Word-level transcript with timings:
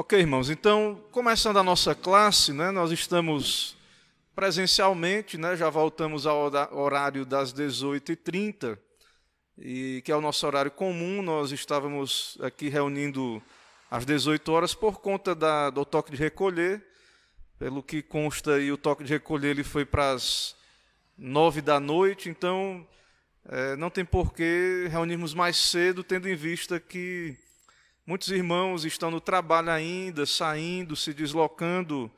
Ok, 0.00 0.18
irmãos, 0.18 0.48
então, 0.48 0.98
começando 1.10 1.58
a 1.58 1.62
nossa 1.62 1.94
classe, 1.94 2.54
né, 2.54 2.70
nós 2.70 2.90
estamos 2.90 3.76
presencialmente, 4.34 5.36
né, 5.36 5.54
já 5.54 5.68
voltamos 5.68 6.26
ao 6.26 6.50
horário 6.72 7.26
das 7.26 7.52
18h30, 7.52 8.78
e, 9.58 10.00
que 10.02 10.10
é 10.10 10.16
o 10.16 10.22
nosso 10.22 10.46
horário 10.46 10.70
comum, 10.70 11.20
nós 11.20 11.52
estávamos 11.52 12.38
aqui 12.40 12.70
reunindo 12.70 13.42
às 13.90 14.06
18 14.06 14.50
horas 14.50 14.72
por 14.72 15.02
conta 15.02 15.34
da, 15.34 15.68
do 15.68 15.84
toque 15.84 16.12
de 16.12 16.16
recolher, 16.16 16.82
pelo 17.58 17.82
que 17.82 18.00
consta 18.00 18.54
aí, 18.54 18.72
o 18.72 18.78
toque 18.78 19.04
de 19.04 19.12
recolher 19.12 19.50
ele 19.50 19.62
foi 19.62 19.84
para 19.84 20.12
as 20.12 20.56
9 21.18 21.60
da 21.60 21.78
noite, 21.78 22.30
então 22.30 22.88
é, 23.46 23.76
não 23.76 23.90
tem 23.90 24.06
por 24.06 24.32
que 24.32 24.88
reunirmos 24.90 25.34
mais 25.34 25.58
cedo, 25.58 26.02
tendo 26.02 26.26
em 26.26 26.34
vista 26.34 26.80
que 26.80 27.36
Muitos 28.06 28.30
irmãos 28.30 28.84
estão 28.84 29.10
no 29.10 29.20
trabalho 29.20 29.70
ainda, 29.70 30.26
saindo, 30.26 30.96
se 30.96 31.12
deslocando, 31.12 32.10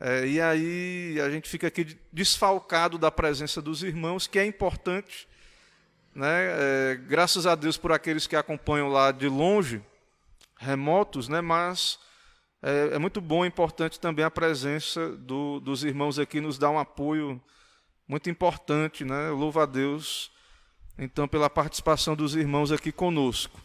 é, 0.00 0.24
e 0.26 0.40
aí 0.40 1.20
a 1.20 1.28
gente 1.28 1.48
fica 1.48 1.66
aqui 1.66 1.98
desfalcado 2.12 2.96
da 2.96 3.10
presença 3.10 3.60
dos 3.60 3.82
irmãos, 3.82 4.28
que 4.28 4.38
é 4.38 4.46
importante. 4.46 5.28
Né? 6.14 6.26
É, 6.28 7.00
graças 7.08 7.46
a 7.46 7.56
Deus 7.56 7.76
por 7.76 7.90
aqueles 7.90 8.26
que 8.26 8.36
acompanham 8.36 8.88
lá 8.88 9.10
de 9.10 9.28
longe, 9.28 9.82
remotos, 10.56 11.28
né? 11.28 11.40
mas 11.40 11.98
é, 12.62 12.90
é 12.94 12.98
muito 12.98 13.20
bom 13.20 13.44
e 13.44 13.48
importante 13.48 13.98
também 13.98 14.24
a 14.24 14.30
presença 14.30 15.10
do, 15.16 15.58
dos 15.58 15.82
irmãos 15.82 16.18
aqui, 16.18 16.40
nos 16.40 16.58
dá 16.58 16.70
um 16.70 16.78
apoio 16.78 17.40
muito 18.06 18.30
importante. 18.30 19.04
Né? 19.04 19.30
Louvo 19.30 19.58
a 19.58 19.66
Deus, 19.66 20.30
então, 20.96 21.26
pela 21.26 21.50
participação 21.50 22.14
dos 22.14 22.36
irmãos 22.36 22.70
aqui 22.70 22.92
conosco. 22.92 23.60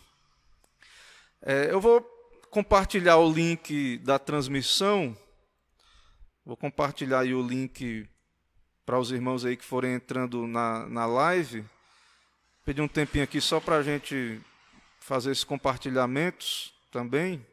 É, 1.46 1.70
eu 1.70 1.82
vou 1.82 2.02
compartilhar 2.50 3.18
o 3.18 3.30
link 3.30 3.98
da 3.98 4.18
transmissão. 4.18 5.14
Vou 6.46 6.56
compartilhar 6.56 7.20
aí 7.20 7.34
o 7.34 7.46
link 7.46 8.08
para 8.86 8.98
os 8.98 9.12
irmãos 9.12 9.44
aí 9.44 9.58
que 9.58 9.66
forem 9.66 9.94
entrando 9.94 10.48
na, 10.48 10.88
na 10.88 11.06
live. 11.06 11.66
Pedir 12.64 12.82
um 12.82 12.88
tempinho 12.88 13.26
aqui 13.26 13.42
só 13.42 13.60
para 13.60 13.76
a 13.76 13.84
gente 13.84 14.40
fazer 15.02 15.32
esses 15.32 15.44
compartilhamentos 15.44 16.74
também. 16.90 17.46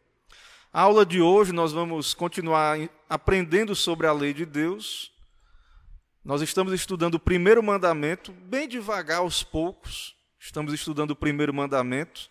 A 0.72 0.82
aula 0.82 1.04
de 1.04 1.20
hoje 1.20 1.52
nós 1.52 1.72
vamos 1.72 2.14
continuar 2.14 2.78
aprendendo 3.08 3.74
sobre 3.74 4.06
a 4.06 4.12
lei 4.12 4.32
de 4.32 4.46
Deus. 4.46 5.10
Nós 6.24 6.42
estamos 6.42 6.72
estudando 6.72 7.14
o 7.14 7.20
primeiro 7.20 7.60
mandamento, 7.60 8.30
bem 8.30 8.68
devagar, 8.68 9.18
aos 9.18 9.42
poucos. 9.42 10.14
Estamos 10.38 10.72
estudando 10.72 11.10
o 11.10 11.16
primeiro 11.16 11.52
mandamento. 11.52 12.29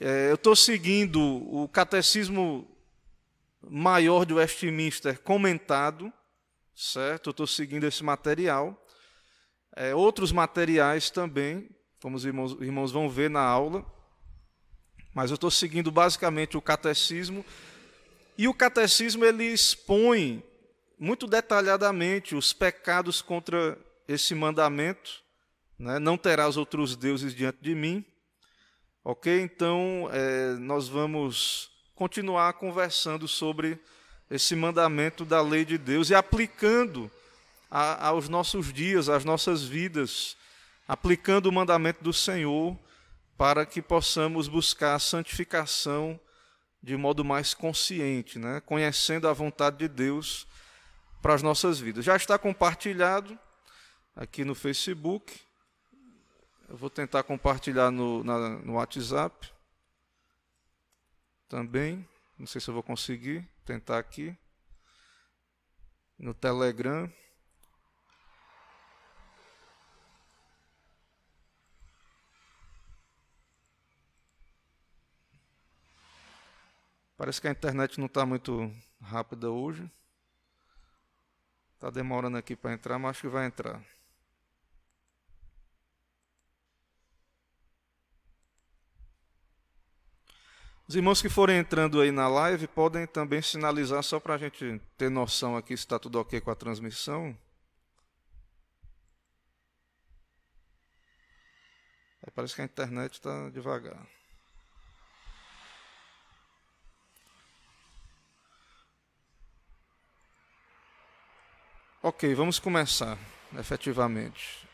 É, 0.00 0.30
eu 0.30 0.34
estou 0.34 0.56
seguindo 0.56 1.20
o 1.20 1.68
Catecismo 1.68 2.66
Maior 3.62 4.26
de 4.26 4.34
Westminster 4.34 5.20
comentado, 5.20 6.12
certo? 6.74 7.28
Eu 7.28 7.30
estou 7.30 7.46
seguindo 7.46 7.84
esse 7.84 8.02
material. 8.02 8.76
É, 9.76 9.94
outros 9.94 10.32
materiais 10.32 11.10
também, 11.10 11.68
como 12.02 12.16
os 12.16 12.24
irmãos, 12.24 12.52
irmãos 12.60 12.92
vão 12.92 13.08
ver 13.08 13.30
na 13.30 13.40
aula. 13.40 13.84
Mas 15.14 15.30
eu 15.30 15.36
estou 15.36 15.50
seguindo 15.50 15.92
basicamente 15.92 16.56
o 16.56 16.62
Catecismo. 16.62 17.44
E 18.36 18.48
o 18.48 18.54
Catecismo 18.54 19.24
ele 19.24 19.44
expõe 19.44 20.42
muito 20.98 21.26
detalhadamente 21.26 22.34
os 22.34 22.52
pecados 22.52 23.22
contra 23.22 23.78
esse 24.08 24.34
mandamento. 24.34 25.22
Né? 25.78 26.00
Não 26.00 26.18
terás 26.18 26.56
outros 26.56 26.96
deuses 26.96 27.32
diante 27.34 27.58
de 27.62 27.74
mim. 27.76 28.04
Ok? 29.06 29.38
Então, 29.42 30.08
é, 30.10 30.54
nós 30.54 30.88
vamos 30.88 31.70
continuar 31.94 32.54
conversando 32.54 33.28
sobre 33.28 33.78
esse 34.30 34.56
mandamento 34.56 35.26
da 35.26 35.42
lei 35.42 35.62
de 35.62 35.76
Deus 35.76 36.08
e 36.08 36.14
aplicando 36.14 37.10
a, 37.70 38.08
aos 38.08 38.30
nossos 38.30 38.72
dias, 38.72 39.10
às 39.10 39.22
nossas 39.22 39.62
vidas, 39.62 40.38
aplicando 40.88 41.46
o 41.46 41.52
mandamento 41.52 42.02
do 42.02 42.14
Senhor 42.14 42.78
para 43.36 43.66
que 43.66 43.82
possamos 43.82 44.48
buscar 44.48 44.94
a 44.94 44.98
santificação 44.98 46.18
de 46.82 46.96
modo 46.96 47.22
mais 47.22 47.52
consciente, 47.52 48.38
né? 48.38 48.62
conhecendo 48.64 49.28
a 49.28 49.34
vontade 49.34 49.76
de 49.76 49.88
Deus 49.88 50.46
para 51.20 51.34
as 51.34 51.42
nossas 51.42 51.78
vidas. 51.78 52.06
Já 52.06 52.16
está 52.16 52.38
compartilhado 52.38 53.38
aqui 54.16 54.46
no 54.46 54.54
Facebook. 54.54 55.34
Eu 56.68 56.76
vou 56.76 56.88
tentar 56.88 57.22
compartilhar 57.22 57.90
no, 57.90 58.24
na, 58.24 58.48
no 58.60 58.74
WhatsApp 58.74 59.52
também. 61.48 62.08
Não 62.38 62.46
sei 62.46 62.60
se 62.60 62.68
eu 62.68 62.74
vou 62.74 62.82
conseguir. 62.82 63.48
Tentar 63.64 63.98
aqui. 63.98 64.36
No 66.18 66.32
Telegram. 66.32 67.10
Parece 77.16 77.40
que 77.40 77.48
a 77.48 77.50
internet 77.50 77.98
não 77.98 78.06
está 78.06 78.26
muito 78.26 78.70
rápida 79.00 79.50
hoje. 79.50 79.90
Está 81.74 81.90
demorando 81.90 82.36
aqui 82.36 82.56
para 82.56 82.72
entrar, 82.72 82.98
mas 82.98 83.10
acho 83.10 83.20
que 83.22 83.28
vai 83.28 83.46
entrar. 83.46 83.82
Os 90.86 90.94
irmãos 90.94 91.22
que 91.22 91.30
forem 91.30 91.56
entrando 91.58 92.00
aí 92.00 92.10
na 92.10 92.28
live 92.28 92.66
podem 92.66 93.06
também 93.06 93.40
sinalizar, 93.40 94.02
só 94.02 94.20
para 94.20 94.34
a 94.34 94.38
gente 94.38 94.80
ter 94.98 95.10
noção 95.10 95.56
aqui 95.56 95.74
se 95.76 95.82
está 95.82 95.98
tudo 95.98 96.20
ok 96.20 96.40
com 96.42 96.50
a 96.50 96.54
transmissão. 96.54 97.36
Parece 102.34 102.54
que 102.54 102.62
a 102.62 102.64
internet 102.64 103.14
está 103.14 103.48
devagar. 103.50 104.06
Ok, 112.02 112.34
vamos 112.34 112.58
começar 112.58 113.16
efetivamente. 113.56 114.68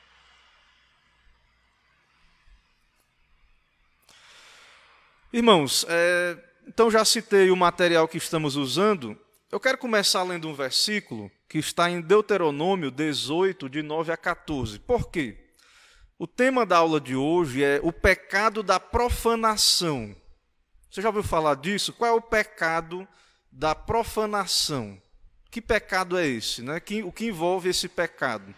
Irmãos, 5.33 5.87
é, 5.89 6.37
então 6.67 6.91
já 6.91 7.05
citei 7.05 7.53
o 7.53 7.57
material 7.57 8.09
que 8.09 8.19
estamos 8.19 8.57
usando. 8.57 9.17
Eu 9.49 9.61
quero 9.61 9.79
começar 9.79 10.25
lendo 10.25 10.49
um 10.49 10.55
versículo 10.55 11.31
que 11.49 11.59
está 11.59 11.89
em 11.89 12.01
Deuteronômio 12.01 12.91
18, 12.91 13.69
de 13.69 13.81
9 13.81 14.11
a 14.11 14.17
14. 14.17 14.81
Por 14.81 15.09
quê? 15.09 15.39
O 16.19 16.27
tema 16.27 16.67
da 16.67 16.79
aula 16.79 17.01
de 17.01 17.15
hoje 17.15 17.63
é 17.63 17.79
o 17.81 17.93
pecado 17.93 18.61
da 18.61 18.81
profanação. 18.81 20.17
Você 20.91 21.01
já 21.01 21.11
ouviu 21.11 21.23
falar 21.23 21.55
disso? 21.55 21.93
Qual 21.93 22.11
é 22.11 22.13
o 22.13 22.21
pecado 22.21 23.07
da 23.53 23.73
profanação? 23.73 25.01
Que 25.49 25.61
pecado 25.61 26.19
é 26.19 26.27
esse? 26.27 26.61
Né? 26.61 26.83
O 27.05 27.13
que 27.13 27.27
envolve 27.27 27.69
esse 27.69 27.89
pecado? 27.89 28.53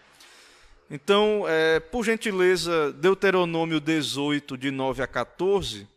Então, 0.91 1.45
é, 1.47 1.81
por 1.81 2.03
gentileza, 2.03 2.95
Deuteronômio 2.95 3.79
18, 3.79 4.57
de 4.57 4.71
9 4.71 5.03
a 5.03 5.07
14 5.07 5.92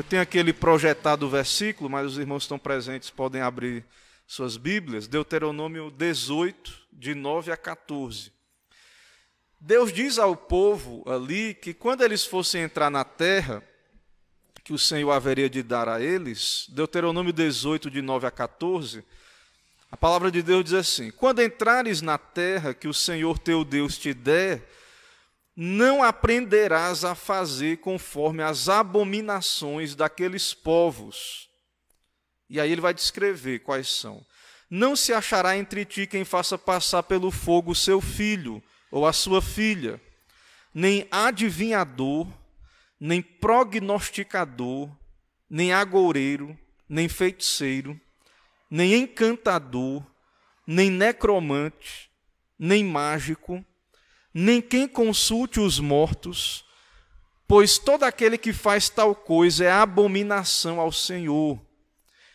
eu 0.00 0.04
tenho 0.04 0.22
aquele 0.22 0.50
projetado 0.50 1.28
versículo, 1.28 1.90
mas 1.90 2.06
os 2.06 2.18
irmãos 2.18 2.44
estão 2.44 2.58
presentes, 2.58 3.10
podem 3.10 3.42
abrir 3.42 3.84
suas 4.26 4.56
Bíblias. 4.56 5.06
Deuteronômio 5.06 5.90
18, 5.90 6.72
de 6.90 7.14
9 7.14 7.52
a 7.52 7.56
14. 7.56 8.32
Deus 9.60 9.92
diz 9.92 10.18
ao 10.18 10.34
povo 10.34 11.04
ali 11.06 11.52
que 11.52 11.74
quando 11.74 12.02
eles 12.02 12.24
fossem 12.24 12.62
entrar 12.62 12.88
na 12.88 13.04
terra, 13.04 13.62
que 14.64 14.72
o 14.72 14.78
Senhor 14.78 15.10
haveria 15.10 15.50
de 15.50 15.62
dar 15.62 15.86
a 15.86 16.00
eles, 16.00 16.64
Deuteronômio 16.70 17.30
18, 17.30 17.90
de 17.90 18.00
9 18.00 18.26
a 18.26 18.30
14, 18.30 19.04
a 19.92 19.98
palavra 19.98 20.30
de 20.30 20.42
Deus 20.42 20.64
diz 20.64 20.72
assim: 20.72 21.10
Quando 21.10 21.42
entrares 21.42 22.00
na 22.00 22.16
terra 22.16 22.72
que 22.72 22.88
o 22.88 22.94
Senhor 22.94 23.38
teu 23.38 23.66
Deus 23.66 23.98
te 23.98 24.14
der, 24.14 24.66
não 25.62 26.02
aprenderás 26.02 27.04
a 27.04 27.14
fazer 27.14 27.80
conforme 27.80 28.42
as 28.42 28.66
abominações 28.66 29.94
daqueles 29.94 30.54
povos. 30.54 31.50
E 32.48 32.58
aí 32.58 32.72
ele 32.72 32.80
vai 32.80 32.94
descrever 32.94 33.58
quais 33.58 33.86
são. 33.86 34.24
Não 34.70 34.96
se 34.96 35.12
achará 35.12 35.58
entre 35.58 35.84
ti 35.84 36.06
quem 36.06 36.24
faça 36.24 36.56
passar 36.56 37.02
pelo 37.02 37.30
fogo 37.30 37.74
seu 37.74 38.00
filho 38.00 38.62
ou 38.90 39.06
a 39.06 39.12
sua 39.12 39.42
filha, 39.42 40.00
nem 40.72 41.06
adivinhador, 41.10 42.26
nem 42.98 43.20
prognosticador, 43.20 44.90
nem 45.48 45.74
agoureiro, 45.74 46.58
nem 46.88 47.06
feiticeiro, 47.06 48.00
nem 48.70 48.94
encantador, 48.94 50.02
nem 50.66 50.90
necromante, 50.90 52.10
nem 52.58 52.82
mágico, 52.82 53.62
nem 54.32 54.60
quem 54.60 54.86
consulte 54.86 55.60
os 55.60 55.78
mortos, 55.78 56.64
Pois 57.50 57.78
todo 57.78 58.04
aquele 58.04 58.38
que 58.38 58.52
faz 58.52 58.88
tal 58.88 59.12
coisa 59.12 59.64
é 59.64 59.72
abominação 59.72 60.78
ao 60.78 60.92
Senhor. 60.92 61.60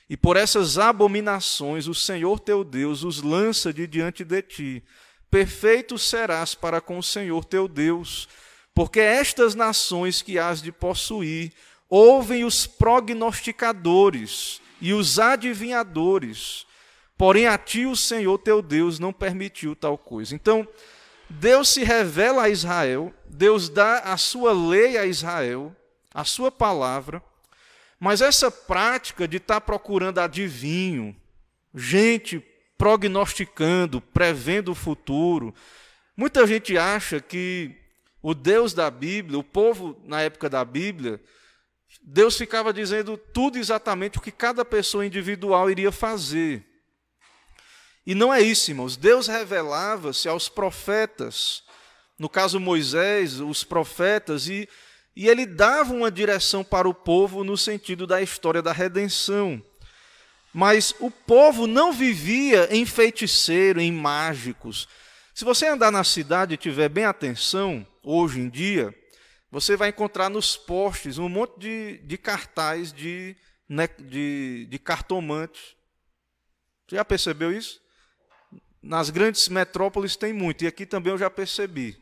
E 0.09 0.17
por 0.17 0.35
essas 0.35 0.77
abominações 0.77 1.87
o 1.87 1.93
Senhor 1.93 2.37
teu 2.37 2.65
Deus 2.65 3.01
os 3.01 3.21
lança 3.21 3.71
de 3.71 3.87
diante 3.87 4.25
de 4.25 4.41
ti. 4.41 4.83
Perfeito 5.31 5.97
serás 5.97 6.53
para 6.53 6.81
com 6.81 6.97
o 6.97 7.01
Senhor 7.01 7.45
teu 7.45 7.65
Deus, 7.65 8.27
porque 8.73 8.99
estas 8.99 9.55
nações 9.55 10.21
que 10.21 10.37
has 10.37 10.61
de 10.61 10.69
possuir 10.69 11.53
ouvem 11.89 12.43
os 12.43 12.67
prognosticadores 12.67 14.59
e 14.81 14.91
os 14.91 15.17
adivinhadores, 15.17 16.65
porém 17.17 17.47
a 17.47 17.57
ti 17.57 17.85
o 17.85 17.95
Senhor 17.95 18.37
teu 18.39 18.61
Deus 18.61 18.99
não 18.99 19.13
permitiu 19.13 19.77
tal 19.77 19.97
coisa. 19.97 20.35
Então, 20.35 20.67
Deus 21.29 21.69
se 21.69 21.83
revela 21.83 22.43
a 22.43 22.49
Israel, 22.49 23.13
Deus 23.25 23.69
dá 23.69 23.99
a 23.99 24.17
sua 24.17 24.53
lei 24.53 24.97
a 24.97 25.05
Israel, 25.05 25.75
a 26.13 26.23
sua 26.23 26.51
palavra, 26.51 27.21
mas 27.99 28.21
essa 28.21 28.51
prática 28.51 29.27
de 29.27 29.37
estar 29.37 29.55
tá 29.55 29.61
procurando 29.61 30.19
adivinho, 30.19 31.15
gente 31.73 32.43
prognosticando, 32.77 34.01
prevendo 34.01 34.71
o 34.71 34.75
futuro, 34.75 35.53
muita 36.15 36.45
gente 36.45 36.77
acha 36.77 37.19
que 37.19 37.75
o 38.21 38.33
Deus 38.33 38.73
da 38.73 38.89
Bíblia, 38.89 39.39
o 39.39 39.43
povo 39.43 39.99
na 40.03 40.21
época 40.21 40.49
da 40.49 40.63
Bíblia, 40.63 41.21
Deus 42.01 42.37
ficava 42.37 42.73
dizendo 42.73 43.17
tudo 43.17 43.57
exatamente 43.57 44.17
o 44.17 44.21
que 44.21 44.31
cada 44.31 44.65
pessoa 44.65 45.05
individual 45.05 45.69
iria 45.69 45.91
fazer. 45.91 46.65
E 48.05 48.13
não 48.13 48.33
é 48.33 48.41
isso, 48.41 48.71
irmãos. 48.71 48.95
Deus 48.95 49.27
revelava-se 49.27 50.27
aos 50.27 50.47
profetas, 50.47 51.63
no 52.17 52.29
caso 52.29 52.59
Moisés, 52.59 53.39
os 53.39 53.63
profetas, 53.63 54.47
e 54.47 54.69
e 55.15 55.29
ele 55.29 55.45
dava 55.45 55.93
uma 55.93 56.11
direção 56.11 56.63
para 56.63 56.89
o 56.89 56.93
povo 56.93 57.43
no 57.43 57.55
sentido 57.55 58.05
da 58.05 58.21
história 58.21 58.61
da 58.61 58.73
redenção. 58.73 59.63
Mas 60.53 60.93
o 60.99 61.09
povo 61.09 61.67
não 61.67 61.93
vivia 61.93 62.67
em 62.69 62.85
feiticeiro, 62.85 63.79
em 63.79 63.91
mágicos. 63.91 64.87
Se 65.33 65.45
você 65.45 65.67
andar 65.67 65.91
na 65.91 66.03
cidade 66.03 66.53
e 66.53 66.57
tiver 66.57 66.89
bem 66.89 67.05
atenção, 67.05 67.87
hoje 68.03 68.39
em 68.41 68.49
dia, 68.49 68.93
você 69.49 69.77
vai 69.77 69.89
encontrar 69.89 70.29
nos 70.29 70.57
postes 70.57 71.17
um 71.17 71.29
monte 71.29 71.59
de, 71.59 71.97
de 71.99 72.17
cartaz 72.17 72.91
de, 72.91 73.37
de, 73.99 74.67
de 74.69 74.79
cartomantes. 74.79 75.75
Você 76.87 76.97
já 76.97 77.05
percebeu 77.05 77.53
isso? 77.53 77.81
Nas 78.85 79.09
grandes 79.09 79.47
metrópoles 79.49 80.15
tem 80.15 80.31
muito, 80.31 80.63
e 80.63 80.67
aqui 80.67 80.85
também 80.85 81.11
eu 81.11 81.17
já 81.17 81.27
percebi, 81.27 81.99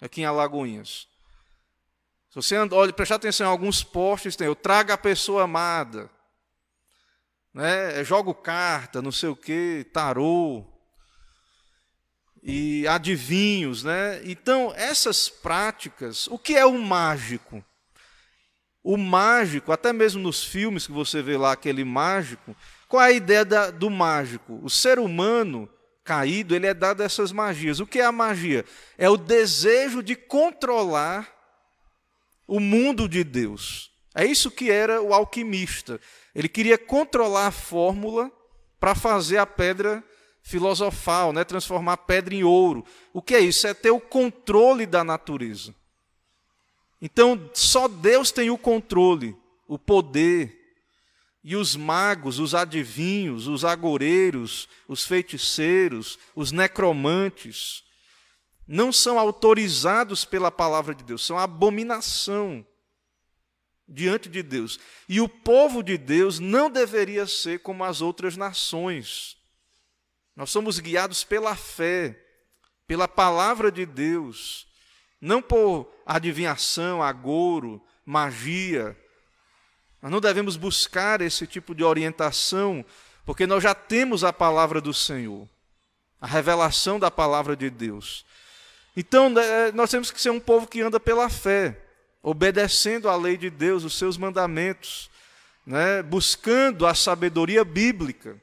aqui 0.00 0.22
em 0.22 0.24
Alagoinhas. 0.24 1.06
Se 2.30 2.36
você 2.36 2.56
anda, 2.56 2.74
olha, 2.74 2.90
prestar 2.90 3.16
atenção 3.16 3.50
alguns 3.50 3.84
postes, 3.84 4.34
tem, 4.34 4.46
eu 4.46 4.56
trago 4.56 4.92
a 4.92 4.96
pessoa 4.96 5.42
amada. 5.42 6.08
Né? 7.52 8.00
É, 8.00 8.02
jogo 8.02 8.32
carta, 8.32 9.02
não 9.02 9.12
sei 9.12 9.28
o 9.28 9.36
que, 9.36 9.86
tarô. 9.92 10.64
E 12.42 12.88
adivinhos, 12.88 13.84
né? 13.84 14.22
Então, 14.24 14.72
essas 14.74 15.28
práticas, 15.28 16.28
o 16.28 16.38
que 16.38 16.56
é 16.56 16.64
o 16.64 16.78
mágico? 16.78 17.62
O 18.82 18.96
mágico, 18.96 19.70
até 19.70 19.92
mesmo 19.92 20.22
nos 20.22 20.42
filmes 20.42 20.86
que 20.86 20.92
você 20.92 21.20
vê 21.20 21.36
lá, 21.36 21.52
aquele 21.52 21.84
mágico, 21.84 22.56
qual 22.88 23.02
é 23.02 23.08
a 23.08 23.12
ideia 23.12 23.44
da, 23.44 23.70
do 23.70 23.90
mágico? 23.90 24.58
O 24.62 24.70
ser 24.70 24.98
humano 24.98 25.68
caído, 26.04 26.54
ele 26.54 26.66
é 26.66 26.74
dado 26.74 27.02
essas 27.02 27.32
magias. 27.32 27.80
O 27.80 27.86
que 27.86 28.00
é 28.00 28.04
a 28.04 28.12
magia? 28.12 28.64
É 28.98 29.08
o 29.08 29.16
desejo 29.16 30.02
de 30.02 30.16
controlar 30.16 31.28
o 32.46 32.60
mundo 32.60 33.08
de 33.08 33.24
Deus. 33.24 33.90
É 34.14 34.24
isso 34.24 34.50
que 34.50 34.70
era 34.70 35.00
o 35.00 35.14
alquimista. 35.14 36.00
Ele 36.34 36.48
queria 36.48 36.76
controlar 36.76 37.46
a 37.46 37.52
fórmula 37.52 38.30
para 38.78 38.94
fazer 38.94 39.38
a 39.38 39.46
pedra 39.46 40.04
filosofal, 40.42 41.32
né? 41.32 41.44
transformar 41.44 41.94
a 41.94 41.96
pedra 41.96 42.34
em 42.34 42.42
ouro. 42.42 42.84
O 43.12 43.22
que 43.22 43.34
é 43.34 43.40
isso? 43.40 43.66
É 43.66 43.72
ter 43.72 43.90
o 43.90 44.00
controle 44.00 44.86
da 44.86 45.04
natureza. 45.04 45.74
Então, 47.00 47.50
só 47.54 47.88
Deus 47.88 48.30
tem 48.30 48.50
o 48.50 48.58
controle, 48.58 49.36
o 49.66 49.78
poder. 49.78 50.61
E 51.44 51.56
os 51.56 51.74
magos, 51.74 52.38
os 52.38 52.54
adivinhos, 52.54 53.48
os 53.48 53.64
agoreiros, 53.64 54.68
os 54.86 55.04
feiticeiros, 55.04 56.18
os 56.36 56.52
necromantes, 56.52 57.82
não 58.66 58.92
são 58.92 59.18
autorizados 59.18 60.24
pela 60.24 60.50
palavra 60.50 60.94
de 60.94 61.02
Deus, 61.02 61.24
são 61.24 61.38
abominação 61.38 62.64
diante 63.88 64.28
de 64.28 64.42
Deus. 64.42 64.78
E 65.08 65.20
o 65.20 65.28
povo 65.28 65.82
de 65.82 65.98
Deus 65.98 66.38
não 66.38 66.70
deveria 66.70 67.26
ser 67.26 67.60
como 67.60 67.84
as 67.84 68.00
outras 68.00 68.36
nações. 68.36 69.36
Nós 70.34 70.50
somos 70.50 70.78
guiados 70.78 71.24
pela 71.24 71.54
fé, 71.54 72.18
pela 72.86 73.06
palavra 73.06 73.70
de 73.70 73.84
Deus, 73.84 74.66
não 75.20 75.42
por 75.42 75.92
adivinhação, 76.06 77.02
agouro, 77.02 77.82
magia. 78.04 78.96
Nós 80.02 80.10
não 80.10 80.20
devemos 80.20 80.56
buscar 80.56 81.20
esse 81.20 81.46
tipo 81.46 81.74
de 81.74 81.84
orientação, 81.84 82.84
porque 83.24 83.46
nós 83.46 83.62
já 83.62 83.72
temos 83.72 84.24
a 84.24 84.32
palavra 84.32 84.80
do 84.80 84.92
Senhor, 84.92 85.48
a 86.20 86.26
revelação 86.26 86.98
da 86.98 87.10
palavra 87.10 87.56
de 87.56 87.70
Deus. 87.70 88.26
Então, 88.96 89.30
né, 89.30 89.70
nós 89.72 89.90
temos 89.90 90.10
que 90.10 90.20
ser 90.20 90.30
um 90.30 90.40
povo 90.40 90.66
que 90.66 90.80
anda 90.80 90.98
pela 90.98 91.30
fé, 91.30 91.78
obedecendo 92.22 93.08
à 93.08 93.16
lei 93.16 93.36
de 93.36 93.48
Deus, 93.48 93.84
os 93.84 93.96
seus 93.96 94.16
mandamentos, 94.18 95.08
né? 95.66 96.02
buscando 96.02 96.86
a 96.86 96.94
sabedoria 96.94 97.64
bíblica, 97.64 98.36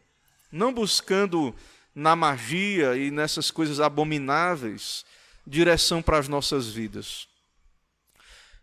não 0.52 0.74
buscando 0.74 1.54
na 1.94 2.16
magia 2.16 2.96
e 2.96 3.12
nessas 3.12 3.52
coisas 3.52 3.80
abomináveis 3.80 5.06
direção 5.46 6.02
para 6.02 6.18
as 6.18 6.28
nossas 6.28 6.68
vidas. 6.68 7.29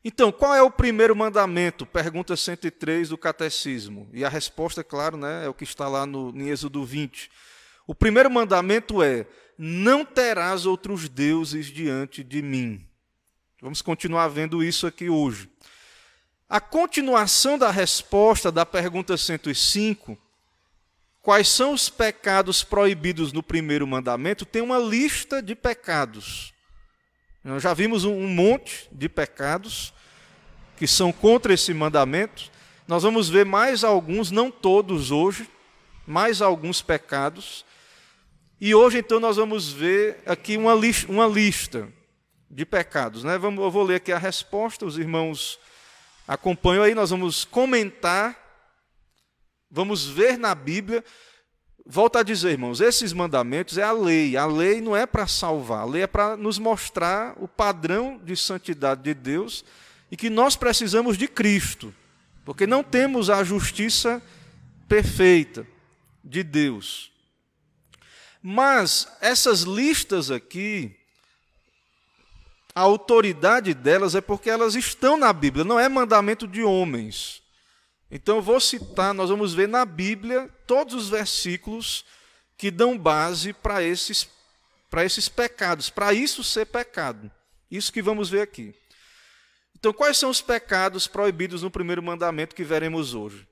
Então, 0.08 0.30
qual 0.30 0.54
é 0.54 0.62
o 0.62 0.70
primeiro 0.70 1.16
mandamento? 1.16 1.84
Pergunta 1.84 2.36
103 2.36 3.08
do 3.08 3.18
Catecismo. 3.18 4.08
E 4.12 4.24
a 4.24 4.28
resposta, 4.28 4.84
claro, 4.84 5.16
né, 5.16 5.44
é 5.44 5.48
o 5.48 5.52
que 5.52 5.64
está 5.64 5.88
lá 5.88 6.06
no, 6.06 6.30
em 6.30 6.48
Êxodo 6.48 6.84
20. 6.84 7.28
O 7.88 7.92
primeiro 7.92 8.30
mandamento 8.30 9.02
é: 9.02 9.26
não 9.58 10.04
terás 10.04 10.64
outros 10.64 11.08
deuses 11.08 11.66
diante 11.66 12.22
de 12.22 12.40
mim. 12.40 12.86
Vamos 13.60 13.82
continuar 13.82 14.28
vendo 14.28 14.62
isso 14.62 14.86
aqui 14.86 15.10
hoje. 15.10 15.50
A 16.48 16.60
continuação 16.60 17.58
da 17.58 17.72
resposta 17.72 18.52
da 18.52 18.64
pergunta 18.64 19.16
105, 19.16 20.16
quais 21.20 21.48
são 21.48 21.72
os 21.72 21.88
pecados 21.88 22.62
proibidos 22.62 23.32
no 23.32 23.42
primeiro 23.42 23.84
mandamento, 23.88 24.46
tem 24.46 24.62
uma 24.62 24.78
lista 24.78 25.42
de 25.42 25.56
pecados. 25.56 26.54
Nós 27.42 27.60
já 27.60 27.74
vimos 27.74 28.04
um 28.04 28.28
monte 28.28 28.88
de 28.92 29.08
pecados 29.08 29.95
que 30.76 30.86
são 30.86 31.12
contra 31.12 31.54
esse 31.54 31.72
mandamento. 31.72 32.50
Nós 32.86 33.02
vamos 33.02 33.28
ver 33.28 33.44
mais 33.44 33.82
alguns, 33.82 34.30
não 34.30 34.50
todos 34.50 35.10
hoje, 35.10 35.48
mais 36.06 36.40
alguns 36.40 36.82
pecados. 36.82 37.64
E 38.60 38.74
hoje, 38.74 38.98
então, 38.98 39.18
nós 39.18 39.36
vamos 39.36 39.72
ver 39.72 40.22
aqui 40.26 40.56
uma, 40.56 40.74
lista, 40.74 41.10
uma 41.10 41.26
lista 41.26 41.88
de 42.50 42.64
pecados. 42.64 43.24
Né? 43.24 43.36
Vamos, 43.38 43.62
eu 43.62 43.70
vou 43.70 43.82
ler 43.82 43.96
aqui 43.96 44.12
a 44.12 44.18
resposta, 44.18 44.86
os 44.86 44.98
irmãos 44.98 45.58
acompanham 46.28 46.82
aí, 46.82 46.94
nós 46.94 47.10
vamos 47.10 47.44
comentar, 47.44 48.36
vamos 49.70 50.06
ver 50.06 50.38
na 50.38 50.54
Bíblia. 50.54 51.04
Volto 51.84 52.16
a 52.16 52.22
dizer, 52.22 52.50
irmãos, 52.50 52.80
esses 52.80 53.12
mandamentos 53.12 53.78
é 53.78 53.82
a 53.82 53.92
lei. 53.92 54.36
A 54.36 54.44
lei 54.44 54.80
não 54.80 54.96
é 54.96 55.06
para 55.06 55.26
salvar, 55.26 55.82
a 55.82 55.84
lei 55.84 56.02
é 56.02 56.06
para 56.06 56.36
nos 56.36 56.58
mostrar 56.58 57.34
o 57.38 57.46
padrão 57.46 58.20
de 58.22 58.36
santidade 58.36 59.02
de 59.02 59.14
Deus 59.14 59.64
e 60.10 60.16
que 60.16 60.30
nós 60.30 60.56
precisamos 60.56 61.16
de 61.16 61.26
Cristo, 61.26 61.94
porque 62.44 62.66
não 62.66 62.82
temos 62.82 63.28
a 63.28 63.42
justiça 63.42 64.22
perfeita 64.88 65.66
de 66.22 66.42
Deus. 66.42 67.10
Mas 68.42 69.08
essas 69.20 69.62
listas 69.62 70.30
aqui, 70.30 70.94
a 72.74 72.82
autoridade 72.82 73.74
delas 73.74 74.14
é 74.14 74.20
porque 74.20 74.48
elas 74.48 74.74
estão 74.74 75.16
na 75.16 75.32
Bíblia, 75.32 75.64
não 75.64 75.80
é 75.80 75.88
mandamento 75.88 76.46
de 76.46 76.62
homens. 76.62 77.42
Então 78.10 78.36
eu 78.36 78.42
vou 78.42 78.60
citar, 78.60 79.12
nós 79.12 79.30
vamos 79.30 79.52
ver 79.52 79.66
na 79.66 79.84
Bíblia 79.84 80.48
todos 80.66 80.94
os 80.94 81.08
versículos 81.08 82.04
que 82.56 82.70
dão 82.70 82.96
base 82.96 83.52
para 83.52 83.82
esses, 83.82 84.28
para 84.88 85.04
esses 85.04 85.28
pecados, 85.28 85.90
para 85.90 86.12
isso 86.12 86.44
ser 86.44 86.66
pecado. 86.66 87.30
Isso 87.70 87.92
que 87.92 88.00
vamos 88.00 88.30
ver 88.30 88.42
aqui. 88.42 88.74
Então, 89.78 89.92
quais 89.92 90.16
são 90.16 90.30
os 90.30 90.40
pecados 90.40 91.06
proibidos 91.06 91.62
no 91.62 91.70
primeiro 91.70 92.02
mandamento 92.02 92.54
que 92.54 92.64
veremos 92.64 93.12
hoje? 93.12 93.46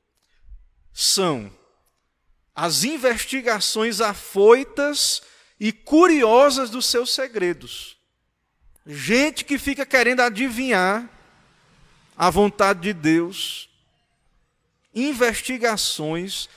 São 0.90 1.52
as 2.54 2.82
investigações 2.82 4.00
afoitas 4.00 5.22
e 5.60 5.70
curiosas 5.70 6.70
dos 6.70 6.86
seus 6.86 7.12
segredos. 7.12 7.98
Gente 8.86 9.44
que 9.44 9.58
fica 9.58 9.84
querendo 9.84 10.20
adivinhar 10.20 11.10
a 12.16 12.30
vontade 12.30 12.80
de 12.80 12.94
Deus, 12.94 13.68
investigações 14.94 16.48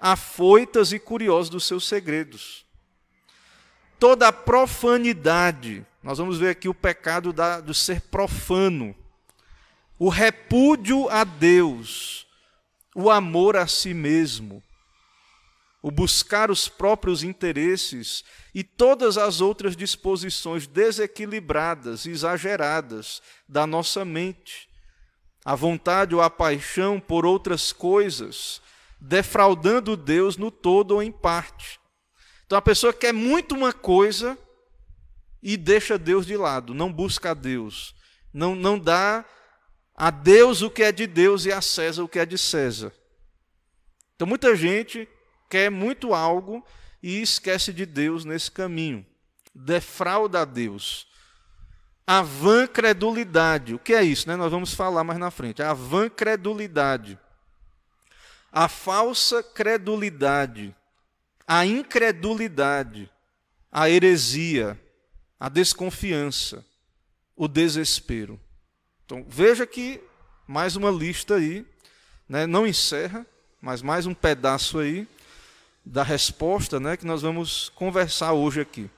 afoitas 0.00 0.92
e 0.92 1.00
curiosas 1.00 1.50
dos 1.50 1.66
seus 1.66 1.88
segredos. 1.88 2.64
Toda 3.98 4.28
a 4.28 4.32
profanidade, 4.32 5.84
nós 6.00 6.18
vamos 6.18 6.38
ver 6.38 6.50
aqui 6.50 6.68
o 6.68 6.74
pecado 6.74 7.32
da, 7.32 7.60
do 7.60 7.74
ser 7.74 8.02
profano, 8.02 8.94
o 9.98 10.08
repúdio 10.08 11.08
a 11.08 11.24
Deus, 11.24 12.26
o 12.94 13.10
amor 13.10 13.56
a 13.56 13.66
si 13.66 13.94
mesmo, 13.94 14.62
o 15.82 15.90
buscar 15.90 16.50
os 16.50 16.68
próprios 16.68 17.22
interesses 17.22 18.24
e 18.54 18.62
todas 18.64 19.16
as 19.16 19.40
outras 19.40 19.76
disposições 19.76 20.66
desequilibradas, 20.66 22.06
exageradas 22.06 23.22
da 23.48 23.66
nossa 23.66 24.04
mente, 24.04 24.68
a 25.44 25.54
vontade 25.54 26.14
ou 26.14 26.20
a 26.20 26.28
paixão 26.28 26.98
por 26.98 27.24
outras 27.24 27.72
coisas, 27.72 28.60
defraudando 29.00 29.96
Deus 29.96 30.36
no 30.36 30.50
todo 30.50 30.92
ou 30.92 31.02
em 31.02 31.12
parte. 31.12 31.78
Então 32.44 32.58
a 32.58 32.62
pessoa 32.62 32.92
quer 32.92 33.12
muito 33.12 33.54
uma 33.54 33.72
coisa 33.72 34.36
e 35.42 35.56
deixa 35.56 35.96
Deus 35.96 36.26
de 36.26 36.36
lado, 36.36 36.74
não 36.74 36.92
busca 36.92 37.30
a 37.30 37.34
Deus, 37.34 37.94
não, 38.32 38.54
não 38.54 38.78
dá 38.78 39.24
a 39.96 40.10
Deus 40.10 40.60
o 40.60 40.70
que 40.70 40.82
é 40.82 40.92
de 40.92 41.06
Deus 41.06 41.46
e 41.46 41.52
a 41.52 41.62
César 41.62 42.04
o 42.04 42.08
que 42.08 42.18
é 42.18 42.26
de 42.26 42.36
César. 42.36 42.92
Então 44.14 44.28
muita 44.28 44.54
gente 44.54 45.08
quer 45.48 45.70
muito 45.70 46.12
algo 46.12 46.64
e 47.02 47.22
esquece 47.22 47.72
de 47.72 47.86
Deus 47.86 48.24
nesse 48.24 48.50
caminho. 48.50 49.06
Defrauda 49.54 50.42
a 50.42 50.44
Deus. 50.44 51.06
A 52.06 52.22
vã 52.22 52.66
credulidade. 52.66 53.74
O 53.74 53.78
que 53.78 53.94
é 53.94 54.02
isso? 54.02 54.28
Né? 54.28 54.36
Nós 54.36 54.50
vamos 54.50 54.74
falar 54.74 55.02
mais 55.02 55.18
na 55.18 55.30
frente. 55.30 55.62
A 55.62 55.72
vã 55.72 56.08
credulidade. 56.08 57.18
A 58.52 58.68
falsa 58.68 59.42
credulidade. 59.42 60.74
A 61.46 61.64
incredulidade. 61.64 63.10
A 63.72 63.90
heresia. 63.90 64.80
A 65.40 65.48
desconfiança. 65.48 66.64
O 67.34 67.48
desespero. 67.48 68.40
Então, 69.06 69.24
veja 69.28 69.64
que 69.64 70.00
mais 70.48 70.74
uma 70.74 70.90
lista 70.90 71.36
aí. 71.36 71.64
Né? 72.28 72.44
Não 72.44 72.66
encerra, 72.66 73.24
mas 73.60 73.80
mais 73.80 74.04
um 74.04 74.12
pedaço 74.12 74.80
aí 74.80 75.06
da 75.84 76.02
resposta 76.02 76.80
né, 76.80 76.96
que 76.96 77.06
nós 77.06 77.22
vamos 77.22 77.68
conversar 77.68 78.32
hoje 78.32 78.60
aqui. 78.60 78.90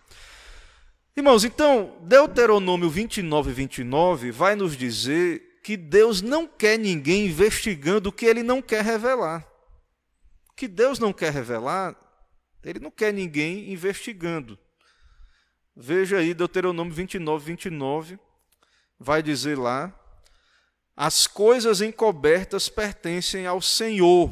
Irmãos, 1.15 1.45
então, 1.45 1.95
Deuteronômio 2.01 2.89
29, 2.89 3.53
29 3.53 4.31
vai 4.31 4.57
nos 4.57 4.75
dizer 4.75 5.61
que 5.63 5.77
Deus 5.77 6.23
não 6.23 6.47
quer 6.47 6.79
ninguém 6.79 7.27
investigando 7.27 8.09
o 8.09 8.13
que 8.13 8.25
ele 8.25 8.43
não 8.43 8.63
quer 8.63 8.83
revelar. 8.83 9.47
Que 10.57 10.67
Deus 10.67 10.99
não 10.99 11.13
quer 11.13 11.33
revelar, 11.33 11.95
ele 12.65 12.81
não 12.81 12.91
quer 12.91 13.13
ninguém 13.13 13.71
investigando. 13.71 14.59
Veja 15.77 16.17
aí 16.17 16.33
Deuteronômio 16.33 16.95
29, 16.95 17.45
29, 17.45 18.19
vai 18.99 19.23
dizer 19.23 19.59
lá: 19.59 19.93
As 20.97 21.27
coisas 21.27 21.81
encobertas 21.81 22.69
pertencem 22.69 23.47
ao 23.47 23.61
Senhor, 23.61 24.31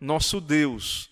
nosso 0.00 0.40
Deus 0.40 1.08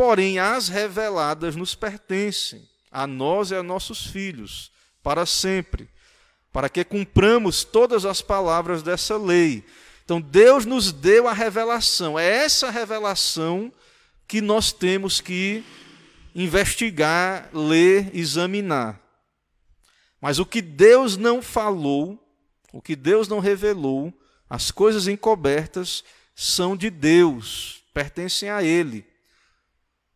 porém 0.00 0.38
as 0.38 0.70
reveladas 0.70 1.54
nos 1.54 1.74
pertencem, 1.74 2.66
a 2.90 3.06
nós 3.06 3.50
e 3.50 3.54
a 3.54 3.62
nossos 3.62 4.06
filhos, 4.06 4.72
para 5.02 5.26
sempre, 5.26 5.90
para 6.50 6.70
que 6.70 6.82
cumpramos 6.82 7.64
todas 7.64 8.06
as 8.06 8.22
palavras 8.22 8.82
dessa 8.82 9.18
lei. 9.18 9.62
Então, 10.02 10.18
Deus 10.18 10.64
nos 10.64 10.90
deu 10.90 11.28
a 11.28 11.34
revelação, 11.34 12.18
é 12.18 12.26
essa 12.26 12.70
revelação 12.70 13.70
que 14.26 14.40
nós 14.40 14.72
temos 14.72 15.20
que 15.20 15.62
investigar, 16.34 17.50
ler, 17.52 18.10
examinar. 18.14 18.98
Mas 20.20 20.38
o 20.38 20.46
que 20.46 20.60
Deus 20.60 21.16
não 21.16 21.40
falou, 21.40 22.18
o 22.72 22.82
que 22.82 22.94
Deus 22.94 23.26
não 23.26 23.38
revelou, 23.38 24.12
as 24.48 24.70
coisas 24.70 25.08
encobertas 25.08 26.04
são 26.34 26.76
de 26.76 26.90
Deus, 26.90 27.82
pertencem 27.94 28.50
a 28.50 28.62
Ele. 28.62 29.06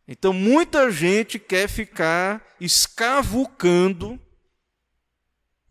Então, 0.07 0.31
muita 0.31 0.91
gente 0.91 1.39
quer 1.39 1.67
ficar 1.67 2.55
escavucando 2.59 4.19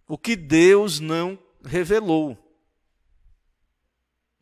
o 0.08 0.18
que 0.18 0.34
Deus 0.34 0.98
não 0.98 1.38
revelou. 1.64 2.38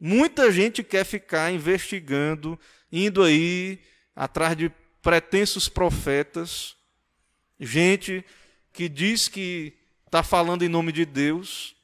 Muita 0.00 0.50
gente 0.50 0.82
quer 0.82 1.04
ficar 1.04 1.52
investigando, 1.52 2.58
indo 2.90 3.22
aí 3.22 3.80
atrás 4.16 4.56
de 4.56 4.72
pretensos 5.00 5.68
profetas, 5.68 6.74
gente 7.60 8.24
que 8.72 8.88
diz 8.88 9.28
que 9.28 9.78
está 10.12 10.22
falando 10.22 10.62
em 10.62 10.68
nome 10.68 10.92
de 10.92 11.06
Deus, 11.06 11.74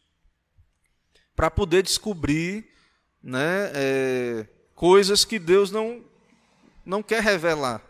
para 1.35 1.51
poder 1.51 1.83
descobrir 1.83 2.69
né, 3.23 3.73
é, 3.75 4.47
coisas 4.75 5.25
que 5.25 5.39
Deus 5.39 5.71
não, 5.71 6.05
não 6.85 7.03
quer 7.03 7.23
revelar. 7.23 7.83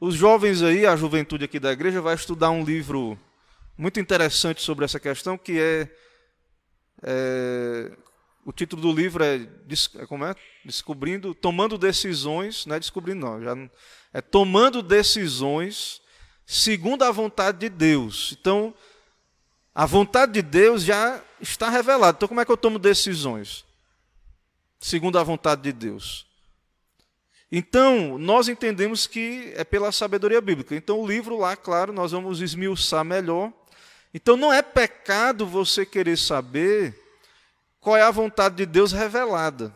Os 0.00 0.14
jovens 0.14 0.62
aí, 0.62 0.86
a 0.86 0.94
juventude 0.94 1.46
aqui 1.46 1.58
da 1.58 1.72
igreja, 1.72 2.00
vai 2.00 2.14
estudar 2.14 2.50
um 2.50 2.64
livro 2.64 3.18
muito 3.76 3.98
interessante 3.98 4.62
sobre 4.62 4.84
essa 4.84 5.00
questão, 5.00 5.36
que 5.36 5.58
é, 5.58 5.88
é 7.02 7.90
o 8.46 8.52
título 8.52 8.82
do 8.82 8.92
livro 8.92 9.24
é, 9.24 9.48
é, 9.96 10.06
como 10.06 10.24
é? 10.24 10.36
Descobrindo, 10.64 11.34
tomando 11.34 11.76
decisões, 11.76 12.66
não 12.66 12.76
é 12.76 12.78
descobrindo 12.78 13.26
não, 13.26 13.42
já 13.42 13.56
é 14.12 14.20
tomando 14.20 14.80
decisões 14.80 16.00
segundo 16.46 17.02
a 17.02 17.10
vontade 17.10 17.58
de 17.58 17.68
Deus. 17.68 18.36
Então, 18.40 18.72
a 19.74 19.86
vontade 19.86 20.32
de 20.32 20.42
Deus 20.42 20.82
já 20.82 21.20
está 21.40 21.68
revelada. 21.70 22.16
Então, 22.16 22.28
como 22.28 22.40
é 22.40 22.44
que 22.44 22.52
eu 22.52 22.56
tomo 22.56 22.78
decisões? 22.78 23.64
Segundo 24.78 25.18
a 25.18 25.22
vontade 25.22 25.62
de 25.62 25.72
Deus. 25.72 26.26
Então, 27.50 28.18
nós 28.18 28.48
entendemos 28.48 29.06
que 29.06 29.52
é 29.56 29.64
pela 29.64 29.92
sabedoria 29.92 30.40
bíblica. 30.40 30.74
Então, 30.74 31.00
o 31.00 31.06
livro 31.06 31.38
lá, 31.38 31.54
claro, 31.54 31.92
nós 31.92 32.12
vamos 32.12 32.40
esmiuçar 32.40 33.04
melhor. 33.04 33.52
Então, 34.14 34.36
não 34.36 34.52
é 34.52 34.62
pecado 34.62 35.46
você 35.46 35.84
querer 35.84 36.16
saber 36.16 36.98
qual 37.80 37.96
é 37.96 38.02
a 38.02 38.10
vontade 38.10 38.56
de 38.56 38.66
Deus 38.66 38.92
revelada, 38.92 39.74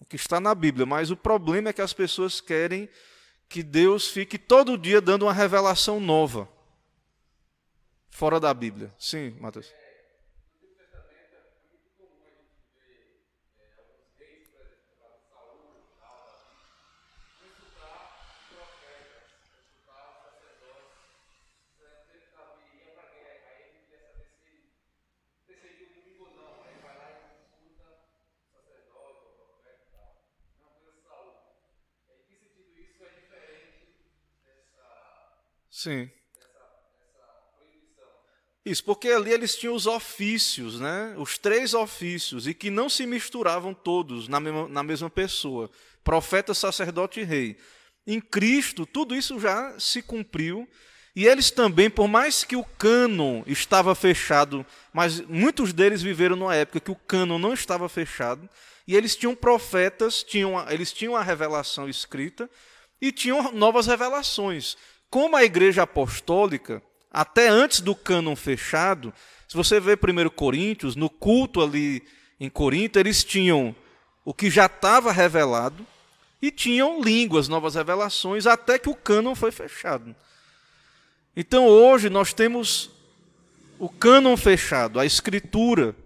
o 0.00 0.04
que 0.04 0.16
está 0.16 0.38
na 0.38 0.54
Bíblia, 0.54 0.86
mas 0.86 1.10
o 1.10 1.16
problema 1.16 1.70
é 1.70 1.72
que 1.72 1.82
as 1.82 1.92
pessoas 1.92 2.40
querem 2.40 2.88
que 3.48 3.62
Deus 3.62 4.06
fique 4.06 4.38
todo 4.38 4.78
dia 4.78 5.00
dando 5.00 5.24
uma 5.24 5.32
revelação 5.32 5.98
nova, 5.98 6.48
fora 8.10 8.38
da 8.40 8.52
Bíblia. 8.54 8.92
Sim, 8.98 9.30
Matheus. 9.40 9.74
Sim. 35.70 36.10
Isso, 38.70 38.84
porque 38.84 39.08
ali 39.08 39.32
eles 39.32 39.56
tinham 39.56 39.74
os 39.74 39.88
ofícios, 39.88 40.78
né? 40.78 41.12
os 41.18 41.36
três 41.36 41.74
ofícios, 41.74 42.46
e 42.46 42.54
que 42.54 42.70
não 42.70 42.88
se 42.88 43.04
misturavam 43.04 43.74
todos 43.74 44.28
na 44.28 44.38
mesma, 44.38 44.68
na 44.68 44.82
mesma 44.84 45.10
pessoa: 45.10 45.68
profeta, 46.04 46.54
sacerdote 46.54 47.18
e 47.18 47.24
rei. 47.24 47.56
Em 48.06 48.20
Cristo, 48.20 48.86
tudo 48.86 49.16
isso 49.16 49.40
já 49.40 49.74
se 49.76 50.00
cumpriu, 50.00 50.68
e 51.16 51.26
eles 51.26 51.50
também, 51.50 51.90
por 51.90 52.06
mais 52.06 52.44
que 52.44 52.54
o 52.54 52.62
cânon 52.62 53.42
estava 53.44 53.92
fechado, 53.96 54.64
mas 54.92 55.20
muitos 55.20 55.72
deles 55.72 56.00
viveram 56.00 56.36
numa 56.36 56.54
época 56.54 56.78
que 56.78 56.92
o 56.92 56.96
cânon 56.96 57.40
não 57.40 57.52
estava 57.52 57.88
fechado, 57.88 58.48
e 58.86 58.94
eles 58.94 59.16
tinham 59.16 59.34
profetas, 59.34 60.22
tinham, 60.22 60.64
eles 60.70 60.92
tinham 60.92 61.16
a 61.16 61.24
revelação 61.24 61.88
escrita, 61.88 62.48
e 63.00 63.10
tinham 63.10 63.50
novas 63.50 63.88
revelações. 63.88 64.76
Como 65.10 65.34
a 65.34 65.42
igreja 65.42 65.82
apostólica, 65.82 66.80
até 67.10 67.48
antes 67.48 67.80
do 67.80 67.94
cânon 67.94 68.36
fechado, 68.36 69.12
se 69.48 69.56
você 69.56 69.80
vê 69.80 69.94
1 69.94 70.28
Coríntios, 70.30 70.94
no 70.96 71.10
culto 71.10 71.60
ali 71.60 72.02
em 72.38 72.48
Corinto, 72.48 72.98
eles 72.98 73.24
tinham 73.24 73.74
o 74.24 74.32
que 74.32 74.50
já 74.50 74.66
estava 74.66 75.12
revelado 75.12 75.86
e 76.40 76.50
tinham 76.50 77.02
línguas, 77.02 77.48
novas 77.48 77.74
revelações, 77.74 78.46
até 78.46 78.78
que 78.78 78.88
o 78.88 78.94
cânon 78.94 79.34
foi 79.34 79.50
fechado. 79.50 80.14
Então 81.36 81.66
hoje 81.66 82.08
nós 82.08 82.32
temos 82.32 82.90
o 83.78 83.88
cânon 83.88 84.36
fechado, 84.36 85.00
a 85.00 85.06
escritura 85.06 85.96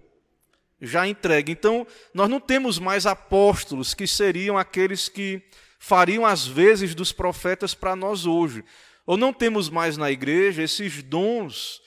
já 0.81 1.07
entregue. 1.07 1.51
Então, 1.51 1.85
nós 2.13 2.29
não 2.29 2.39
temos 2.39 2.79
mais 2.79 3.05
apóstolos 3.05 3.93
que 3.93 4.07
seriam 4.07 4.57
aqueles 4.57 5.09
que 5.09 5.41
fariam 5.79 6.25
as 6.25 6.45
vezes 6.45 6.95
dos 6.95 7.11
profetas 7.11 7.73
para 7.73 7.95
nós 7.95 8.25
hoje. 8.25 8.63
Ou 9.05 9.17
não 9.17 9.31
temos 9.31 9.69
mais 9.69 9.97
na 9.97 10.11
igreja 10.11 10.63
esses 10.63 11.03
dons, 11.03 11.81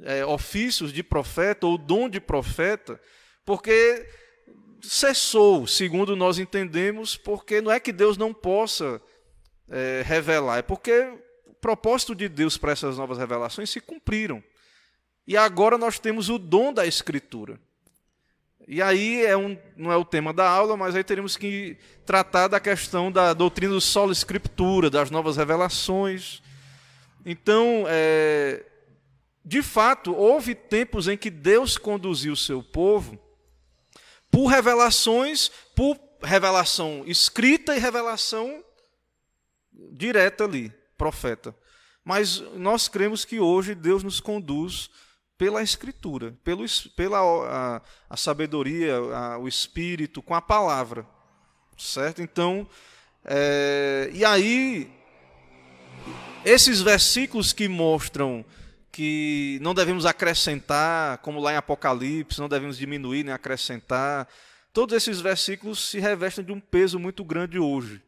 é, 0.00 0.24
ofícios 0.24 0.92
de 0.92 1.02
profeta 1.02 1.66
ou 1.66 1.78
dom 1.78 2.08
de 2.08 2.20
profeta, 2.20 3.00
porque 3.44 4.06
cessou, 4.82 5.66
segundo 5.66 6.14
nós 6.14 6.38
entendemos, 6.38 7.16
porque 7.16 7.60
não 7.60 7.72
é 7.72 7.80
que 7.80 7.92
Deus 7.92 8.16
não 8.16 8.32
possa 8.32 9.00
é, 9.68 10.02
revelar, 10.04 10.58
é 10.58 10.62
porque 10.62 10.92
o 11.46 11.54
propósito 11.54 12.14
de 12.14 12.28
Deus 12.28 12.56
para 12.56 12.72
essas 12.72 12.96
novas 12.96 13.18
revelações 13.18 13.70
se 13.70 13.80
cumpriram. 13.80 14.42
E 15.26 15.36
agora 15.36 15.76
nós 15.76 15.98
temos 15.98 16.28
o 16.28 16.38
dom 16.38 16.72
da 16.72 16.86
Escritura. 16.86 17.60
E 18.66 18.82
aí 18.82 19.24
é 19.24 19.34
um, 19.34 19.58
não 19.76 19.90
é 19.90 19.96
o 19.96 20.04
tema 20.04 20.30
da 20.30 20.48
aula, 20.48 20.76
mas 20.76 20.94
aí 20.94 21.02
teríamos 21.02 21.38
que 21.38 21.78
tratar 22.04 22.48
da 22.48 22.60
questão 22.60 23.10
da 23.10 23.32
doutrina 23.32 23.72
do 23.72 23.80
solo 23.80 24.12
escritura, 24.12 24.90
das 24.90 25.10
novas 25.10 25.38
revelações. 25.38 26.42
Então, 27.24 27.84
é, 27.88 28.64
de 29.44 29.62
fato, 29.62 30.14
houve 30.14 30.54
tempos 30.54 31.08
em 31.08 31.16
que 31.16 31.30
Deus 31.30 31.76
conduziu 31.76 32.32
o 32.32 32.36
seu 32.36 32.62
povo 32.62 33.18
por 34.30 34.46
revelações, 34.46 35.50
por 35.74 35.98
revelação 36.22 37.02
escrita 37.06 37.76
e 37.76 37.78
revelação 37.78 38.62
direta 39.92 40.44
ali, 40.44 40.72
profeta. 40.96 41.54
Mas 42.04 42.40
nós 42.54 42.88
cremos 42.88 43.24
que 43.24 43.38
hoje 43.38 43.74
Deus 43.74 44.02
nos 44.02 44.20
conduz 44.20 44.90
pela 45.36 45.62
Escritura, 45.62 46.36
pelo, 46.42 46.64
pela 46.96 47.20
a, 47.20 47.82
a 48.10 48.16
sabedoria, 48.16 48.96
a, 48.96 49.38
o 49.38 49.46
Espírito, 49.46 50.20
com 50.20 50.34
a 50.34 50.42
palavra. 50.42 51.06
Certo? 51.76 52.20
Então, 52.20 52.68
é, 53.24 54.10
e 54.12 54.24
aí, 54.24 54.90
esses 56.48 56.80
versículos 56.80 57.52
que 57.52 57.68
mostram 57.68 58.44
que 58.90 59.58
não 59.60 59.74
devemos 59.74 60.06
acrescentar, 60.06 61.18
como 61.18 61.40
lá 61.40 61.52
em 61.52 61.56
Apocalipse, 61.56 62.40
não 62.40 62.48
devemos 62.48 62.78
diminuir 62.78 63.22
nem 63.22 63.34
acrescentar, 63.34 64.26
todos 64.72 64.96
esses 64.96 65.20
versículos 65.20 65.90
se 65.90 66.00
revestem 66.00 66.44
de 66.44 66.50
um 66.50 66.58
peso 66.58 66.98
muito 66.98 67.22
grande 67.22 67.58
hoje. 67.58 68.02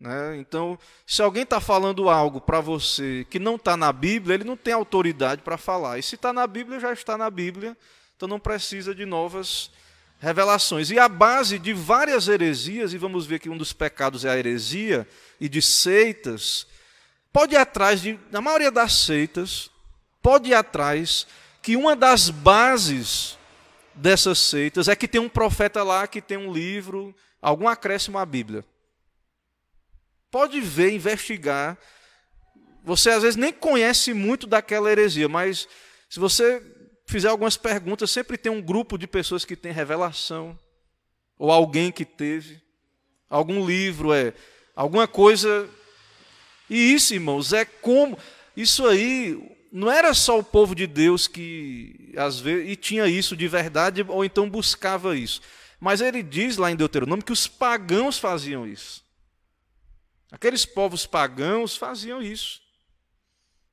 Né? 0.00 0.36
Então, 0.38 0.78
se 1.06 1.22
alguém 1.22 1.42
está 1.42 1.60
falando 1.60 2.08
algo 2.08 2.40
para 2.40 2.60
você 2.60 3.26
que 3.30 3.38
não 3.38 3.56
está 3.56 3.76
na 3.76 3.92
Bíblia, 3.92 4.34
ele 4.34 4.44
não 4.44 4.56
tem 4.56 4.74
autoridade 4.74 5.42
para 5.42 5.56
falar. 5.56 5.98
E 5.98 6.02
se 6.02 6.16
está 6.16 6.32
na 6.32 6.46
Bíblia, 6.46 6.80
já 6.80 6.92
está 6.92 7.16
na 7.16 7.30
Bíblia, 7.30 7.76
então 8.16 8.26
não 8.26 8.40
precisa 8.40 8.94
de 8.94 9.04
novas 9.04 9.70
revelações. 10.18 10.90
E 10.90 10.98
a 10.98 11.08
base 11.08 11.58
de 11.58 11.72
várias 11.72 12.26
heresias, 12.26 12.92
e 12.92 12.98
vamos 12.98 13.26
ver 13.26 13.38
que 13.38 13.50
um 13.50 13.56
dos 13.56 13.72
pecados 13.72 14.24
é 14.24 14.30
a 14.30 14.38
heresia, 14.38 15.06
e 15.38 15.48
de 15.48 15.60
seitas, 15.60 16.66
pode 17.36 17.54
ir 17.54 17.58
atrás 17.58 18.00
de, 18.00 18.18
na 18.30 18.40
maioria 18.40 18.70
das 18.70 18.94
seitas, 18.94 19.70
pode 20.22 20.48
ir 20.48 20.54
atrás 20.54 21.26
que 21.60 21.76
uma 21.76 21.94
das 21.94 22.30
bases 22.30 23.36
dessas 23.94 24.38
seitas 24.38 24.88
é 24.88 24.96
que 24.96 25.06
tem 25.06 25.20
um 25.20 25.28
profeta 25.28 25.82
lá 25.82 26.06
que 26.06 26.22
tem 26.22 26.38
um 26.38 26.50
livro, 26.50 27.14
algum 27.42 27.68
acréscimo 27.68 28.16
à 28.16 28.24
Bíblia. 28.24 28.64
Pode 30.30 30.62
ver, 30.62 30.94
investigar. 30.94 31.76
Você 32.82 33.10
às 33.10 33.20
vezes 33.20 33.36
nem 33.36 33.52
conhece 33.52 34.14
muito 34.14 34.46
daquela 34.46 34.90
heresia, 34.90 35.28
mas 35.28 35.68
se 36.08 36.18
você 36.18 36.62
fizer 37.04 37.28
algumas 37.28 37.58
perguntas, 37.58 38.10
sempre 38.10 38.38
tem 38.38 38.50
um 38.50 38.62
grupo 38.62 38.96
de 38.96 39.06
pessoas 39.06 39.44
que 39.44 39.54
tem 39.54 39.72
revelação, 39.72 40.58
ou 41.38 41.52
alguém 41.52 41.92
que 41.92 42.06
teve, 42.06 42.62
algum 43.28 43.62
livro, 43.66 44.14
é 44.14 44.32
alguma 44.74 45.06
coisa. 45.06 45.68
E 46.68 46.92
isso, 46.94 47.14
irmãos, 47.14 47.52
é 47.52 47.64
como. 47.64 48.18
Isso 48.56 48.86
aí 48.86 49.56
não 49.70 49.90
era 49.90 50.14
só 50.14 50.38
o 50.38 50.44
povo 50.44 50.74
de 50.74 50.86
Deus 50.86 51.26
que 51.26 52.12
às 52.16 52.40
vezes 52.40 52.70
e 52.70 52.76
tinha 52.76 53.06
isso 53.06 53.36
de 53.36 53.46
verdade 53.46 54.04
ou 54.08 54.24
então 54.24 54.48
buscava 54.48 55.16
isso. 55.16 55.40
Mas 55.78 56.00
ele 56.00 56.22
diz 56.22 56.56
lá 56.56 56.70
em 56.70 56.76
Deuteronômio 56.76 57.24
que 57.24 57.32
os 57.32 57.46
pagãos 57.46 58.18
faziam 58.18 58.66
isso. 58.66 59.04
Aqueles 60.30 60.64
povos 60.64 61.06
pagãos 61.06 61.76
faziam 61.76 62.22
isso. 62.22 62.60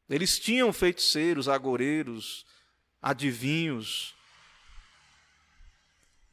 Eles 0.09 0.37
tinham 0.37 0.71
feiticeiros, 0.73 1.47
agoreiros, 1.47 2.45
adivinhos. 3.01 4.13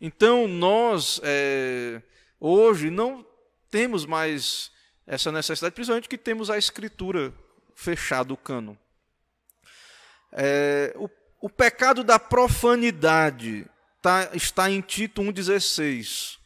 Então 0.01 0.49
nós, 0.49 1.21
é, 1.23 2.03
hoje, 2.39 2.91
não 2.91 3.25
temos 3.71 4.05
mais 4.05 4.73
essa 5.07 5.33
necessidade, 5.33 5.75
principalmente 5.75 6.09
que 6.09 6.19
temos 6.19 6.51
a 6.51 6.59
escritura 6.59 7.33
fechada, 7.75 8.33
o 8.33 8.37
cano. 8.37 8.79
É, 10.33 10.93
o, 10.97 11.09
o, 11.41 11.51
pecado 11.51 12.05
da 12.05 12.19
profanidade 12.19 13.67
tá, 14.01 14.31
está 14.35 14.71
em 14.71 14.81
Tito 14.81 15.23
1,16. 15.23 16.39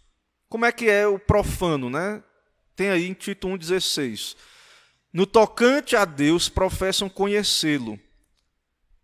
Como 0.49 0.65
é 0.65 0.73
que 0.73 0.89
é 0.89 1.07
o 1.07 1.19
profano, 1.19 1.91
né? 1.91 2.23
Tem 2.75 2.91
aí 2.91 3.07
em 3.07 3.15
Tito 3.15 3.49
1,16. 3.49 4.37
No 5.13 5.27
tocante 5.27 5.95
a 5.95 6.05
Deus, 6.05 6.49
professam 6.49 7.09
conhecê-lo. 7.09 7.99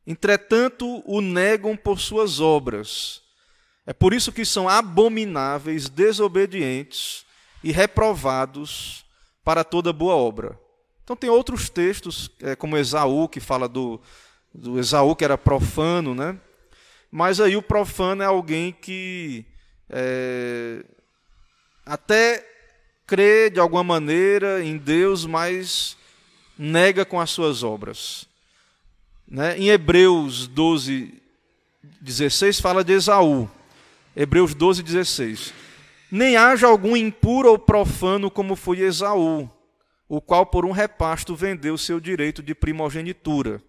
Entretanto, 0.07 1.03
o 1.07 1.21
negam 1.21 1.77
por 1.77 2.01
suas 2.01 2.41
obras. 2.41 3.23
É 3.87 3.93
por 3.93 4.13
isso 4.13 4.33
que 4.33 4.45
são 4.45 4.69
abomináveis, 4.69 5.89
desobedientes 5.89 7.25
e 7.63 7.71
reprovados 7.71 9.05
para 9.45 9.65
toda 9.65 9.93
boa 9.93 10.15
obra. 10.15 10.59
Então, 11.03 11.17
tem 11.17 11.31
outros 11.31 11.69
textos, 11.69 12.31
é, 12.41 12.55
como 12.55 12.77
Esaú, 12.77 13.29
que 13.29 13.41
fala 13.41 13.69
do, 13.69 14.01
do 14.55 14.79
Esaú, 14.79 15.17
que 15.17 15.25
era 15.25 15.37
profano, 15.37 16.15
né? 16.15 16.39
Mas 17.11 17.41
aí 17.41 17.57
o 17.57 17.63
profano 17.63 18.23
é 18.23 18.27
alguém 18.27 18.71
que 18.71 19.45
é, 19.89 20.85
até 21.85 22.47
crê 23.07 23.51
de 23.51 23.59
alguma 23.59 23.83
maneira 23.83 24.63
em 24.63 24.77
Deus, 24.77 25.27
mas 25.27 25.97
nega 26.57 27.05
com 27.05 27.19
as 27.19 27.31
suas 27.31 27.65
obras. 27.65 28.29
Né? 29.27 29.59
Em 29.59 29.69
Hebreus 29.71 30.47
12, 30.47 31.21
16 32.01 32.61
fala 32.61 32.85
de 32.85 32.93
Esaú. 32.93 33.51
Hebreus 34.15 34.55
12, 34.55 34.83
16. 34.83 35.55
Nem 36.11 36.37
haja 36.37 36.67
algum 36.67 36.97
impuro 36.97 37.51
ou 37.51 37.59
profano 37.59 38.31
como 38.31 38.57
foi 38.57 38.81
Esaú, 38.81 39.49
o 40.09 40.21
qual 40.21 40.45
por 40.45 40.65
um 40.65 40.73
repasto 40.73 41.37
vendeu 41.37 41.79
seu 41.79 42.01
direito 42.01 42.43
de 42.43 42.55
primogenitura. 42.55 43.63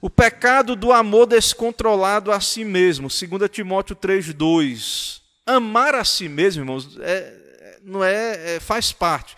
O 0.00 0.10
pecado 0.10 0.76
do 0.76 0.92
amor 0.92 1.26
descontrolado 1.26 2.30
a 2.30 2.38
si 2.38 2.64
mesmo, 2.64 3.08
2 3.08 3.50
Timóteo 3.50 3.96
2. 4.34 5.22
Amar 5.46 5.94
a 5.94 6.04
si 6.04 6.28
mesmo, 6.28 6.62
irmãos, 6.62 6.98
é, 7.00 7.78
não 7.82 8.04
é, 8.04 8.56
é, 8.56 8.60
faz 8.60 8.92
parte. 8.92 9.36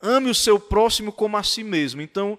Ame 0.00 0.28
o 0.28 0.34
seu 0.34 0.58
próximo 0.58 1.12
como 1.12 1.36
a 1.36 1.42
si 1.42 1.62
mesmo. 1.62 2.02
Então, 2.02 2.38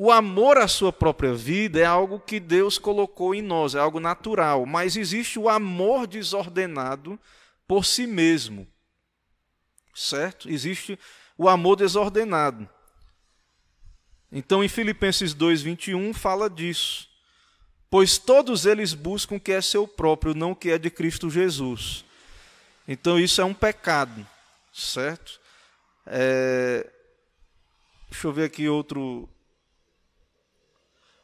o 0.00 0.10
amor 0.10 0.56
à 0.56 0.66
sua 0.66 0.92
própria 0.92 1.34
vida 1.34 1.78
é 1.78 1.84
algo 1.84 2.18
que 2.18 2.40
Deus 2.40 2.78
colocou 2.78 3.34
em 3.34 3.42
nós, 3.42 3.74
é 3.74 3.78
algo 3.78 4.00
natural. 4.00 4.64
Mas 4.64 4.96
existe 4.96 5.38
o 5.38 5.48
amor 5.48 6.06
desordenado 6.06 7.18
por 7.68 7.84
si 7.84 8.06
mesmo. 8.06 8.66
Certo? 9.94 10.48
Existe 10.48 10.98
o 11.36 11.48
amor 11.48 11.76
desordenado. 11.76 12.68
Então, 14.32 14.64
em 14.64 14.68
Filipenses 14.68 15.34
2:21 15.34 16.14
fala 16.14 16.48
disso 16.48 17.10
pois 17.90 18.16
todos 18.16 18.64
eles 18.64 18.94
buscam 18.94 19.34
o 19.34 19.40
que 19.40 19.50
é 19.50 19.60
seu 19.60 19.86
próprio, 19.86 20.32
não 20.32 20.52
o 20.52 20.56
que 20.56 20.70
é 20.70 20.78
de 20.78 20.88
Cristo 20.88 21.28
Jesus. 21.28 22.04
Então 22.86 23.18
isso 23.18 23.40
é 23.40 23.44
um 23.44 23.52
pecado, 23.52 24.24
certo? 24.72 25.40
É... 26.06 26.88
Deixa 28.08 28.28
eu 28.28 28.32
ver 28.32 28.44
aqui 28.44 28.68
outro. 28.68 29.28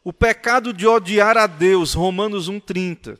O 0.06 0.12
pecado 0.12 0.72
de 0.72 0.86
odiar 0.86 1.36
a 1.36 1.48
Deus, 1.48 1.92
Romanos 1.92 2.48
1,30. 2.48 3.18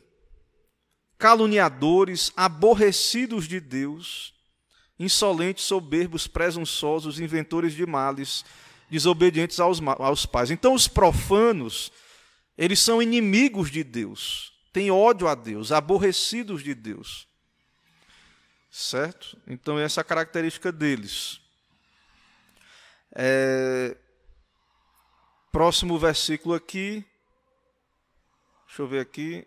Caluniadores, 1.17 2.31
aborrecidos 2.33 3.45
de 3.45 3.59
Deus, 3.59 4.33
insolentes, 4.97 5.65
soberbos, 5.65 6.27
presunçosos, 6.27 7.19
inventores 7.19 7.73
de 7.73 7.85
males, 7.85 8.45
desobedientes 8.89 9.59
aos, 9.59 9.81
aos 9.99 10.25
pais. 10.25 10.49
Então 10.49 10.73
os 10.73 10.87
profanos 10.87 11.91
eles 12.57 12.79
são 12.79 13.01
inimigos 13.01 13.69
de 13.69 13.83
Deus, 13.83 14.53
têm 14.71 14.89
ódio 14.89 15.27
a 15.27 15.35
Deus, 15.35 15.73
aborrecidos 15.73 16.63
de 16.63 16.73
Deus. 16.73 17.27
Certo? 18.71 19.37
Então, 19.45 19.77
essa 19.77 19.99
é 19.99 20.03
a 20.03 20.05
característica 20.05 20.71
deles. 20.71 21.41
É... 23.13 23.97
Próximo 25.57 25.97
versículo 25.97 26.53
aqui. 26.53 27.03
Deixa 28.67 28.83
eu 28.83 28.87
ver 28.87 28.99
aqui. 28.99 29.43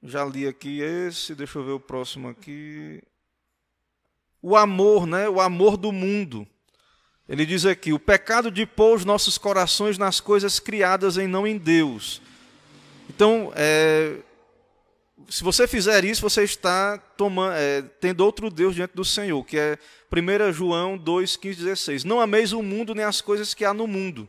Já 0.00 0.24
li 0.24 0.46
aqui 0.46 0.78
esse, 0.80 1.34
deixa 1.34 1.58
eu 1.58 1.64
ver 1.64 1.72
o 1.72 1.80
próximo 1.80 2.28
aqui. 2.28 3.02
O 4.40 4.56
amor, 4.56 5.08
né? 5.08 5.28
O 5.28 5.40
amor 5.40 5.76
do 5.76 5.90
mundo. 5.90 6.46
Ele 7.28 7.44
diz 7.44 7.66
aqui: 7.66 7.92
o 7.92 7.98
pecado 7.98 8.48
de 8.48 8.64
pôr 8.64 8.94
os 8.94 9.04
nossos 9.04 9.36
corações 9.36 9.98
nas 9.98 10.20
coisas 10.20 10.60
criadas 10.60 11.16
e 11.16 11.26
não 11.26 11.44
em 11.44 11.58
Deus. 11.58 12.22
Então, 13.10 13.52
é, 13.56 14.20
se 15.28 15.42
você 15.42 15.66
fizer 15.66 16.04
isso, 16.04 16.22
você 16.22 16.44
está 16.44 16.98
tomando, 16.98 17.54
é, 17.54 17.82
tendo 18.00 18.24
outro 18.24 18.50
Deus 18.50 18.74
diante 18.74 18.94
do 18.94 19.04
Senhor, 19.04 19.44
que 19.44 19.58
é 19.58 19.78
1 20.12 20.52
João 20.52 20.96
2, 20.96 21.36
15, 21.36 21.64
16. 21.64 22.04
Não 22.04 22.20
ameis 22.20 22.52
o 22.52 22.62
mundo 22.62 22.94
nem 22.94 23.04
as 23.04 23.20
coisas 23.20 23.52
que 23.52 23.64
há 23.64 23.74
no 23.74 23.86
mundo. 23.86 24.28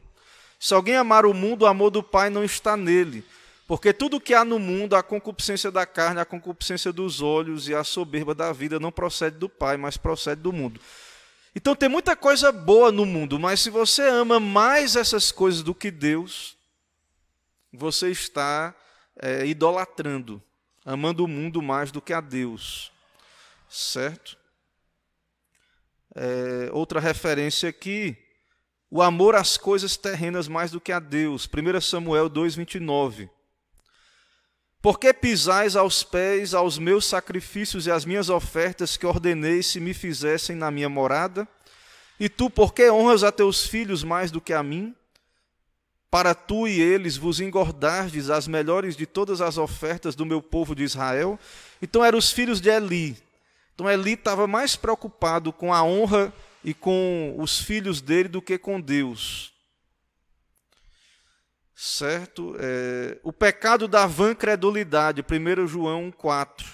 Se 0.59 0.73
alguém 0.73 0.95
amar 0.95 1.25
o 1.25 1.33
mundo, 1.33 1.63
o 1.63 1.67
amor 1.67 1.91
do 1.91 2.01
Pai 2.01 2.29
não 2.29 2.43
está 2.43 2.75
nele. 2.75 3.23
Porque 3.67 3.91
tudo 3.91 4.19
que 4.19 4.33
há 4.33 4.45
no 4.45 4.57
mundo, 4.57 4.95
a 4.95 5.03
concupiscência 5.03 5.69
da 5.69 5.85
carne, 5.85 6.21
a 6.21 6.25
concupiscência 6.25 6.91
dos 6.91 7.21
olhos 7.21 7.67
e 7.67 7.75
a 7.75 7.83
soberba 7.83 8.33
da 8.33 8.51
vida, 8.53 8.79
não 8.79 8.91
procede 8.91 9.37
do 9.37 9.49
Pai, 9.49 9.77
mas 9.77 9.97
procede 9.97 10.41
do 10.41 10.53
mundo. 10.53 10.79
Então 11.53 11.75
tem 11.75 11.89
muita 11.89 12.15
coisa 12.15 12.51
boa 12.51 12.91
no 12.91 13.05
mundo, 13.05 13.37
mas 13.39 13.59
se 13.59 13.69
você 13.69 14.03
ama 14.03 14.39
mais 14.39 14.95
essas 14.95 15.31
coisas 15.31 15.61
do 15.61 15.75
que 15.75 15.91
Deus, 15.91 16.55
você 17.73 18.09
está 18.09 18.73
é, 19.19 19.45
idolatrando, 19.45 20.41
amando 20.87 21.25
o 21.25 21.27
mundo 21.27 21.61
mais 21.61 21.91
do 21.91 22.01
que 22.01 22.13
a 22.13 22.21
Deus. 22.21 22.93
Certo? 23.69 24.37
É, 26.15 26.69
outra 26.71 27.01
referência 27.01 27.67
aqui, 27.67 28.17
o 28.89 29.01
amor 29.01 29.35
às 29.35 29.57
coisas 29.57 29.97
terrenas 29.97 30.47
mais 30.47 30.71
do 30.71 30.79
que 30.79 30.93
a 30.93 30.99
Deus. 30.99 31.45
1 31.45 31.81
Samuel 31.81 32.29
2,29. 32.29 33.29
Porque 34.81 35.13
pisais 35.13 35.75
aos 35.75 36.03
pés 36.03 36.53
aos 36.53 36.79
meus 36.79 37.05
sacrifícios 37.05 37.85
e 37.85 37.91
às 37.91 38.05
minhas 38.05 38.29
ofertas 38.29 38.95
que 38.95 39.05
ordenei 39.05 39.61
se 39.61 39.81
me 39.81 39.93
fizessem 39.93 40.55
na 40.55 40.71
minha 40.71 40.87
morada? 40.87 41.45
E 42.17 42.29
tu, 42.29 42.49
por 42.49 42.73
que 42.73 42.89
honras 42.89 43.23
a 43.23 43.31
teus 43.31 43.67
filhos 43.67 44.05
mais 44.05 44.31
do 44.31 44.39
que 44.39 44.53
a 44.53 44.63
mim? 44.63 44.95
Para 46.09 46.33
tu 46.33 46.67
e 46.67 46.79
eles 46.79 47.17
vos 47.17 47.39
engordardes 47.39 48.29
as 48.29 48.47
melhores 48.47 48.95
de 48.95 49.05
todas 49.05 49.41
as 49.41 49.57
ofertas 49.57 50.15
do 50.15 50.25
meu 50.25 50.41
povo 50.41 50.73
de 50.73 50.83
Israel? 50.83 51.39
Então 51.81 52.03
eram 52.03 52.17
os 52.17 52.31
filhos 52.31 52.61
de 52.61 52.69
Eli. 52.69 53.17
Então 53.75 53.89
Eli 53.89 54.13
estava 54.13 54.47
mais 54.47 54.75
preocupado 54.75 55.51
com 55.51 55.73
a 55.73 55.83
honra 55.83 56.33
e 56.63 56.73
com 56.73 57.35
os 57.37 57.59
filhos 57.59 58.01
dele 58.01 58.29
do 58.29 58.41
que 58.41 58.57
com 58.57 58.79
Deus 58.79 59.53
certo? 61.77 62.55
É, 62.59 63.19
o 63.21 63.31
pecado 63.31 63.87
da 63.87 64.07
vã 64.07 64.33
credulidade, 64.33 65.21
1 65.21 65.67
João 65.67 66.11
4. 66.11 66.65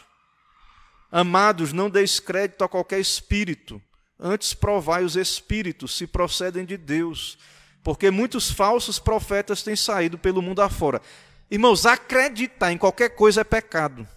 Amados, 1.12 1.74
não 1.74 1.90
deis 1.90 2.22
crédito 2.22 2.64
a 2.64 2.70
qualquer 2.70 3.00
espírito, 3.02 3.82
antes 4.18 4.54
provai 4.54 5.04
os 5.04 5.18
espíritos 5.18 5.96
se 5.96 6.08
procedem 6.08 6.66
de 6.66 6.78
Deus, 6.78 7.38
porque 7.84 8.10
muitos 8.10 8.50
falsos 8.50 8.98
profetas 9.00 9.62
têm 9.62 9.76
saído 9.76 10.18
pelo 10.18 10.42
mundo 10.42 10.62
afora. 10.62 11.02
Irmãos, 11.52 11.86
acreditar 11.86 12.72
em 12.72 12.78
qualquer 12.78 13.10
coisa 13.10 13.42
é 13.42 13.44
pecado. 13.44 14.08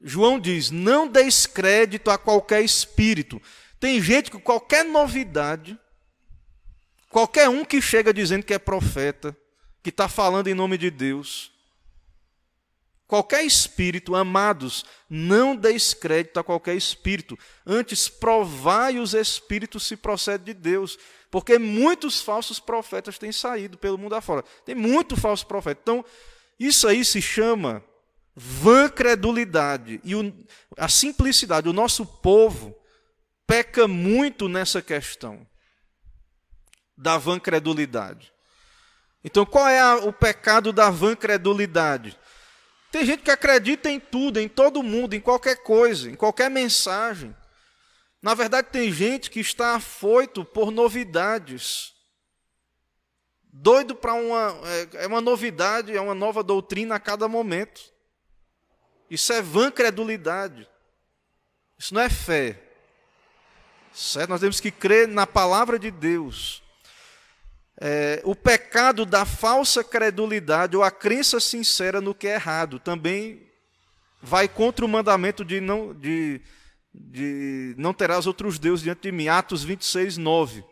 João 0.00 0.38
diz: 0.38 0.70
não 0.70 1.08
deis 1.08 1.46
crédito 1.46 2.10
a 2.10 2.16
qualquer 2.16 2.62
espírito. 2.62 3.40
Tem 3.80 4.00
gente 4.00 4.30
que 4.30 4.38
qualquer 4.38 4.84
novidade 4.84 5.78
Qualquer 7.14 7.48
um 7.48 7.64
que 7.64 7.80
chega 7.80 8.12
dizendo 8.12 8.42
que 8.42 8.52
é 8.52 8.58
profeta, 8.58 9.36
que 9.84 9.90
está 9.90 10.08
falando 10.08 10.48
em 10.48 10.54
nome 10.54 10.76
de 10.76 10.90
Deus, 10.90 11.52
qualquer 13.06 13.44
espírito, 13.44 14.14
amados, 14.14 14.84
não 15.08 15.54
deis 15.54 15.94
crédito 15.94 16.38
a 16.38 16.44
qualquer 16.44 16.74
espírito, 16.74 17.38
antes 17.66 18.08
provai 18.08 18.98
os 18.98 19.14
espíritos 19.14 19.86
se 19.86 19.96
procede 19.96 20.44
de 20.44 20.54
Deus, 20.54 20.98
porque 21.30 21.58
muitos 21.58 22.20
falsos 22.20 22.60
profetas 22.60 23.18
têm 23.18 23.32
saído 23.32 23.76
pelo 23.76 23.98
mundo 23.98 24.14
afora. 24.14 24.44
Tem 24.64 24.74
muito 24.74 25.16
falso 25.16 25.46
profeta. 25.46 25.80
Então, 25.82 26.04
isso 26.58 26.86
aí 26.86 27.04
se 27.04 27.20
chama 27.20 27.82
vã 28.36 28.88
credulidade. 28.88 30.00
E 30.04 30.14
o, 30.14 30.32
a 30.76 30.88
simplicidade, 30.88 31.68
o 31.68 31.72
nosso 31.72 32.06
povo 32.06 32.74
peca 33.46 33.86
muito 33.88 34.48
nessa 34.48 34.80
questão 34.80 35.46
da 36.96 37.18
vã 37.18 37.38
credulidade. 37.40 38.32
Então, 39.22 39.44
qual 39.44 39.66
é 39.66 39.80
a, 39.80 39.96
o 39.96 40.12
pecado 40.12 40.72
da 40.72 40.90
vã 40.90 41.16
credulidade? 41.16 42.16
Tem 42.94 43.04
gente 43.04 43.24
que 43.24 43.30
acredita 43.32 43.90
em 43.90 43.98
tudo, 43.98 44.38
em 44.38 44.48
todo 44.48 44.80
mundo, 44.80 45.14
em 45.14 45.20
qualquer 45.20 45.64
coisa, 45.64 46.08
em 46.08 46.14
qualquer 46.14 46.48
mensagem. 46.48 47.34
Na 48.22 48.34
verdade, 48.34 48.68
tem 48.70 48.92
gente 48.92 49.32
que 49.32 49.40
está 49.40 49.74
afoito 49.74 50.44
por 50.44 50.70
novidades. 50.70 51.92
Doido 53.52 53.96
para 53.96 54.14
uma. 54.14 54.56
É, 54.94 55.02
é 55.02 55.06
uma 55.08 55.20
novidade, 55.20 55.92
é 55.92 56.00
uma 56.00 56.14
nova 56.14 56.40
doutrina 56.44 56.94
a 56.94 57.00
cada 57.00 57.26
momento. 57.26 57.82
Isso 59.10 59.32
é 59.32 59.42
vã 59.42 59.72
credulidade. 59.72 60.68
Isso 61.76 61.92
não 61.94 62.00
é 62.00 62.08
fé. 62.08 62.62
Certo? 63.92 64.30
Nós 64.30 64.40
temos 64.40 64.60
que 64.60 64.70
crer 64.70 65.08
na 65.08 65.26
palavra 65.26 65.80
de 65.80 65.90
Deus 65.90 66.62
é, 67.80 68.20
o 68.24 68.36
pecado 68.36 69.04
da 69.04 69.24
falsa 69.24 69.82
credulidade 69.82 70.76
ou 70.76 70.82
a 70.82 70.90
crença 70.90 71.40
sincera 71.40 72.00
no 72.00 72.14
que 72.14 72.28
é 72.28 72.34
errado 72.34 72.78
também 72.78 73.42
vai 74.22 74.48
contra 74.48 74.84
o 74.84 74.88
mandamento 74.88 75.44
de 75.44 75.60
não, 75.60 75.92
de, 75.92 76.40
de 76.94 77.74
não 77.76 77.92
terás 77.92 78.26
outros 78.26 78.58
deuses 78.58 78.84
diante 78.84 79.02
de 79.02 79.12
mim. 79.12 79.28
Atos 79.28 79.64
26, 79.64 80.16
9. 80.16 80.64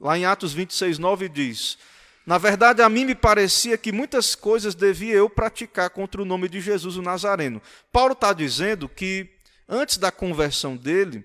Lá 0.00 0.18
em 0.18 0.24
Atos 0.24 0.52
26, 0.52 0.98
9 0.98 1.28
diz: 1.28 1.78
Na 2.26 2.38
verdade, 2.38 2.82
a 2.82 2.88
mim 2.88 3.04
me 3.04 3.14
parecia 3.14 3.76
que 3.76 3.92
muitas 3.92 4.34
coisas 4.34 4.74
devia 4.74 5.14
eu 5.14 5.28
praticar 5.28 5.90
contra 5.90 6.22
o 6.22 6.24
nome 6.24 6.48
de 6.48 6.60
Jesus 6.60 6.96
o 6.96 7.02
Nazareno. 7.02 7.60
Paulo 7.92 8.14
está 8.14 8.32
dizendo 8.32 8.88
que 8.88 9.28
antes 9.68 9.98
da 9.98 10.10
conversão 10.10 10.74
dele, 10.76 11.24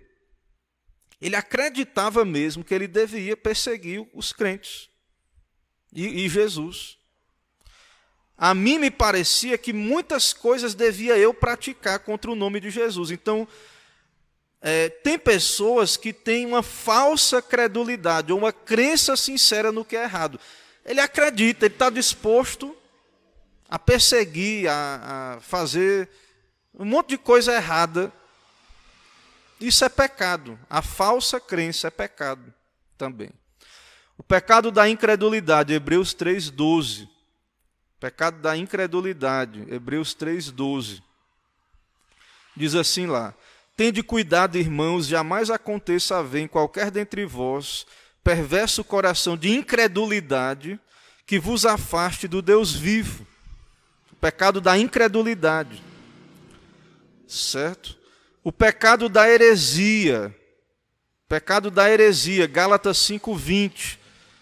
ele 1.23 1.37
acreditava 1.37 2.25
mesmo 2.25 2.63
que 2.63 2.73
ele 2.73 2.87
devia 2.87 3.37
perseguir 3.37 4.05
os 4.13 4.33
crentes 4.33 4.89
e, 5.93 6.25
e 6.25 6.29
Jesus. 6.29 6.97
A 8.37 8.53
mim 8.53 8.77
me 8.77 8.91
parecia 8.91 9.57
que 9.57 9.71
muitas 9.71 10.33
coisas 10.33 10.75
devia 10.75 11.17
eu 11.17 11.33
praticar 11.33 11.99
contra 11.99 12.29
o 12.29 12.35
nome 12.35 12.59
de 12.59 12.69
Jesus. 12.69 13.09
Então, 13.09 13.47
é, 14.61 14.89
tem 14.89 15.17
pessoas 15.17 15.95
que 15.95 16.11
têm 16.11 16.45
uma 16.45 16.61
falsa 16.61 17.41
credulidade, 17.41 18.33
ou 18.33 18.39
uma 18.39 18.51
crença 18.51 19.15
sincera 19.15 19.71
no 19.71 19.85
que 19.85 19.95
é 19.95 20.03
errado. 20.03 20.37
Ele 20.83 20.99
acredita, 20.99 21.65
ele 21.65 21.75
está 21.75 21.89
disposto 21.89 22.75
a 23.69 23.79
perseguir, 23.79 24.67
a, 24.69 25.35
a 25.35 25.39
fazer 25.39 26.09
um 26.77 26.83
monte 26.83 27.09
de 27.09 27.17
coisa 27.17 27.53
errada 27.53 28.11
isso 29.67 29.85
é 29.85 29.89
pecado. 29.89 30.59
A 30.69 30.81
falsa 30.81 31.39
crença 31.39 31.87
é 31.87 31.91
pecado 31.91 32.53
também. 32.97 33.29
O 34.17 34.23
pecado 34.23 34.71
da 34.71 34.87
incredulidade, 34.89 35.73
Hebreus 35.73 36.13
3:12. 36.13 37.09
Pecado 37.99 38.39
da 38.39 38.57
incredulidade, 38.57 39.65
Hebreus 39.69 40.13
3:12. 40.13 41.01
Diz 42.55 42.75
assim 42.75 43.05
lá: 43.05 43.33
Tende 43.75 44.03
cuidado, 44.03 44.57
irmãos, 44.57 45.07
jamais 45.07 45.49
aconteça 45.49 46.17
haver 46.17 46.41
em 46.41 46.47
qualquer 46.47 46.91
dentre 46.91 47.25
vós 47.25 47.85
perverso 48.23 48.83
coração 48.83 49.35
de 49.35 49.49
incredulidade 49.49 50.79
que 51.25 51.39
vos 51.39 51.65
afaste 51.65 52.27
do 52.27 52.41
Deus 52.41 52.73
vivo. 52.73 53.27
O 54.11 54.15
pecado 54.15 54.61
da 54.61 54.77
incredulidade. 54.77 55.83
Certo? 57.27 58.02
O 58.43 58.51
pecado 58.51 59.07
da 59.07 59.29
heresia. 59.29 60.35
Pecado 61.29 61.71
da 61.71 61.89
heresia, 61.89 62.45
Gálatas 62.45 62.97
5:20. 62.97 63.97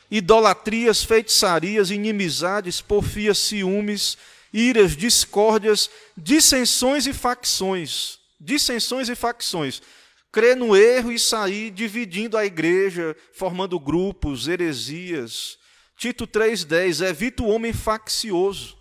Idolatrias, 0.09 1.03
feitiçarias, 1.03 1.91
inimizades, 1.91 2.81
porfias, 2.81 3.37
ciúmes, 3.37 4.17
iras, 4.51 4.97
discórdias, 4.97 5.87
dissensões 6.17 7.05
e 7.05 7.13
facções. 7.13 8.17
Dissensões 8.39 9.07
e 9.07 9.15
facções. 9.15 9.83
Crer 10.31 10.57
no 10.57 10.75
erro 10.75 11.11
e 11.11 11.19
sair 11.19 11.69
dividindo 11.69 12.37
a 12.37 12.45
igreja, 12.45 13.15
formando 13.33 13.79
grupos, 13.79 14.47
heresias. 14.47 15.59
Tito 15.95 16.25
3,10: 16.25 17.05
Evita 17.07 17.43
o 17.43 17.49
homem 17.49 17.71
faccioso, 17.71 18.75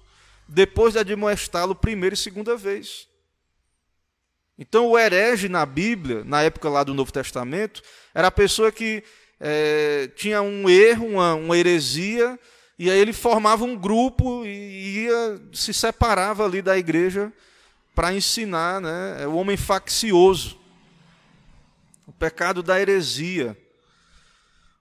depois 0.48 0.94
de 0.94 1.00
admoestá-lo 1.00 1.74
primeira 1.74 2.14
e 2.14 2.16
segunda 2.16 2.56
vez. 2.56 3.09
Então, 4.60 4.88
o 4.88 4.98
herege 4.98 5.48
na 5.48 5.64
Bíblia, 5.64 6.22
na 6.22 6.42
época 6.42 6.68
lá 6.68 6.84
do 6.84 6.92
Novo 6.92 7.10
Testamento, 7.10 7.82
era 8.14 8.28
a 8.28 8.30
pessoa 8.30 8.70
que 8.70 9.02
é, 9.40 10.10
tinha 10.14 10.42
um 10.42 10.68
erro, 10.68 11.06
uma, 11.06 11.34
uma 11.34 11.56
heresia, 11.56 12.38
E 12.78 12.90
aí 12.90 12.98
ele 12.98 13.14
formava 13.14 13.64
um 13.64 13.74
grupo 13.74 14.44
e 14.44 15.04
ia, 15.04 15.40
se 15.50 15.72
separava 15.72 16.44
ali 16.44 16.60
da 16.60 16.76
igreja 16.76 17.32
para 17.94 18.12
ensinar 18.12 18.80
né, 18.82 19.22
é 19.22 19.26
o 19.26 19.34
homem 19.34 19.56
faccioso, 19.56 20.58
o 22.06 22.12
pecado 22.12 22.62
da 22.62 22.78
heresia, 22.78 23.56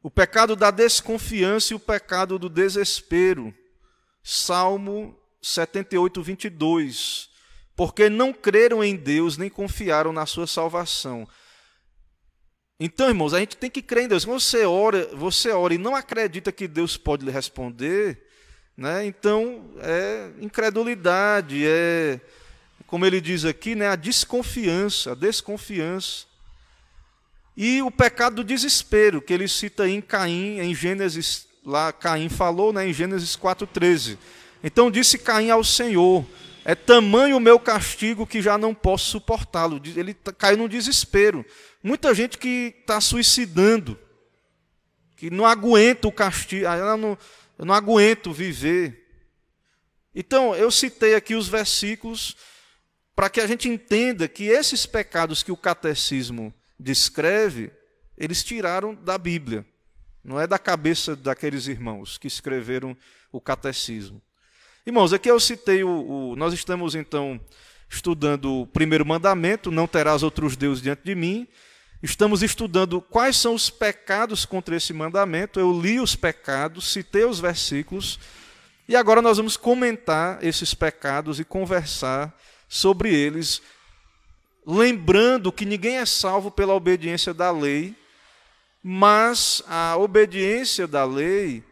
o 0.03 0.11
pecado 0.11 0.57
da 0.57 0.71
desconfiança 0.71 1.73
e 1.73 1.75
o 1.75 1.79
pecado 1.79 2.37
do 2.37 2.49
desespero. 2.49 3.53
Salmo 4.23 5.17
78, 5.41 6.21
22. 6.21 7.28
Porque 7.79 8.09
não 8.09 8.33
creram 8.33 8.83
em 8.83 8.93
Deus 8.93 9.37
nem 9.37 9.49
confiaram 9.49 10.11
na 10.11 10.25
sua 10.25 10.45
salvação. 10.45 11.25
Então, 12.77 13.07
irmãos, 13.07 13.33
a 13.33 13.39
gente 13.39 13.55
tem 13.55 13.69
que 13.69 13.81
crer 13.81 14.03
em 14.03 14.07
Deus. 14.09 14.25
Quando 14.25 14.41
você 14.41 14.65
ora, 14.65 15.07
você 15.15 15.51
ora 15.51 15.73
e 15.73 15.77
não 15.77 15.95
acredita 15.95 16.51
que 16.51 16.67
Deus 16.67 16.97
pode 16.97 17.23
lhe 17.23 17.31
responder, 17.31 18.21
né? 18.75 19.05
então 19.05 19.71
é 19.79 20.29
incredulidade, 20.41 21.65
é, 21.65 22.19
como 22.85 23.05
ele 23.05 23.21
diz 23.21 23.45
aqui, 23.45 23.75
né? 23.75 23.87
a 23.87 23.95
desconfiança, 23.95 25.13
a 25.13 25.15
desconfiança. 25.15 26.25
E 27.55 27.81
o 27.81 27.89
pecado 27.89 28.35
do 28.35 28.43
desespero, 28.43 29.21
que 29.21 29.31
ele 29.31 29.47
cita 29.47 29.87
em 29.87 30.01
Caim, 30.01 30.59
em 30.59 30.75
Gênesis, 30.75 31.47
lá 31.65 31.93
Caim 31.93 32.27
falou, 32.27 32.73
né, 32.73 32.89
em 32.89 32.91
Gênesis 32.91 33.37
4,13. 33.37 34.17
Então 34.61 34.91
disse 34.91 35.17
Caim 35.17 35.49
ao 35.49 35.63
Senhor: 35.63 36.25
É 36.65 36.75
tamanho 36.75 37.37
o 37.37 37.39
meu 37.39 37.59
castigo 37.59 38.27
que 38.27 38.41
já 38.41 38.57
não 38.57 38.73
posso 38.73 39.05
suportá-lo. 39.11 39.81
Ele 39.95 40.13
caiu 40.37 40.57
no 40.57 40.69
desespero. 40.69 41.45
Muita 41.81 42.13
gente 42.13 42.37
que 42.37 42.75
está 42.79 42.99
suicidando, 42.99 43.97
que 45.15 45.29
não 45.29 45.45
aguenta 45.45 46.07
o 46.07 46.11
castigo, 46.11 46.67
ah, 46.67 46.77
eu 46.77 46.97
não, 46.97 47.17
eu 47.57 47.65
não 47.65 47.73
aguento 47.73 48.33
viver. 48.33 49.07
Então, 50.13 50.55
eu 50.55 50.69
citei 50.69 51.15
aqui 51.15 51.35
os 51.35 51.47
versículos 51.47 52.35
para 53.15 53.29
que 53.29 53.41
a 53.41 53.47
gente 53.47 53.67
entenda 53.67 54.27
que 54.27 54.45
esses 54.45 54.85
pecados 54.85 55.43
que 55.43 55.51
o 55.51 55.57
catecismo 55.57 56.53
descreve, 56.79 57.71
eles 58.17 58.43
tiraram 58.43 58.95
da 58.95 59.17
Bíblia. 59.17 59.65
Não 60.23 60.39
é 60.39 60.47
da 60.47 60.59
cabeça 60.59 61.15
daqueles 61.15 61.67
irmãos 61.67 62.17
que 62.17 62.27
escreveram 62.27 62.95
o 63.31 63.41
catecismo. 63.41 64.21
Irmãos, 64.89 65.13
aqui 65.13 65.29
eu 65.29 65.39
citei 65.39 65.83
o, 65.83 66.31
o, 66.31 66.35
Nós 66.35 66.51
estamos 66.51 66.95
então 66.95 67.39
estudando 67.87 68.61
o 68.61 68.65
primeiro 68.65 69.05
mandamento: 69.05 69.69
não 69.69 69.85
terás 69.85 70.23
outros 70.23 70.57
deuses 70.57 70.81
diante 70.81 71.03
de 71.03 71.13
mim. 71.13 71.47
Estamos 72.01 72.41
estudando 72.41 72.99
quais 72.99 73.37
são 73.37 73.53
os 73.53 73.69
pecados 73.69 74.45
contra 74.45 74.75
esse 74.75 74.91
mandamento. 74.91 75.59
Eu 75.59 75.79
li 75.79 75.99
os 75.99 76.15
pecados, 76.15 76.91
citei 76.91 77.23
os 77.23 77.39
versículos, 77.39 78.19
e 78.87 78.95
agora 78.95 79.21
nós 79.21 79.37
vamos 79.37 79.55
comentar 79.55 80.43
esses 80.43 80.73
pecados 80.73 81.39
e 81.39 81.45
conversar 81.45 82.35
sobre 82.67 83.13
eles, 83.13 83.61
lembrando 84.65 85.51
que 85.51 85.65
ninguém 85.65 85.97
é 85.97 86.05
salvo 86.07 86.49
pela 86.49 86.73
obediência 86.73 87.31
da 87.31 87.51
lei, 87.51 87.95
mas 88.81 89.61
a 89.67 89.95
obediência 89.97 90.87
da 90.87 91.05
lei 91.05 91.63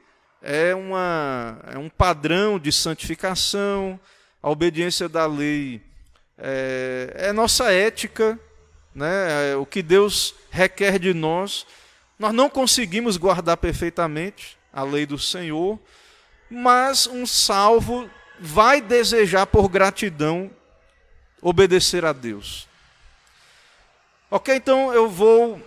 é, 0.48 0.74
uma, 0.74 1.60
é 1.74 1.78
um 1.78 1.90
padrão 1.90 2.58
de 2.58 2.72
santificação, 2.72 4.00
a 4.42 4.50
obediência 4.50 5.10
da 5.10 5.26
lei 5.26 5.82
é, 6.38 7.14
é 7.18 7.34
nossa 7.34 7.70
ética, 7.70 8.40
né? 8.96 9.52
É 9.52 9.56
o 9.58 9.66
que 9.66 9.82
Deus 9.84 10.34
requer 10.50 11.00
de 11.00 11.14
nós. 11.14 11.68
Nós 12.18 12.34
não 12.34 12.50
conseguimos 12.50 13.18
guardar 13.18 13.58
perfeitamente 13.58 14.58
a 14.72 14.84
lei 14.84 15.06
do 15.06 15.20
Senhor, 15.20 15.78
mas 16.50 17.08
um 17.08 17.26
salvo 17.26 18.10
vai 18.40 18.80
desejar 18.80 19.48
por 19.48 19.68
gratidão 19.68 20.50
obedecer 21.42 22.06
a 22.06 22.14
Deus. 22.14 22.70
Ok, 24.32 24.56
então 24.56 24.94
eu 24.94 25.10
vou 25.10 25.62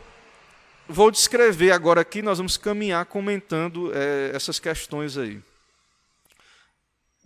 vou 0.91 1.11
descrever 1.11 1.71
agora 1.71 2.01
aqui, 2.01 2.21
nós 2.21 2.39
vamos 2.39 2.57
caminhar 2.57 3.07
comentando 3.07 3.93
é, 3.95 4.33
essas 4.35 4.59
questões 4.59 5.17
aí. 5.17 5.41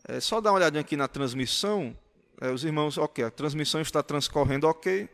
É 0.06 0.20
só 0.20 0.40
dar 0.40 0.50
uma 0.50 0.58
olhadinha 0.58 0.82
aqui 0.82 0.96
na 0.96 1.08
transmissão. 1.08 1.96
É, 2.40 2.50
os 2.50 2.62
irmãos, 2.62 2.98
ok, 2.98 3.24
a 3.24 3.30
transmissão 3.30 3.80
está 3.80 4.02
transcorrendo 4.02 4.68
ok. 4.68 5.08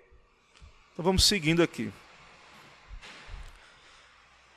Então 0.92 1.04
vamos 1.04 1.24
seguindo 1.24 1.62
aqui. 1.62 1.92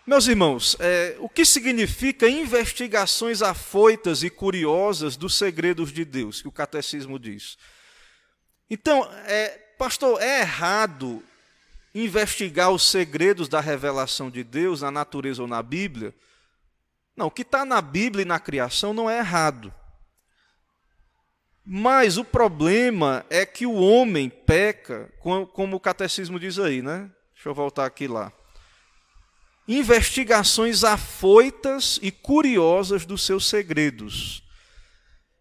Meus 0.06 0.28
irmãos, 0.28 0.76
é, 0.80 1.16
o 1.20 1.30
que 1.30 1.46
significa 1.46 2.28
investigações 2.28 3.42
afoitas 3.42 4.24
e 4.24 4.30
curiosas 4.30 5.16
dos 5.16 5.38
segredos 5.38 5.94
de 5.94 6.04
Deus, 6.04 6.42
que 6.42 6.48
o 6.48 6.52
catecismo 6.52 7.18
diz? 7.18 7.58
Então, 8.70 9.08
é, 9.26 9.50
pastor, 9.78 10.22
é 10.22 10.42
errado 10.42 11.24
investigar 11.94 12.72
os 12.72 12.90
segredos 12.90 13.48
da 13.48 13.60
revelação 13.60 14.32
de 14.32 14.44
Deus 14.44 14.82
na 14.82 14.90
natureza 14.90 15.42
ou 15.42 15.48
na 15.48 15.62
Bíblia. 15.62 16.14
Não, 17.16 17.28
o 17.28 17.32
que 17.32 17.44
está 17.44 17.64
na 17.64 17.82
Bíblia 17.82 18.24
e 18.24 18.26
na 18.26 18.40
criação 18.40 18.94
não 18.94 19.10
é 19.10 19.20
errado. 19.20 19.74
Mas 21.66 22.18
o 22.18 22.26
problema 22.26 23.26
é 23.30 23.46
que 23.46 23.66
o 23.66 23.76
homem 23.76 24.30
peca, 24.30 25.14
como 25.20 25.78
o 25.78 25.80
catecismo 25.80 26.40
diz 26.40 26.60
aí, 26.60 26.82
né? 26.82 27.10
Deixa 27.34 27.48
eu 27.50 27.54
voltar 27.54 27.86
aqui 27.86 28.08
lá. 28.08 28.34
Investigações 29.68 30.84
afoitas 30.84 32.00
e 32.02 32.12
curiosas 32.12 33.06
dos 33.06 33.26
seus 33.26 33.46
segredos. 33.46 34.44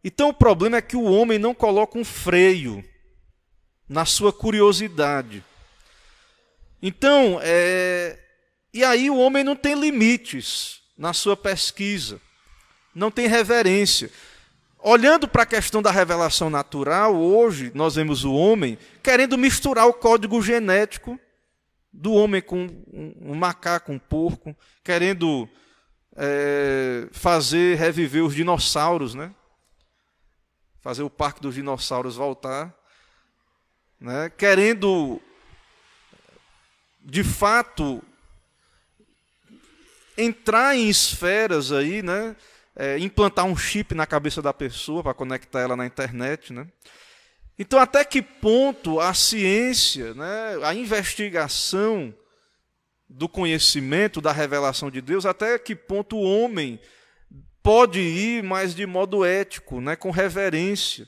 Então 0.04 0.28
o 0.28 0.34
problema 0.34 0.76
é 0.76 0.82
que 0.82 0.96
o 0.96 1.04
homem 1.04 1.38
não 1.38 1.54
coloca 1.54 1.98
um 1.98 2.04
freio 2.04 2.84
na 3.88 4.04
sua 4.04 4.32
curiosidade. 4.32 5.44
Então, 6.82 7.38
é, 7.40 8.18
e 8.74 8.82
aí 8.82 9.08
o 9.08 9.16
homem 9.16 9.44
não 9.44 9.54
tem 9.54 9.78
limites 9.78 10.82
na 10.98 11.12
sua 11.12 11.36
pesquisa, 11.36 12.20
não 12.92 13.08
tem 13.08 13.28
reverência. 13.28 14.10
Olhando 14.80 15.28
para 15.28 15.44
a 15.44 15.46
questão 15.46 15.80
da 15.80 15.92
revelação 15.92 16.50
natural, 16.50 17.14
hoje 17.14 17.70
nós 17.72 17.94
vemos 17.94 18.24
o 18.24 18.34
homem 18.34 18.76
querendo 19.00 19.38
misturar 19.38 19.86
o 19.86 19.94
código 19.94 20.42
genético 20.42 21.18
do 21.92 22.14
homem 22.14 22.42
com 22.42 22.66
um 22.92 23.34
macaco, 23.34 23.92
um 23.92 23.98
porco, 23.98 24.56
querendo 24.82 25.48
é, 26.16 27.06
fazer 27.12 27.76
reviver 27.76 28.24
os 28.24 28.34
dinossauros, 28.34 29.14
né? 29.14 29.32
Fazer 30.80 31.04
o 31.04 31.10
parque 31.10 31.40
dos 31.40 31.54
dinossauros 31.54 32.16
voltar, 32.16 32.74
né? 34.00 34.30
Querendo 34.30 35.20
de 37.04 37.24
fato 37.24 38.02
entrar 40.16 40.76
em 40.76 40.88
esferas 40.88 41.72
aí, 41.72 42.02
né? 42.02 42.36
É, 42.74 42.98
implantar 42.98 43.44
um 43.44 43.56
chip 43.56 43.94
na 43.94 44.06
cabeça 44.06 44.40
da 44.40 44.52
pessoa 44.52 45.02
para 45.02 45.12
conectar 45.12 45.60
ela 45.60 45.76
na 45.76 45.84
internet, 45.84 46.52
né? 46.52 46.66
Então, 47.58 47.78
até 47.78 48.04
que 48.04 48.22
ponto 48.22 48.98
a 48.98 49.12
ciência, 49.12 50.14
né, 50.14 50.58
a 50.64 50.74
investigação 50.74 52.14
do 53.06 53.28
conhecimento, 53.28 54.22
da 54.22 54.32
revelação 54.32 54.90
de 54.90 55.02
Deus, 55.02 55.26
até 55.26 55.58
que 55.58 55.76
ponto 55.76 56.16
o 56.16 56.22
homem 56.22 56.80
pode 57.62 58.00
ir, 58.00 58.42
mas 58.42 58.74
de 58.74 58.86
modo 58.86 59.22
ético, 59.22 59.82
né, 59.82 59.94
com 59.94 60.10
reverência. 60.10 61.06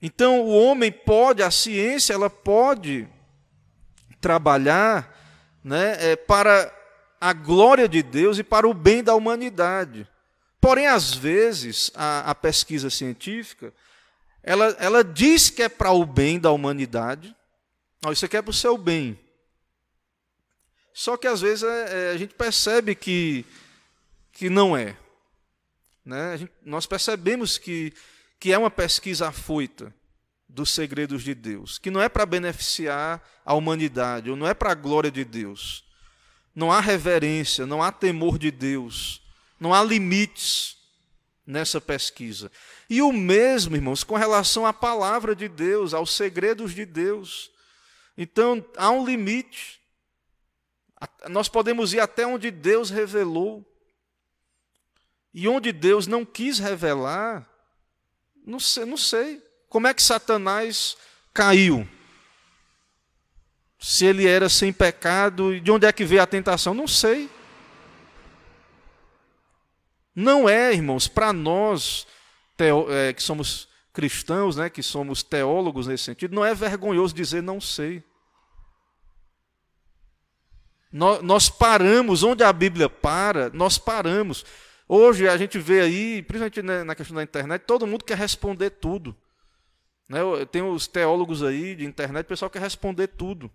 Então, 0.00 0.40
o 0.40 0.56
homem 0.56 0.90
pode, 0.90 1.42
a 1.42 1.50
ciência, 1.50 2.14
ela 2.14 2.30
pode 2.30 3.06
trabalhar 4.26 5.16
né, 5.62 5.96
é, 6.00 6.16
para 6.16 6.74
a 7.20 7.32
glória 7.32 7.88
de 7.88 8.02
Deus 8.02 8.40
e 8.40 8.42
para 8.42 8.66
o 8.66 8.74
bem 8.74 9.00
da 9.00 9.14
humanidade. 9.14 10.04
Porém, 10.60 10.88
às 10.88 11.14
vezes, 11.14 11.92
a, 11.94 12.28
a 12.32 12.34
pesquisa 12.34 12.90
científica, 12.90 13.72
ela, 14.42 14.76
ela 14.80 15.04
diz 15.04 15.48
que 15.48 15.62
é 15.62 15.68
para 15.68 15.92
o 15.92 16.04
bem 16.04 16.40
da 16.40 16.50
humanidade, 16.50 17.36
não, 18.02 18.10
isso 18.10 18.24
aqui 18.24 18.36
é 18.36 18.42
para 18.42 18.50
o 18.50 18.54
seu 18.54 18.76
bem. 18.76 19.16
Só 20.92 21.16
que 21.16 21.28
às 21.28 21.40
vezes 21.40 21.62
é, 21.62 22.08
é, 22.08 22.10
a 22.10 22.16
gente 22.16 22.34
percebe 22.34 22.96
que, 22.96 23.46
que 24.32 24.50
não 24.50 24.76
é. 24.76 24.96
Né? 26.04 26.36
Gente, 26.36 26.52
nós 26.64 26.84
percebemos 26.84 27.58
que, 27.58 27.92
que 28.40 28.52
é 28.52 28.58
uma 28.58 28.72
pesquisa 28.72 29.28
afoita 29.28 29.94
dos 30.48 30.70
segredos 30.70 31.22
de 31.22 31.34
Deus, 31.34 31.78
que 31.78 31.90
não 31.90 32.00
é 32.00 32.08
para 32.08 32.24
beneficiar 32.24 33.22
a 33.44 33.54
humanidade, 33.54 34.30
ou 34.30 34.36
não 34.36 34.46
é 34.46 34.54
para 34.54 34.72
a 34.72 34.74
glória 34.74 35.10
de 35.10 35.24
Deus. 35.24 35.84
Não 36.54 36.72
há 36.72 36.80
reverência, 36.80 37.66
não 37.66 37.82
há 37.82 37.92
temor 37.92 38.38
de 38.38 38.50
Deus, 38.50 39.22
não 39.60 39.74
há 39.74 39.82
limites 39.82 40.76
nessa 41.46 41.80
pesquisa. 41.80 42.50
E 42.88 43.00
o 43.00 43.12
mesmo, 43.12 43.76
irmãos, 43.76 44.02
com 44.02 44.16
relação 44.16 44.66
à 44.66 44.72
palavra 44.72 45.34
de 45.34 45.48
Deus, 45.48 45.94
aos 45.94 46.10
segredos 46.12 46.74
de 46.74 46.84
Deus. 46.84 47.50
Então, 48.16 48.64
há 48.76 48.90
um 48.90 49.04
limite. 49.04 49.80
Nós 51.28 51.48
podemos 51.48 51.92
ir 51.92 52.00
até 52.00 52.26
onde 52.26 52.50
Deus 52.50 52.90
revelou. 52.90 53.64
E 55.32 55.46
onde 55.46 55.70
Deus 55.70 56.06
não 56.06 56.24
quis 56.24 56.58
revelar, 56.58 57.46
não 58.46 58.58
sei, 58.58 58.86
não 58.86 58.96
sei. 58.96 59.45
Como 59.76 59.88
é 59.88 59.92
que 59.92 60.02
Satanás 60.02 60.96
caiu? 61.34 61.86
Se 63.78 64.06
ele 64.06 64.26
era 64.26 64.48
sem 64.48 64.72
pecado, 64.72 65.60
de 65.60 65.70
onde 65.70 65.86
é 65.86 65.92
que 65.92 66.02
veio 66.02 66.22
a 66.22 66.26
tentação? 66.26 66.72
Não 66.72 66.88
sei. 66.88 67.28
Não 70.14 70.48
é, 70.48 70.72
irmãos, 70.72 71.08
para 71.08 71.30
nós 71.30 72.06
é, 72.88 73.12
que 73.12 73.22
somos 73.22 73.68
cristãos, 73.92 74.56
né, 74.56 74.70
que 74.70 74.82
somos 74.82 75.22
teólogos 75.22 75.86
nesse 75.86 76.04
sentido, 76.04 76.34
não 76.34 76.42
é 76.42 76.54
vergonhoso 76.54 77.14
dizer 77.14 77.42
não 77.42 77.60
sei. 77.60 78.02
Nós, 80.90 81.20
nós 81.20 81.50
paramos, 81.50 82.22
onde 82.22 82.42
a 82.42 82.50
Bíblia 82.50 82.88
para, 82.88 83.50
nós 83.50 83.76
paramos. 83.76 84.42
Hoje 84.88 85.28
a 85.28 85.36
gente 85.36 85.58
vê 85.58 85.82
aí, 85.82 86.22
principalmente 86.22 86.62
na 86.86 86.94
questão 86.94 87.14
da 87.16 87.22
internet, 87.22 87.64
todo 87.66 87.86
mundo 87.86 88.06
quer 88.06 88.16
responder 88.16 88.70
tudo. 88.70 89.14
Né? 90.08 90.18
Tem 90.50 90.62
os 90.62 90.86
teólogos 90.86 91.42
aí 91.42 91.74
de 91.74 91.84
internet, 91.84 92.24
o 92.24 92.28
pessoal 92.28 92.50
quer 92.50 92.60
responder 92.60 93.08
tudo. 93.08 93.50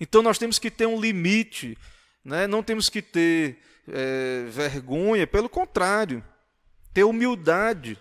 Então 0.00 0.22
nós 0.22 0.38
temos 0.38 0.58
que 0.58 0.70
ter 0.70 0.86
um 0.86 1.00
limite, 1.00 1.76
né? 2.24 2.46
não 2.46 2.62
temos 2.62 2.88
que 2.88 3.02
ter 3.02 3.58
é, 3.86 4.44
vergonha, 4.48 5.26
pelo 5.26 5.48
contrário, 5.48 6.24
ter 6.92 7.04
humildade 7.04 7.98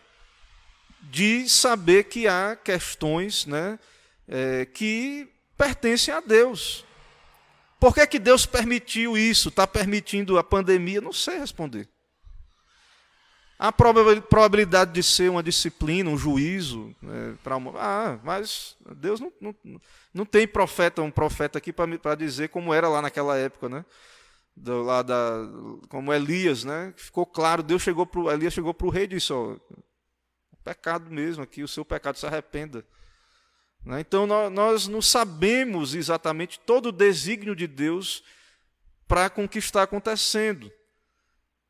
de 1.01 1.47
saber 1.47 2.05
que 2.05 2.27
há 2.27 2.55
questões 2.55 3.45
né, 3.45 3.79
é, 4.27 4.65
que 4.65 5.27
pertencem 5.57 6.13
a 6.13 6.19
Deus. 6.19 6.85
Por 7.79 7.93
que, 7.93 8.05
que 8.05 8.19
Deus 8.19 8.45
permitiu 8.45 9.17
isso? 9.17 9.49
Está 9.49 9.65
permitindo 9.65 10.37
a 10.37 10.43
pandemia? 10.43 10.99
Não 10.99 11.13
sei 11.13 11.39
responder. 11.39 11.87
Há 13.61 13.73
probabilidade 13.73 14.93
de 14.93 15.03
ser 15.03 15.29
uma 15.29 15.43
disciplina, 15.43 16.09
um 16.09 16.17
juízo 16.17 16.95
né, 17.01 17.35
para 17.43 17.57
Ah, 17.75 18.17
mas 18.23 18.77
Deus 18.95 19.19
não, 19.19 19.33
não, 19.41 19.53
não 20.13 20.25
tem 20.25 20.47
profeta, 20.47 21.01
um 21.01 21.11
profeta 21.11 21.57
aqui 21.57 21.73
para 21.73 22.15
dizer 22.15 22.47
como 22.47 22.73
era 22.73 22.87
lá 22.87 23.01
naquela 23.01 23.37
época, 23.37 23.67
né? 23.67 23.83
Do, 24.55 24.81
lá 24.81 25.01
da, 25.01 25.45
como 25.89 26.13
Elias, 26.13 26.63
né? 26.63 26.93
Ficou 26.95 27.25
claro, 27.25 27.61
Deus 27.61 27.81
chegou 27.81 28.05
pro 28.05 28.31
Elias 28.31 28.53
chegou 28.53 28.73
para 28.73 28.87
o 28.87 28.89
rei 28.89 29.03
e 29.03 29.07
disse: 29.07 29.33
ó, 29.33 29.57
pecado 30.63 31.11
mesmo 31.11 31.43
aqui, 31.43 31.61
o 31.61 31.67
seu 31.67 31.83
pecado 31.83 32.17
se 32.17 32.25
arrependa. 32.25 32.85
Né? 33.83 33.99
Então 33.99 34.25
nós, 34.25 34.51
nós 34.51 34.87
não 34.87 35.01
sabemos 35.01 35.95
exatamente 35.95 36.61
todo 36.61 36.87
o 36.87 36.93
desígnio 36.93 37.55
de 37.55 37.67
Deus 37.67 38.23
para 39.05 39.29
com 39.29 39.43
o 39.43 39.49
que 39.49 39.59
está 39.59 39.83
acontecendo. 39.83 40.71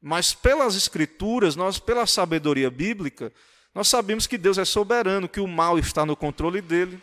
Mas 0.01 0.33
pelas 0.33 0.75
escrituras, 0.75 1.55
nós 1.55 1.77
pela 1.77 2.05
sabedoria 2.05 2.69
bíblica, 2.69 3.33
nós 3.73 3.87
sabemos 3.87 4.25
que 4.25 4.37
Deus 4.37 4.57
é 4.57 4.65
soberano, 4.65 5.27
que 5.27 5.39
o 5.39 5.47
mal 5.47 5.77
está 5.77 6.05
no 6.05 6.15
controle 6.15 6.61
dele, 6.61 7.01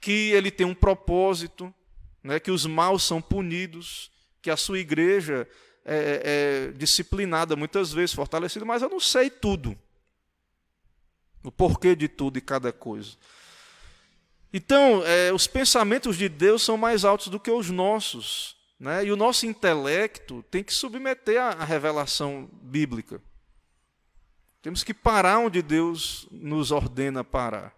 que 0.00 0.30
ele 0.30 0.50
tem 0.50 0.66
um 0.66 0.74
propósito, 0.74 1.72
né, 2.22 2.38
que 2.38 2.50
os 2.50 2.66
maus 2.66 3.02
são 3.02 3.20
punidos, 3.20 4.10
que 4.42 4.50
a 4.50 4.56
sua 4.56 4.78
igreja 4.78 5.48
é, 5.84 6.68
é 6.70 6.72
disciplinada 6.72 7.56
muitas 7.56 7.92
vezes, 7.92 8.14
fortalecida, 8.14 8.64
mas 8.64 8.82
eu 8.82 8.88
não 8.88 9.00
sei 9.00 9.30
tudo. 9.30 9.76
O 11.42 11.50
porquê 11.50 11.96
de 11.96 12.06
tudo 12.06 12.38
e 12.38 12.40
cada 12.40 12.72
coisa. 12.72 13.16
Então, 14.52 15.02
é, 15.06 15.32
os 15.32 15.46
pensamentos 15.46 16.16
de 16.16 16.28
Deus 16.28 16.62
são 16.62 16.76
mais 16.76 17.04
altos 17.04 17.28
do 17.28 17.40
que 17.40 17.50
os 17.50 17.70
nossos. 17.70 18.56
Né? 18.80 19.04
E 19.04 19.12
o 19.12 19.16
nosso 19.16 19.44
intelecto 19.44 20.42
tem 20.50 20.64
que 20.64 20.72
submeter 20.72 21.38
à 21.38 21.64
revelação 21.64 22.48
bíblica. 22.62 23.20
Temos 24.62 24.82
que 24.82 24.94
parar 24.94 25.38
onde 25.38 25.60
Deus 25.60 26.26
nos 26.30 26.70
ordena 26.70 27.22
parar. 27.22 27.74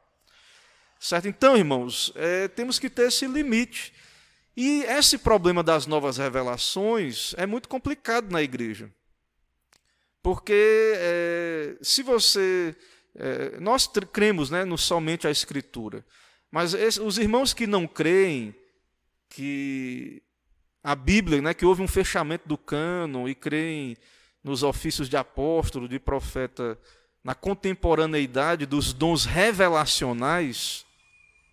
Certo? 1.01 1.27
Então, 1.27 1.57
irmãos, 1.57 2.12
é, 2.15 2.47
temos 2.47 2.79
que 2.79 2.88
ter 2.88 3.09
esse 3.09 3.27
limite. 3.27 3.93
E 4.57 4.83
esse 4.85 5.19
problema 5.19 5.62
das 5.62 5.87
novas 5.87 6.19
revelações 6.19 7.35
é 7.37 7.47
muito 7.47 7.69
complicado 7.69 8.31
na 8.31 8.41
igreja. 8.41 8.88
Porque 10.23 10.93
é, 10.97 11.77
se 11.83 12.05
você. 12.05 12.77
É, 13.15 13.59
nós 13.61 13.91
cremos 14.12 14.51
né, 14.51 14.65
no 14.65 14.79
somente 14.79 15.27
a 15.27 15.31
Escritura. 15.31 16.05
Mas 16.51 16.75
esse, 16.75 17.01
os 17.01 17.19
irmãos 17.19 17.53
que 17.53 17.67
não 17.67 17.87
creem 17.87 18.55
que 19.29 20.23
a 20.83 20.95
Bíblia, 20.95 21.40
né, 21.40 21.55
que 21.55 21.64
houve 21.64 21.83
um 21.83 21.88
fechamento 21.88 22.49
do 22.49 22.59
cânon 22.59 23.29
e 23.29 23.35
creem 23.35 23.97
nos 24.42 24.62
ofícios 24.62 25.09
de 25.09 25.16
apóstolo, 25.16 25.88
de 25.88 25.99
profeta, 25.99 26.79
na 27.23 27.35
contemporaneidade 27.35 28.66
dos 28.66 28.92
dons 28.92 29.25
revelacionais, 29.25 30.85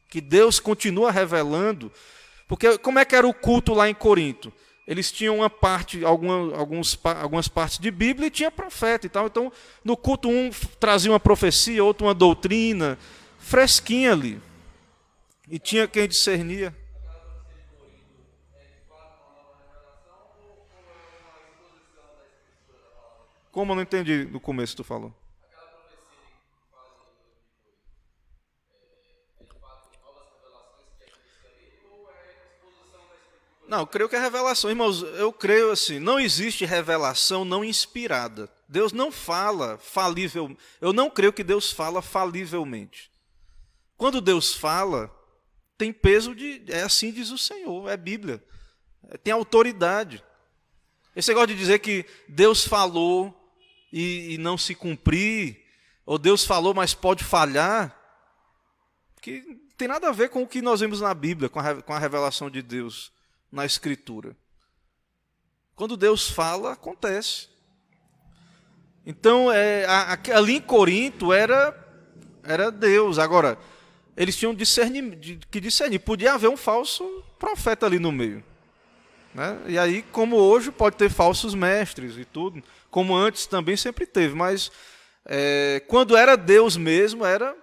que 0.09 0.19
Deus 0.19 0.59
continua 0.59 1.11
revelando, 1.11 1.91
porque 2.47 2.79
como 2.79 2.97
é 2.97 3.05
que 3.05 3.15
era 3.15 3.27
o 3.27 3.33
culto 3.33 3.75
lá 3.75 3.87
em 3.87 3.93
Corinto? 3.93 4.51
Eles 4.87 5.11
tinham 5.11 5.37
uma 5.37 5.51
parte, 5.51 6.03
alguma, 6.03 6.57
alguns, 6.57 6.99
algumas 7.03 7.47
partes 7.47 7.77
de 7.77 7.91
Bíblia 7.91 8.25
e 8.25 8.31
tinha 8.31 8.49
profeta 8.49 9.05
e 9.05 9.09
tal. 9.09 9.27
Então, 9.27 9.53
no 9.85 9.95
culto 9.95 10.27
um 10.27 10.49
trazia 10.79 11.11
uma 11.11 11.19
profecia, 11.19 11.83
outro 11.83 12.07
uma 12.07 12.13
doutrina, 12.15 12.97
fresquinha 13.37 14.13
ali. 14.13 14.41
E 15.47 15.59
tinha 15.59 15.87
quem 15.87 16.07
discernia. 16.07 16.75
Como 23.59 23.73
eu 23.73 23.75
não 23.75 23.83
entendi 23.83 24.23
no 24.23 24.39
começo 24.39 24.73
tu 24.73 24.85
falou? 24.85 25.13
Não, 33.67 33.79
eu 33.79 33.87
creio 33.87 34.07
que 34.07 34.15
é 34.15 34.19
revelação. 34.19 34.69
Irmãos, 34.69 35.01
eu 35.01 35.33
creio 35.33 35.71
assim, 35.71 35.99
não 35.99 36.17
existe 36.17 36.63
revelação 36.63 37.43
não 37.43 37.61
inspirada. 37.61 38.49
Deus 38.65 38.93
não 38.93 39.11
fala 39.11 39.77
falível. 39.77 40.55
Eu 40.79 40.93
não 40.93 41.09
creio 41.09 41.33
que 41.33 41.43
Deus 41.43 41.69
fala 41.69 42.01
falivelmente. 42.01 43.11
Quando 43.97 44.21
Deus 44.21 44.55
fala, 44.55 45.13
tem 45.77 45.91
peso 45.91 46.33
de. 46.33 46.63
É 46.69 46.83
assim 46.83 47.11
diz 47.11 47.29
o 47.29 47.37
Senhor, 47.37 47.89
é 47.89 47.97
Bíblia. 47.97 48.41
É, 49.09 49.17
tem 49.17 49.33
autoridade. 49.33 50.23
Esse 51.13 51.27
negócio 51.27 51.47
de 51.47 51.57
dizer 51.57 51.79
que 51.79 52.05
Deus 52.29 52.65
falou 52.65 53.37
e, 53.91 54.33
e 54.33 54.37
não 54.37 54.57
se 54.57 54.75
cumprir, 54.75 55.65
ou 56.05 56.17
Deus 56.17 56.45
falou, 56.45 56.73
mas 56.73 56.93
pode 56.93 57.23
falhar, 57.23 57.95
que 59.21 59.41
tem 59.77 59.87
nada 59.87 60.09
a 60.09 60.11
ver 60.11 60.29
com 60.29 60.43
o 60.43 60.47
que 60.47 60.61
nós 60.61 60.79
vemos 60.79 61.01
na 61.01 61.13
Bíblia, 61.13 61.49
com 61.49 61.59
a, 61.59 61.81
com 61.81 61.93
a 61.93 61.99
revelação 61.99 62.49
de 62.49 62.61
Deus 62.61 63.11
na 63.51 63.65
Escritura. 63.65 64.35
Quando 65.75 65.95
Deus 65.95 66.29
fala, 66.29 66.73
acontece. 66.73 67.47
Então, 69.05 69.51
é, 69.51 69.85
a, 69.85 70.13
a, 70.13 70.37
ali 70.37 70.57
em 70.57 70.61
Corinto 70.61 71.31
era, 71.31 71.73
era 72.43 72.69
Deus. 72.69 73.17
Agora, 73.17 73.57
eles 74.17 74.35
tinham 74.35 74.53
discernir, 74.53 75.39
que 75.49 75.61
discernir. 75.61 75.99
Podia 75.99 76.33
haver 76.33 76.49
um 76.49 76.57
falso 76.57 77.23
profeta 77.39 77.85
ali 77.85 77.97
no 77.97 78.11
meio. 78.11 78.43
Né? 79.33 79.57
E 79.67 79.79
aí, 79.79 80.01
como 80.11 80.35
hoje, 80.35 80.71
pode 80.71 80.97
ter 80.97 81.09
falsos 81.09 81.55
mestres 81.55 82.17
e 82.17 82.25
tudo, 82.25 82.61
como 82.89 83.15
antes 83.15 83.45
também 83.45 83.77
sempre 83.77 84.05
teve, 84.05 84.35
mas 84.35 84.71
é, 85.25 85.81
quando 85.87 86.17
era 86.17 86.35
Deus 86.35 86.75
mesmo, 86.75 87.25
era 87.25 87.55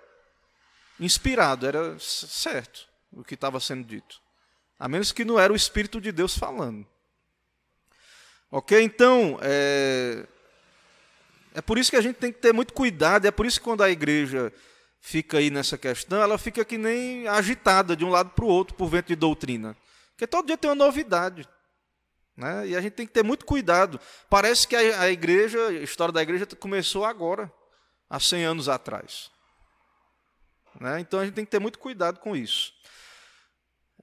inspirado, 1.00 1.66
era 1.66 1.98
certo 1.98 2.86
o 3.12 3.24
que 3.24 3.34
estava 3.34 3.58
sendo 3.60 3.84
dito. 3.84 4.20
A 4.78 4.88
menos 4.88 5.12
que 5.12 5.24
não 5.24 5.38
era 5.38 5.52
o 5.52 5.56
Espírito 5.56 6.00
de 6.00 6.12
Deus 6.12 6.36
falando. 6.36 6.86
Ok? 8.50 8.80
Então, 8.80 9.38
é, 9.42 10.26
é 11.54 11.60
por 11.60 11.78
isso 11.78 11.90
que 11.90 11.96
a 11.96 12.00
gente 12.00 12.16
tem 12.16 12.32
que 12.32 12.38
ter 12.38 12.52
muito 12.52 12.72
cuidado, 12.72 13.26
é 13.26 13.30
por 13.30 13.46
isso 13.46 13.58
que 13.58 13.64
quando 13.64 13.82
a 13.82 13.90
igreja 13.90 14.52
fica 15.00 15.38
aí 15.38 15.50
nessa 15.50 15.78
questão, 15.78 16.20
ela 16.20 16.36
fica 16.36 16.64
que 16.64 16.76
nem 16.76 17.26
agitada 17.28 17.96
de 17.96 18.04
um 18.04 18.10
lado 18.10 18.30
para 18.30 18.44
o 18.44 18.48
outro 18.48 18.74
por 18.74 18.88
vento 18.88 19.08
de 19.08 19.16
doutrina. 19.16 19.76
Porque 20.10 20.26
todo 20.26 20.46
dia 20.46 20.56
tem 20.56 20.70
uma 20.70 20.76
novidade. 20.76 21.48
Né? 22.36 22.68
E 22.68 22.76
a 22.76 22.80
gente 22.80 22.92
tem 22.92 23.06
que 23.06 23.12
ter 23.12 23.24
muito 23.24 23.46
cuidado. 23.46 24.00
Parece 24.28 24.68
que 24.68 24.76
a, 24.76 25.02
a 25.02 25.10
igreja, 25.10 25.68
a 25.68 25.72
história 25.72 26.12
da 26.12 26.22
igreja 26.22 26.46
começou 26.58 27.04
agora, 27.04 27.50
há 28.08 28.20
100 28.20 28.44
anos 28.44 28.68
atrás. 28.68 29.30
Né? 30.80 31.00
Então 31.00 31.20
a 31.20 31.24
gente 31.24 31.34
tem 31.34 31.44
que 31.44 31.50
ter 31.50 31.60
muito 31.60 31.78
cuidado 31.78 32.20
com 32.20 32.36
isso. 32.36 32.72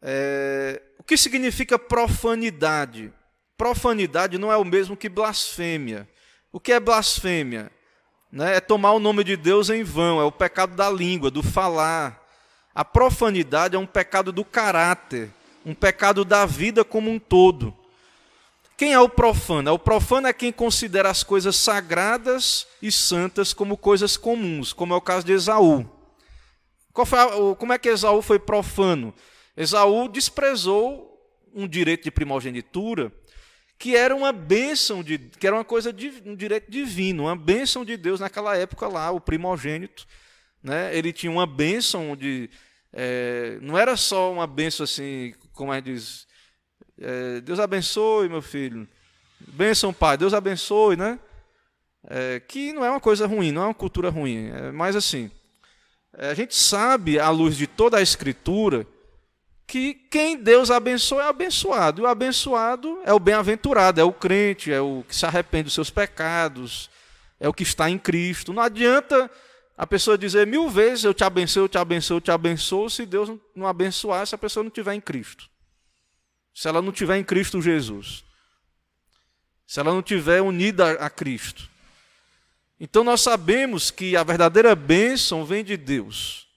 É, 0.02 0.82
o 0.98 1.04
que 1.04 1.16
significa 1.16 1.78
profanidade? 1.78 3.14
Profanidade 3.56 4.38
não 4.38 4.52
é 4.52 4.58
o 4.58 4.66
mesmo 4.66 4.98
que 4.98 5.08
blasfêmia. 5.08 6.10
O 6.52 6.60
que 6.60 6.74
é 6.74 6.80
blasfêmia? 6.80 7.72
né, 8.34 8.56
é 8.56 8.60
tomar 8.60 8.94
o 8.94 9.00
nome 9.00 9.24
de 9.24 9.38
Deus 9.38 9.70
em 9.70 9.84
vão, 9.84 10.20
é 10.20 10.24
o 10.24 10.32
pecado 10.32 10.76
da 10.76 10.90
língua, 10.90 11.30
do 11.30 11.44
falar. 11.44 12.20
A 12.74 12.84
profanidade 12.84 13.76
é 13.76 13.80
um 13.80 13.86
pecado 13.86 14.32
do 14.32 14.44
caráter, 14.44 15.30
um 15.64 15.76
pecado 15.76 16.26
da 16.26 16.44
vida 16.44 16.84
como 16.84 17.12
um 17.12 17.20
todo. 17.20 17.78
Quem 18.84 18.92
é 18.92 19.00
o 19.00 19.08
profano? 19.08 19.72
O 19.72 19.80
profano 19.80 20.28
é 20.28 20.34
quem 20.34 20.52
considera 20.52 21.10
as 21.10 21.24
coisas 21.24 21.56
sagradas 21.56 22.68
e 22.82 22.92
santas 22.92 23.54
como 23.54 23.78
coisas 23.78 24.18
comuns, 24.18 24.74
como 24.74 24.94
é 24.94 24.98
o 24.98 25.00
caso 25.00 25.26
de 25.26 25.32
Esaú. 25.32 25.90
A, 26.94 27.56
como 27.56 27.72
é 27.72 27.80
que 27.80 27.88
Esaú 27.88 28.22
foi 28.22 28.40
profano? 28.40 29.14
Esaú 29.56 30.10
desprezou 30.10 31.18
um 31.56 31.66
direito 31.66 32.04
de 32.04 32.12
primogenitura 32.12 33.10
que 33.80 33.96
era 33.96 34.14
uma 34.14 34.34
bênção, 34.34 35.02
de, 35.02 35.18
que 35.18 35.48
era 35.48 35.56
uma 35.56 35.64
coisa 35.64 35.94
de 35.94 36.22
um 36.26 36.36
direito 36.36 36.70
divino, 36.70 37.24
uma 37.24 37.38
bênção 37.38 37.86
de 37.86 37.96
Deus 37.96 38.20
naquela 38.20 38.58
época 38.58 38.90
lá, 38.90 39.12
o 39.12 39.22
primogênito. 39.22 40.06
Né? 40.62 40.94
Ele 40.94 41.14
tinha 41.14 41.32
uma 41.32 41.48
bênção 41.48 42.18
de. 42.18 42.50
É, 42.92 43.60
não 43.62 43.78
era 43.78 43.96
só 43.96 44.30
uma 44.34 44.46
bênção 44.46 44.84
assim, 44.84 45.34
como 45.54 45.74
é 45.74 45.80
diz, 45.80 46.28
é, 47.00 47.42
Deus 47.42 47.60
abençoe, 47.60 48.30
meu 48.30 48.42
filho. 48.42 48.88
Bênção, 49.40 49.94
pai, 49.94 50.18
Deus 50.18 50.34
abençoe, 50.34 50.96
né? 50.96 51.20
É, 52.06 52.40
que 52.40 52.74
não 52.74 52.84
é 52.84 52.90
uma 52.90 53.00
coisa 53.00 53.26
ruim, 53.26 53.52
não 53.52 53.64
é 53.64 53.66
uma 53.66 53.74
cultura 53.74 54.10
ruim. 54.10 54.50
É, 54.50 54.72
mas 54.72 54.96
assim, 54.96 55.32
é, 56.18 56.30
a 56.30 56.34
gente 56.34 56.56
sabe, 56.56 57.20
à 57.20 57.30
luz 57.30 57.56
de 57.56 57.68
toda 57.68 57.98
a 57.98 58.02
Escritura, 58.02 58.86
que 59.66 59.94
quem 59.94 60.38
Deus 60.38 60.70
abençoa 60.70 61.24
é 61.24 61.28
abençoado. 61.28 62.02
E 62.02 62.04
o 62.04 62.08
abençoado 62.08 63.00
é 63.06 63.14
o 63.14 63.20
bem-aventurado, 63.20 64.00
é 64.00 64.04
o 64.04 64.14
crente, 64.14 64.72
é 64.72 64.82
o 64.82 65.04
que 65.08 65.16
se 65.16 65.26
arrepende 65.26 65.66
dos 65.66 65.74
seus 65.74 65.90
pecados, 65.90 66.90
é 67.40 67.48
o 67.48 67.54
que 67.54 67.64
está 67.64 67.90
em 67.90 67.98
Cristo. 67.98 68.54
Não 68.54 68.62
adianta 68.62 69.30
a 69.78 69.88
pessoa 69.88 70.18
dizer 70.18 70.46
mil 70.46 70.70
vezes 70.70 71.06
eu 71.06 71.14
te 71.14 71.24
abençoo, 71.24 71.64
eu 71.64 71.70
te 71.70 71.78
abençoo, 71.78 72.18
eu 72.18 72.22
te 72.22 72.32
abençoo, 72.32 72.90
se 72.90 73.06
Deus 73.06 73.32
não 73.56 73.66
abençoar, 73.66 74.28
se 74.28 74.36
a 74.36 74.38
pessoa 74.38 74.64
não 74.64 74.70
estiver 74.70 74.94
em 74.94 75.02
Cristo. 75.02 75.50
Se 76.54 76.68
ela 76.68 76.82
não 76.82 76.92
estiver 76.92 77.18
em 77.18 77.24
Cristo 77.24 77.62
Jesus. 77.62 78.24
Se 79.66 79.80
ela 79.80 79.92
não 79.92 80.00
estiver 80.00 80.42
unida 80.42 80.92
a 80.94 81.10
Cristo. 81.10 81.70
Então 82.80 83.04
nós 83.04 83.22
sabemos 83.22 83.90
que 83.90 84.16
a 84.16 84.24
verdadeira 84.24 84.76
bênção 84.76 85.46
vem 85.46 85.64
de 85.64 85.78
Deus. 85.78 86.48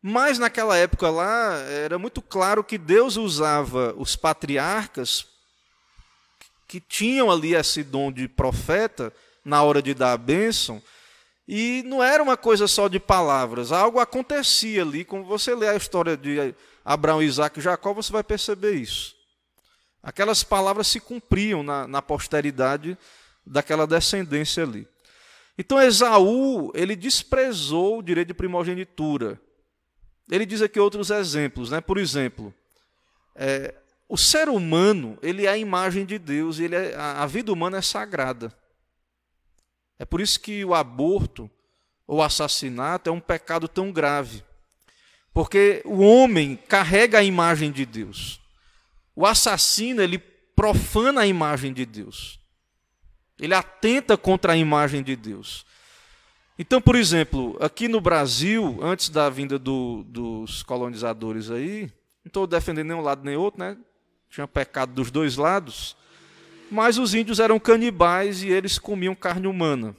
Mas 0.00 0.38
naquela 0.38 0.76
época 0.76 1.08
lá, 1.10 1.58
era 1.58 1.98
muito 1.98 2.20
claro 2.20 2.64
que 2.64 2.76
Deus 2.76 3.16
usava 3.16 3.94
os 3.96 4.16
patriarcas 4.16 5.26
que 6.66 6.80
tinham 6.80 7.30
ali 7.30 7.54
esse 7.54 7.84
dom 7.84 8.10
de 8.10 8.26
profeta 8.26 9.12
na 9.44 9.62
hora 9.62 9.82
de 9.82 9.94
dar 9.94 10.12
a 10.12 10.16
bênção, 10.16 10.82
e 11.54 11.82
não 11.82 12.02
era 12.02 12.22
uma 12.22 12.34
coisa 12.34 12.66
só 12.66 12.88
de 12.88 12.98
palavras, 12.98 13.72
algo 13.72 14.00
acontecia 14.00 14.80
ali. 14.80 15.04
Como 15.04 15.22
você 15.22 15.54
lê 15.54 15.68
a 15.68 15.76
história 15.76 16.16
de 16.16 16.54
Abraão, 16.82 17.22
Isaac 17.22 17.58
e 17.58 17.62
Jacó, 17.62 17.92
você 17.92 18.10
vai 18.10 18.24
perceber 18.24 18.72
isso. 18.72 19.14
Aquelas 20.02 20.42
palavras 20.42 20.86
se 20.86 20.98
cumpriam 20.98 21.62
na, 21.62 21.86
na 21.86 22.00
posteridade 22.00 22.96
daquela 23.44 23.86
descendência 23.86 24.62
ali. 24.62 24.88
Então 25.58 25.78
Esaú, 25.78 26.72
ele 26.74 26.96
desprezou 26.96 27.98
o 27.98 28.02
direito 28.02 28.28
de 28.28 28.34
primogenitura. 28.34 29.38
Ele 30.30 30.46
diz 30.46 30.62
aqui 30.62 30.80
outros 30.80 31.10
exemplos, 31.10 31.70
né? 31.70 31.82
Por 31.82 31.98
exemplo, 31.98 32.54
é, 33.36 33.74
o 34.08 34.16
ser 34.16 34.48
humano 34.48 35.18
ele 35.20 35.44
é 35.44 35.50
a 35.50 35.58
imagem 35.58 36.06
de 36.06 36.18
Deus, 36.18 36.58
ele 36.58 36.76
é, 36.76 36.94
a, 36.94 37.22
a 37.22 37.26
vida 37.26 37.52
humana 37.52 37.76
é 37.76 37.82
sagrada. 37.82 38.61
É 40.02 40.04
por 40.04 40.20
isso 40.20 40.40
que 40.40 40.64
o 40.64 40.74
aborto 40.74 41.48
ou 42.08 42.20
assassinato 42.20 43.08
é 43.08 43.12
um 43.12 43.20
pecado 43.20 43.68
tão 43.68 43.92
grave, 43.92 44.42
porque 45.32 45.80
o 45.84 46.00
homem 46.00 46.56
carrega 46.56 47.18
a 47.18 47.22
imagem 47.22 47.70
de 47.70 47.86
Deus. 47.86 48.40
O 49.14 49.24
assassino 49.24 50.02
ele 50.02 50.18
profana 50.18 51.20
a 51.20 51.26
imagem 51.28 51.72
de 51.72 51.86
Deus. 51.86 52.40
Ele 53.38 53.54
atenta 53.54 54.16
contra 54.16 54.54
a 54.54 54.56
imagem 54.56 55.04
de 55.04 55.14
Deus. 55.14 55.64
Então, 56.58 56.82
por 56.82 56.96
exemplo, 56.96 57.56
aqui 57.60 57.86
no 57.86 58.00
Brasil, 58.00 58.80
antes 58.82 59.08
da 59.08 59.30
vinda 59.30 59.56
do, 59.56 60.02
dos 60.08 60.64
colonizadores 60.64 61.48
aí, 61.48 61.82
não 62.24 62.26
estou 62.26 62.44
defendendo 62.44 62.88
nenhum 62.88 63.02
lado 63.02 63.24
nem 63.24 63.36
outro, 63.36 63.60
né? 63.60 63.78
Tinha 64.28 64.48
pecado 64.48 64.94
dos 64.94 65.12
dois 65.12 65.36
lados. 65.36 65.96
Mas 66.72 66.96
os 66.96 67.12
índios 67.12 67.38
eram 67.38 67.60
canibais 67.60 68.42
e 68.42 68.48
eles 68.48 68.78
comiam 68.78 69.14
carne 69.14 69.46
humana. 69.46 69.94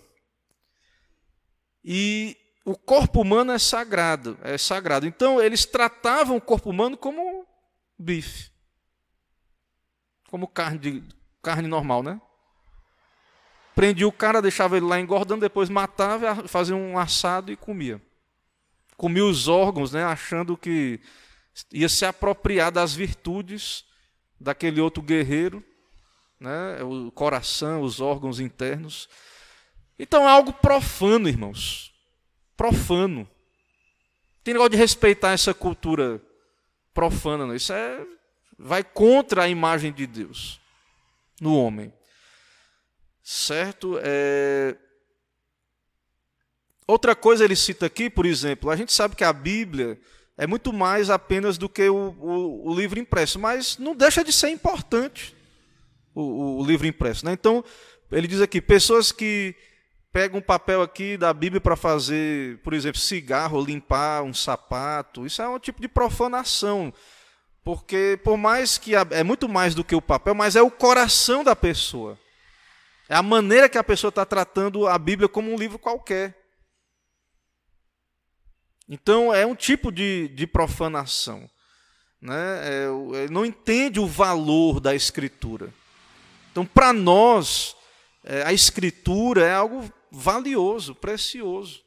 E 1.86 2.36
o 2.66 2.76
corpo 2.76 3.22
humano 3.22 3.52
é 3.52 3.60
sagrado, 3.60 4.40
é 4.42 4.58
sagrado. 4.58 5.06
Então 5.06 5.40
eles 5.40 5.68
tratavam 5.68 6.36
o 6.36 6.42
corpo 6.42 6.72
humano 6.72 6.98
como 6.98 7.46
bife, 7.96 8.50
como 10.30 10.48
carne 10.48 10.80
de, 10.80 11.04
carne 11.44 11.68
normal, 11.68 12.02
né? 12.02 12.20
Prendia 13.76 14.08
o 14.08 14.12
cara, 14.12 14.42
deixava 14.42 14.76
ele 14.76 14.88
lá 14.88 15.00
engordando, 15.00 15.42
depois 15.42 15.70
matava, 15.70 16.48
fazia 16.48 16.76
um 16.76 16.98
assado 16.98 17.52
e 17.52 17.56
comia. 17.56 18.02
Comia 18.98 19.26
os 19.26 19.48
órgãos, 19.48 19.92
né, 19.92 20.04
achando 20.04 20.58
que 20.58 21.00
ia 21.72 21.88
se 21.88 22.04
apropriar 22.04 22.72
das 22.72 22.96
virtudes 22.96 23.86
daquele 24.40 24.82
outro 24.82 25.04
guerreiro, 25.04 25.64
né, 26.44 26.84
o 26.84 27.10
coração, 27.10 27.82
os 27.82 28.02
órgãos 28.02 28.41
internos. 28.41 29.08
Então 29.98 30.28
é 30.28 30.32
algo 30.32 30.52
profano, 30.52 31.30
irmãos. 31.30 31.94
Profano. 32.58 33.26
Tem 34.44 34.54
negócio 34.54 34.72
de 34.72 34.78
respeitar 34.78 35.32
essa 35.32 35.54
cultura 35.54 36.22
profana, 36.94 37.48
não. 37.48 37.56
Isso 37.56 37.72
é 37.72 38.06
vai 38.60 38.84
contra 38.84 39.44
a 39.44 39.50
imagem 39.50 39.94
de 39.94 40.06
Deus 40.06 40.60
no 41.39 41.58
homem. 41.58 41.94
Certo? 43.24 43.98
É... 44.04 44.76
Outra 46.86 47.16
coisa 47.16 47.46
ele 47.46 47.56
cita 47.56 47.86
aqui, 47.86 48.10
por 48.10 48.26
exemplo, 48.26 48.70
a 48.70 48.76
gente 48.76 48.91
sabe 48.91 49.16
que 49.16 49.24
a 49.24 49.32
Bíblia 49.32 49.98
é 50.38 50.46
muito 50.46 50.74
mais 50.74 51.10
apenas 51.10 51.58
do 51.58 51.70
que 51.70 51.88
o, 51.88 52.14
o, 52.20 52.70
o 52.70 52.76
livro 52.76 53.00
impresso, 53.00 53.39
mas 53.39 53.78
não 53.78 53.96
deixa 53.96 54.26
de 54.26 54.34
ser 54.34 54.50
importante 54.50 55.34
o, 56.14 56.61
o 56.61 56.66
livro 56.66 56.88
impresso. 56.88 57.26
Né? 57.26 57.34
Então, 57.34 57.64
ele 58.11 58.28
diz 58.28 58.41
aqui: 58.41 58.61
pessoas 58.61 59.11
que 59.11 59.55
pegam 60.11 60.39
um 60.39 60.43
papel 60.43 60.82
aqui 60.82 61.18
da 61.18 61.34
Bíblia 61.34 61.59
para 61.59 61.76
fazer, 61.76 62.59
por 62.59 62.74
exemplo, 62.74 62.99
cigarro, 62.99 63.64
limpar 63.64 64.22
um 64.22 64.34
sapato, 64.34 65.26
isso 65.26 65.41
é 65.41 65.49
um 65.49 65.59
tipo 65.59 65.82
de 65.82 65.88
profanação. 65.88 66.93
Porque, 67.64 68.20
por 68.24 68.38
mais 68.38 68.78
que 68.78 68.93
é 68.93 69.24
muito 69.24 69.47
mais 69.47 69.74
do 69.74 69.84
que 69.84 69.95
o 69.95 70.01
papel, 70.01 70.36
mas 70.36 70.55
é 70.55 70.61
o 70.61 70.70
coração 70.70 71.43
da 71.43 71.55
pessoa. 71.55 72.20
É 73.07 73.16
a 73.16 73.24
maneira 73.24 73.70
que 73.70 73.78
a 73.78 73.84
pessoa 73.84 74.09
está 74.09 74.26
tratando 74.26 74.88
a 74.88 74.97
Bíblia 74.97 75.30
como 75.30 75.51
um 75.51 75.57
livro 75.57 75.80
qualquer. 75.80 76.38
Então, 78.88 79.34
é 79.34 79.45
um 79.45 79.55
tipo 79.55 79.91
de, 79.91 80.28
de 80.30 80.45
profanação. 80.45 81.49
Né? 82.22 82.36
É, 82.36 83.30
não 83.30 83.45
entende 83.45 83.99
o 83.99 84.07
valor 84.07 84.80
da 84.80 84.93
Escritura. 84.93 85.74
Então, 86.54 86.66
para 86.68 86.93
nós, 86.93 87.76
é, 88.24 88.43
a 88.43 88.54
Escritura 88.54 89.43
é 89.43 89.54
algo 89.54 89.91
valioso, 90.12 90.93
precioso. 90.93 91.82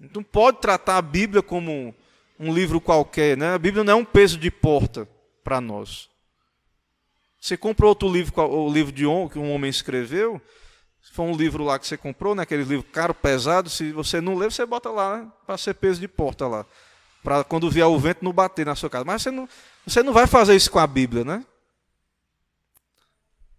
Então, 0.00 0.22
pode 0.22 0.60
tratar 0.60 0.96
a 0.96 1.02
Bíblia 1.02 1.42
como 1.42 1.92
um 2.38 2.54
livro 2.54 2.80
qualquer. 2.80 3.36
Né? 3.36 3.52
A 3.52 3.58
Bíblia 3.58 3.82
não 3.82 3.92
é 3.94 3.96
um 3.96 4.04
peso 4.04 4.38
de 4.38 4.48
porta 4.48 5.08
para 5.42 5.60
nós. 5.60 6.08
Você 7.40 7.56
comprou 7.56 7.88
outro 7.88 8.08
livro, 8.08 8.32
o 8.40 8.72
livro 8.72 8.92
de 8.92 9.04
um, 9.04 9.28
que 9.28 9.40
um 9.40 9.52
homem 9.52 9.68
escreveu, 9.68 10.40
for 11.16 11.24
um 11.24 11.34
livro 11.34 11.64
lá 11.64 11.78
que 11.78 11.86
você 11.86 11.96
comprou, 11.96 12.34
né, 12.34 12.42
aquele 12.42 12.62
livro 12.62 12.84
caro, 12.92 13.14
pesado, 13.14 13.70
se 13.70 13.90
você 13.90 14.20
não 14.20 14.36
lê, 14.36 14.50
você 14.50 14.66
bota 14.66 14.90
lá 14.90 15.16
né, 15.16 15.32
para 15.46 15.56
ser 15.56 15.74
peso 15.74 15.98
de 15.98 16.06
porta 16.06 16.46
lá. 16.46 16.64
Para 17.24 17.42
quando 17.42 17.70
vier 17.70 17.86
o 17.86 17.98
vento 17.98 18.22
não 18.22 18.32
bater 18.32 18.66
na 18.66 18.76
sua 18.76 18.88
casa. 18.88 19.04
Mas 19.04 19.22
você 19.22 19.30
não, 19.32 19.48
você 19.84 20.02
não 20.02 20.12
vai 20.12 20.26
fazer 20.26 20.54
isso 20.54 20.70
com 20.70 20.78
a 20.78 20.86
Bíblia, 20.86 21.24
né? 21.24 21.44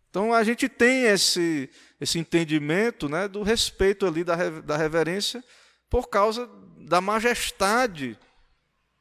Então 0.10 0.34
a 0.34 0.44
gente 0.44 0.68
tem 0.70 1.04
esse, 1.04 1.70
esse 2.00 2.18
entendimento 2.20 3.08
né, 3.10 3.28
do 3.28 3.44
respeito 3.44 4.06
ali, 4.06 4.24
da, 4.24 4.36
da 4.62 4.78
reverência, 4.78 5.44
por 5.90 6.10
causa 6.10 6.50
da 6.78 7.02
majestade, 7.02 8.18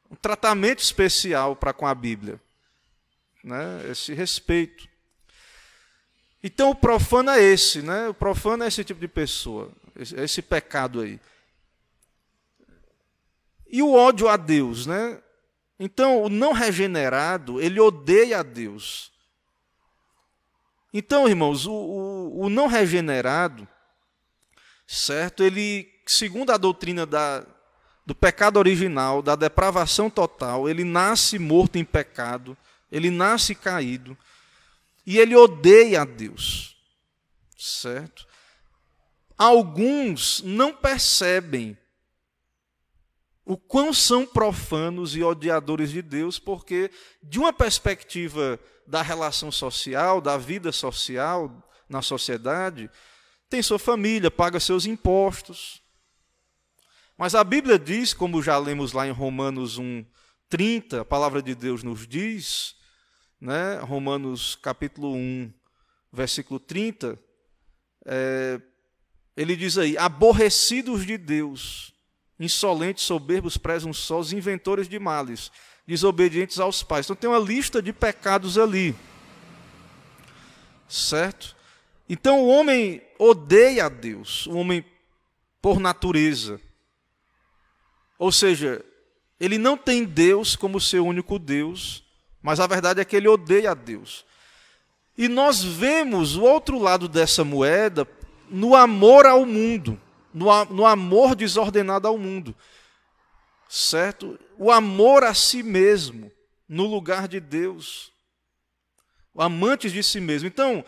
um 0.09 0.15
tratamento 0.15 0.79
especial 0.79 1.55
para 1.55 1.73
com 1.73 1.87
a 1.87 1.95
Bíblia 1.95 2.39
né, 3.47 3.89
esse 3.89 4.13
respeito. 4.13 4.87
Então 6.43 6.69
o 6.69 6.75
profano 6.75 7.31
é 7.31 7.41
esse, 7.41 7.81
né? 7.81 8.09
O 8.09 8.13
profano 8.13 8.63
é 8.63 8.67
esse 8.67 8.83
tipo 8.83 8.99
de 8.99 9.07
pessoa, 9.07 9.71
esse, 9.95 10.15
esse 10.15 10.41
pecado 10.41 11.01
aí. 11.01 11.19
E 13.69 13.81
o 13.81 13.93
ódio 13.93 14.27
a 14.27 14.37
Deus, 14.37 14.85
né? 14.85 15.19
Então 15.79 16.23
o 16.23 16.29
não 16.29 16.53
regenerado, 16.53 17.61
ele 17.61 17.79
odeia 17.79 18.39
a 18.39 18.43
Deus. 18.43 19.11
Então, 20.97 21.29
irmãos, 21.29 21.67
o, 21.67 21.71
o, 21.71 22.45
o 22.45 22.49
não 22.49 22.65
regenerado, 22.65 23.67
certo? 24.87 25.43
Ele, 25.43 25.87
segundo 26.07 26.49
a 26.49 26.57
doutrina 26.57 27.05
da, 27.05 27.45
do 28.03 28.15
pecado 28.15 28.57
original, 28.57 29.21
da 29.21 29.35
depravação 29.35 30.09
total, 30.09 30.67
ele 30.67 30.83
nasce 30.83 31.37
morto 31.37 31.77
em 31.77 31.85
pecado, 31.85 32.57
ele 32.91 33.11
nasce 33.11 33.53
caído. 33.53 34.17
e 35.05 35.19
ele 35.19 35.35
odeia 35.35 36.01
a 36.01 36.03
Deus. 36.03 36.75
Certo? 37.55 38.25
Alguns 39.37 40.41
não 40.41 40.73
percebem 40.73 41.77
o 43.45 43.55
quão 43.55 43.93
são 43.93 44.25
profanos 44.25 45.15
e 45.15 45.21
odiadores 45.21 45.91
de 45.91 46.01
Deus, 46.01 46.39
porque, 46.39 46.89
de 47.21 47.37
uma 47.37 47.53
perspectiva 47.53 48.59
da 48.87 49.01
relação 49.01 49.51
social, 49.51 50.21
da 50.21 50.37
vida 50.37 50.71
social 50.71 51.63
na 51.89 52.01
sociedade, 52.01 52.89
tem 53.49 53.61
sua 53.61 53.77
família, 53.77 54.31
paga 54.31 54.59
seus 54.59 54.85
impostos. 54.85 55.81
Mas 57.17 57.35
a 57.35 57.43
Bíblia 57.43 57.77
diz, 57.77 58.13
como 58.13 58.41
já 58.41 58.57
lemos 58.57 58.93
lá 58.93 59.07
em 59.07 59.11
Romanos 59.11 59.77
1, 59.77 60.05
30, 60.49 61.01
a 61.01 61.05
palavra 61.05 61.41
de 61.41 61.53
Deus 61.53 61.83
nos 61.83 62.07
diz, 62.07 62.75
né, 63.39 63.79
Romanos 63.79 64.55
capítulo 64.55 65.13
1, 65.13 65.53
versículo 66.11 66.59
30, 66.59 67.19
é, 68.05 68.61
ele 69.35 69.55
diz 69.55 69.77
aí: 69.77 69.97
aborrecidos 69.97 71.05
de 71.05 71.17
Deus 71.17 71.93
insolentes, 72.39 73.03
soberbos, 73.03 73.57
presunçosos, 73.57 74.33
inventores 74.33 74.87
de 74.87 74.99
males, 74.99 75.51
desobedientes 75.87 76.59
aos 76.59 76.83
pais. 76.83 77.05
Então 77.05 77.15
tem 77.15 77.29
uma 77.29 77.39
lista 77.39 77.81
de 77.81 77.93
pecados 77.93 78.57
ali. 78.57 78.95
Certo? 80.87 81.55
Então 82.09 82.41
o 82.41 82.47
homem 82.47 83.01
odeia 83.17 83.85
a 83.85 83.89
Deus, 83.89 84.45
o 84.47 84.57
homem 84.57 84.85
por 85.61 85.79
natureza. 85.79 86.59
Ou 88.19 88.31
seja, 88.31 88.83
ele 89.39 89.57
não 89.57 89.77
tem 89.77 90.03
Deus 90.03 90.55
como 90.55 90.81
seu 90.81 91.05
único 91.05 91.39
Deus, 91.39 92.03
mas 92.41 92.59
a 92.59 92.67
verdade 92.67 92.99
é 92.99 93.05
que 93.05 93.15
ele 93.15 93.27
odeia 93.27 93.71
a 93.71 93.73
Deus. 93.73 94.25
E 95.17 95.27
nós 95.27 95.63
vemos 95.63 96.35
o 96.35 96.43
outro 96.43 96.77
lado 96.77 97.07
dessa 97.07 97.43
moeda 97.43 98.07
no 98.49 98.75
amor 98.75 99.25
ao 99.25 99.45
mundo 99.45 99.99
no, 100.37 100.65
no 100.65 100.85
amor 100.85 101.35
desordenado 101.35 102.07
ao 102.07 102.17
mundo. 102.17 102.55
Certo? 103.69 104.39
O 104.57 104.71
amor 104.71 105.23
a 105.23 105.33
si 105.33 105.61
mesmo, 105.61 106.31
no 106.67 106.85
lugar 106.85 107.27
de 107.27 107.39
Deus. 107.39 108.11
O 109.33 109.41
amante 109.41 109.89
de 109.89 110.01
si 110.01 110.19
mesmo. 110.19 110.47
Então, 110.47 110.83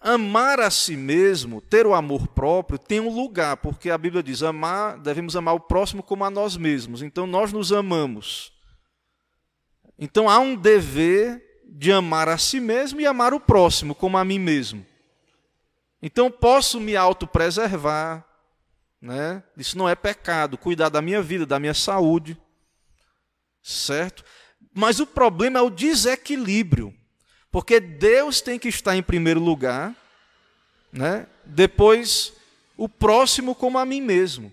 amar 0.00 0.60
a 0.60 0.70
si 0.70 0.96
mesmo, 0.96 1.60
ter 1.60 1.86
o 1.86 1.94
amor 1.94 2.28
próprio, 2.28 2.78
tem 2.78 3.00
um 3.00 3.14
lugar, 3.14 3.56
porque 3.58 3.90
a 3.90 3.98
Bíblia 3.98 4.22
diz: 4.22 4.42
amar, 4.42 4.98
devemos 4.98 5.36
amar 5.36 5.54
o 5.54 5.60
próximo 5.60 6.02
como 6.02 6.24
a 6.24 6.30
nós 6.30 6.56
mesmos. 6.56 7.02
Então, 7.02 7.26
nós 7.26 7.52
nos 7.52 7.72
amamos. 7.72 8.52
Então, 9.98 10.28
há 10.28 10.38
um 10.38 10.56
dever 10.56 11.42
de 11.66 11.90
amar 11.90 12.28
a 12.28 12.38
si 12.38 12.60
mesmo 12.60 13.00
e 13.00 13.06
amar 13.06 13.32
o 13.32 13.40
próximo 13.40 13.94
como 13.94 14.16
a 14.16 14.24
mim 14.24 14.38
mesmo. 14.38 14.84
Então 16.06 16.30
posso 16.30 16.78
me 16.78 16.94
autopreservar, 16.94 18.22
né? 19.04 19.42
Isso 19.54 19.76
não 19.76 19.86
é 19.86 19.94
pecado, 19.94 20.56
cuidar 20.56 20.88
da 20.88 21.02
minha 21.02 21.20
vida, 21.20 21.44
da 21.44 21.60
minha 21.60 21.74
saúde, 21.74 22.38
certo? 23.62 24.24
Mas 24.72 24.98
o 24.98 25.06
problema 25.06 25.58
é 25.58 25.62
o 25.62 25.68
desequilíbrio, 25.68 26.92
porque 27.50 27.78
Deus 27.78 28.40
tem 28.40 28.58
que 28.58 28.66
estar 28.66 28.96
em 28.96 29.02
primeiro 29.02 29.40
lugar, 29.40 29.94
né? 30.90 31.26
Depois 31.44 32.32
o 32.78 32.88
próximo 32.88 33.54
como 33.54 33.76
a 33.76 33.84
mim 33.84 34.00
mesmo. 34.00 34.50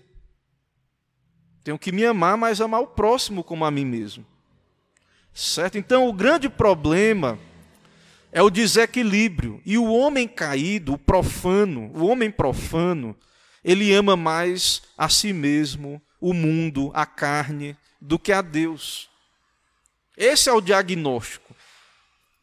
Tenho 1.64 1.78
que 1.78 1.90
me 1.90 2.04
amar, 2.04 2.36
mas 2.36 2.60
amar 2.60 2.82
o 2.82 2.88
próximo 2.88 3.42
como 3.42 3.64
a 3.64 3.70
mim 3.70 3.86
mesmo. 3.86 4.26
Certo? 5.32 5.78
Então, 5.78 6.06
o 6.06 6.12
grande 6.12 6.50
problema 6.50 7.38
é 8.30 8.42
o 8.42 8.50
desequilíbrio. 8.50 9.62
E 9.64 9.78
o 9.78 9.90
homem 9.90 10.28
caído, 10.28 10.92
o 10.92 10.98
profano, 10.98 11.90
o 11.94 12.06
homem 12.06 12.30
profano, 12.30 13.16
ele 13.64 13.92
ama 13.92 14.16
mais 14.16 14.82
a 14.96 15.08
si 15.08 15.32
mesmo, 15.32 16.00
o 16.20 16.32
mundo, 16.32 16.90
a 16.94 17.06
carne, 17.06 17.76
do 18.00 18.18
que 18.18 18.32
a 18.32 18.42
Deus. 18.42 19.08
Esse 20.16 20.48
é 20.48 20.52
o 20.52 20.60
diagnóstico. 20.60 21.54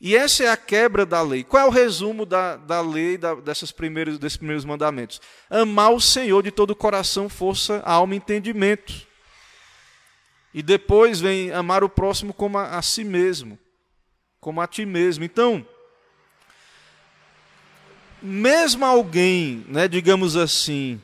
E 0.01 0.15
essa 0.15 0.45
é 0.45 0.47
a 0.47 0.55
quebra 0.55 1.05
da 1.05 1.21
lei. 1.21 1.43
Qual 1.43 1.61
é 1.61 1.65
o 1.67 1.71
resumo 1.71 2.25
da, 2.25 2.55
da 2.55 2.79
lei 2.79 3.17
da, 3.17 3.35
dessas 3.35 3.69
primeiros, 3.69 4.17
desses 4.17 4.37
primeiros 4.37 4.63
mandamentos? 4.63 5.19
Amar 5.49 5.91
o 5.91 5.99
Senhor 5.99 6.41
de 6.41 6.51
todo 6.51 6.71
o 6.71 6.75
coração, 6.75 7.27
força, 7.27 7.81
alma 7.85 8.13
e 8.13 8.17
entendimento. 8.17 9.05
E 10.53 10.63
depois 10.63 11.19
vem 11.19 11.51
amar 11.51 11.83
o 11.83 11.89
próximo 11.89 12.33
como 12.33 12.57
a, 12.57 12.77
a 12.77 12.81
si 12.81 13.03
mesmo, 13.03 13.59
como 14.39 14.61
a 14.61 14.67
ti 14.67 14.85
mesmo. 14.85 15.25
Então, 15.25 15.65
mesmo 18.21 18.85
alguém, 18.85 19.65
né, 19.67 19.87
digamos 19.87 20.37
assim, 20.37 20.99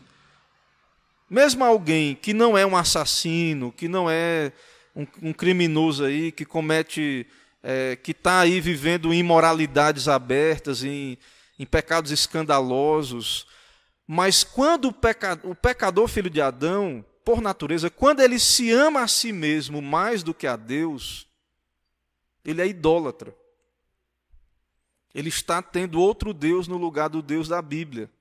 mesmo 1.29 1.63
alguém 1.63 2.15
que 2.15 2.33
não 2.33 2.57
é 2.57 2.65
um 2.65 2.75
assassino, 2.75 3.71
que 3.71 3.87
não 3.87 4.09
é 4.09 4.51
um, 4.95 5.07
um 5.21 5.33
criminoso 5.33 6.05
aí, 6.05 6.31
que 6.31 6.45
comete, 6.45 7.27
é, 7.63 7.95
que 7.95 8.11
está 8.11 8.39
aí 8.39 8.61
vivendo 8.61 9.13
imoralidades 9.13 10.07
abertas, 10.07 10.83
em, 10.83 11.17
em 11.57 11.65
pecados 11.65 12.11
escandalosos, 12.11 13.47
mas 14.07 14.43
quando 14.43 14.89
o 14.89 14.93
pecador, 14.93 15.51
o 15.51 15.55
pecador 15.55 16.07
filho 16.07 16.29
de 16.29 16.39
Adão, 16.41 17.03
por 17.23 17.41
natureza, 17.41 17.89
quando 17.89 18.19
ele 18.19 18.37
se 18.37 18.71
ama 18.71 19.01
a 19.01 19.07
si 19.07 19.31
mesmo 19.31 19.81
mais 19.81 20.21
do 20.21 20.33
que 20.33 20.45
a 20.45 20.55
Deus, 20.55 21.27
ele 22.43 22.61
é 22.61 22.67
idólatra. 22.67 23.35
Ele 25.13 25.29
está 25.29 25.61
tendo 25.61 25.99
outro 25.99 26.33
Deus 26.33 26.67
no 26.67 26.77
lugar 26.77 27.09
do 27.09 27.21
Deus 27.21 27.47
da 27.47 27.61
Bíblia. 27.61 28.11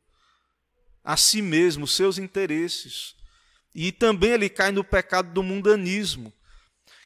A 1.05 1.17
si 1.17 1.43
mesmo, 1.43 1.87
seus 1.87 2.17
interesses. 2.19 3.15
E 3.75 3.93
também 3.93 4.31
ele 4.31 4.49
cai 4.49 4.73
no 4.73 4.83
pecado 4.83 5.33
do 5.33 5.43
mundanismo, 5.43 6.33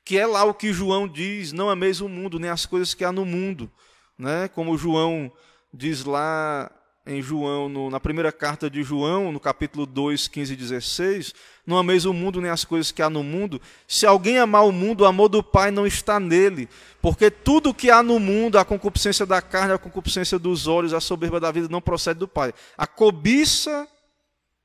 que 0.04 0.16
é 0.16 0.26
lá 0.26 0.44
o 0.44 0.54
que 0.54 0.72
João 0.72 1.08
diz: 1.08 1.52
não 1.52 1.68
ameis 1.68 2.00
o 2.00 2.08
mundo, 2.08 2.38
nem 2.38 2.50
as 2.50 2.64
coisas 2.64 2.94
que 2.94 3.04
há 3.04 3.10
no 3.10 3.24
mundo. 3.24 3.70
Né? 4.16 4.48
Como 4.48 4.78
João 4.78 5.32
diz 5.72 6.04
lá 6.04 6.70
em 7.08 7.22
João, 7.22 7.70
no, 7.70 7.88
na 7.88 7.98
primeira 7.98 8.30
carta 8.30 8.68
de 8.68 8.82
João, 8.82 9.32
no 9.32 9.40
capítulo 9.40 9.86
2, 9.86 10.28
15 10.28 10.52
e 10.52 10.56
16, 10.56 11.34
não 11.66 11.78
ameis 11.78 12.04
o 12.04 12.12
mundo 12.12 12.38
nem 12.38 12.50
as 12.50 12.66
coisas 12.66 12.92
que 12.92 13.00
há 13.00 13.08
no 13.08 13.22
mundo. 13.22 13.60
Se 13.86 14.04
alguém 14.04 14.38
amar 14.38 14.66
o 14.66 14.72
mundo, 14.72 15.00
o 15.00 15.06
amor 15.06 15.28
do 15.28 15.42
Pai 15.42 15.70
não 15.70 15.86
está 15.86 16.20
nele. 16.20 16.68
Porque 17.00 17.30
tudo 17.30 17.72
que 17.72 17.90
há 17.90 18.02
no 18.02 18.18
mundo, 18.18 18.58
a 18.58 18.64
concupiscência 18.64 19.24
da 19.24 19.40
carne, 19.40 19.72
a 19.72 19.78
concupiscência 19.78 20.38
dos 20.38 20.66
olhos, 20.66 20.92
a 20.92 21.00
soberba 21.00 21.40
da 21.40 21.50
vida, 21.50 21.66
não 21.70 21.80
procede 21.80 22.20
do 22.20 22.28
Pai. 22.28 22.52
A 22.76 22.86
cobiça 22.86 23.88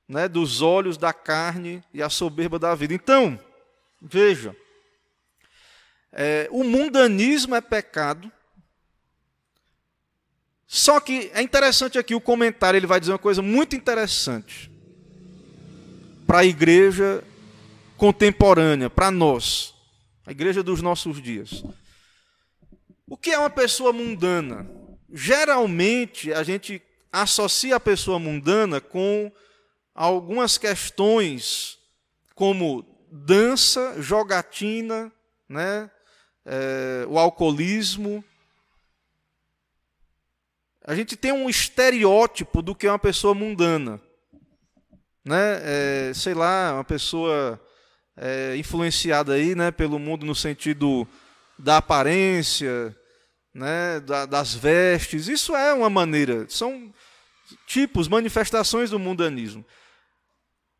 né, 0.07 0.27
dos 0.27 0.61
olhos, 0.61 0.97
da 0.97 1.13
carne 1.13 1.81
e 1.93 2.03
a 2.03 2.09
soberba 2.09 2.59
da 2.59 2.75
vida. 2.75 2.93
Então, 2.93 3.39
veja, 4.01 4.53
é, 6.11 6.47
o 6.51 6.63
mundanismo 6.63 7.55
é 7.55 7.61
pecado, 7.61 8.29
só 10.75 10.99
que 10.99 11.29
é 11.35 11.41
interessante 11.43 11.99
aqui 11.99 12.15
o 12.15 12.19
comentário, 12.19 12.79
ele 12.79 12.87
vai 12.87 12.99
dizer 12.99 13.11
uma 13.11 13.19
coisa 13.19 13.43
muito 13.43 13.75
interessante 13.75 14.71
para 16.25 16.39
a 16.39 16.45
igreja 16.45 17.23
contemporânea, 17.95 18.89
para 18.89 19.11
nós, 19.11 19.75
a 20.25 20.31
igreja 20.31 20.63
dos 20.63 20.81
nossos 20.81 21.21
dias. 21.21 21.63
O 23.07 23.15
que 23.15 23.29
é 23.29 23.37
uma 23.37 23.51
pessoa 23.51 23.93
mundana? 23.93 24.67
Geralmente 25.13 26.33
a 26.33 26.41
gente 26.41 26.81
associa 27.11 27.75
a 27.75 27.79
pessoa 27.79 28.17
mundana 28.17 28.81
com 28.81 29.31
algumas 29.93 30.57
questões 30.57 31.77
como 32.33 32.83
dança, 33.11 34.01
jogatina, 34.01 35.11
né? 35.47 35.87
É, 36.43 37.05
o 37.07 37.19
alcoolismo, 37.19 38.25
a 40.85 40.93
gente 40.95 41.15
tem 41.15 41.31
um 41.31 41.49
estereótipo 41.49 42.61
do 42.61 42.75
que 42.75 42.87
é 42.87 42.91
uma 42.91 42.99
pessoa 42.99 43.33
mundana. 43.33 44.01
Né? 45.25 45.61
É, 45.63 46.11
sei 46.13 46.33
lá, 46.33 46.73
uma 46.73 46.83
pessoa 46.83 47.59
é, 48.17 48.55
influenciada 48.57 49.33
aí, 49.33 49.55
né, 49.55 49.71
pelo 49.71 49.97
mundo 49.97 50.25
no 50.25 50.35
sentido 50.35 51.07
da 51.57 51.77
aparência, 51.77 52.93
né, 53.53 54.01
da, 54.01 54.25
das 54.25 54.53
vestes. 54.53 55.29
Isso 55.29 55.55
é 55.55 55.73
uma 55.73 55.89
maneira, 55.89 56.45
são 56.49 56.93
tipos, 57.65 58.09
manifestações 58.09 58.89
do 58.89 58.99
mundanismo. 58.99 59.65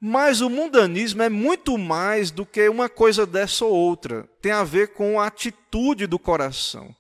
Mas 0.02 0.42
o 0.42 0.50
mundanismo 0.50 1.22
é 1.22 1.30
muito 1.30 1.78
mais 1.78 2.30
do 2.30 2.46
que 2.46 2.68
uma 2.68 2.90
coisa 2.90 3.26
dessa 3.26 3.64
ou 3.64 3.74
outra. 3.74 4.28
Tem 4.42 4.52
a 4.52 4.66
ver 4.66 4.90
com 4.90 5.18
a 5.18 5.28
atitude 5.28 6.06
do 6.08 6.20
coração 6.20 6.94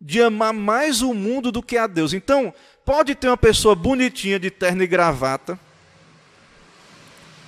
de 0.00 0.22
amar 0.22 0.52
mais 0.52 1.02
o 1.02 1.14
mundo 1.14 1.50
do 1.50 1.62
que 1.62 1.76
a 1.76 1.86
Deus. 1.86 2.12
Então, 2.12 2.52
pode 2.84 3.14
ter 3.14 3.28
uma 3.28 3.36
pessoa 3.36 3.74
bonitinha 3.74 4.38
de 4.38 4.50
terno 4.50 4.82
e 4.82 4.86
gravata, 4.86 5.58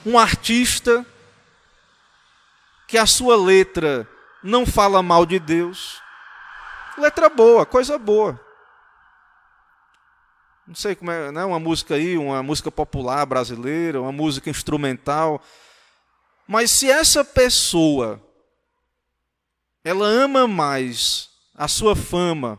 um 0.05 0.19
artista 0.19 1.05
que 2.87 2.97
a 2.97 3.07
sua 3.07 3.37
letra 3.37 4.09
não 4.43 4.65
fala 4.65 5.03
mal 5.03 5.27
de 5.27 5.39
Deus. 5.39 6.01
Letra 6.97 7.29
boa, 7.29 7.67
coisa 7.67 7.99
boa. 7.99 8.41
Não 10.67 10.75
sei 10.75 10.95
como 10.95 11.11
é, 11.11 11.31
né? 11.31 11.45
uma 11.45 11.59
música 11.59 11.95
aí, 11.95 12.19
uma 12.19 12.43
música 12.43 12.71
popular 12.71 13.25
brasileira, 13.25 14.01
uma 14.01 14.13
música 14.13 14.51
instrumental. 14.51 15.43
Mas 16.47 16.71
se 16.71 16.91
essa 16.91 17.25
pessoa 17.25 18.23
ela 19.85 20.07
ama 20.07 20.47
mais 20.47 21.28
a 21.59 21.67
sua 21.67 21.97
fama, 21.97 22.57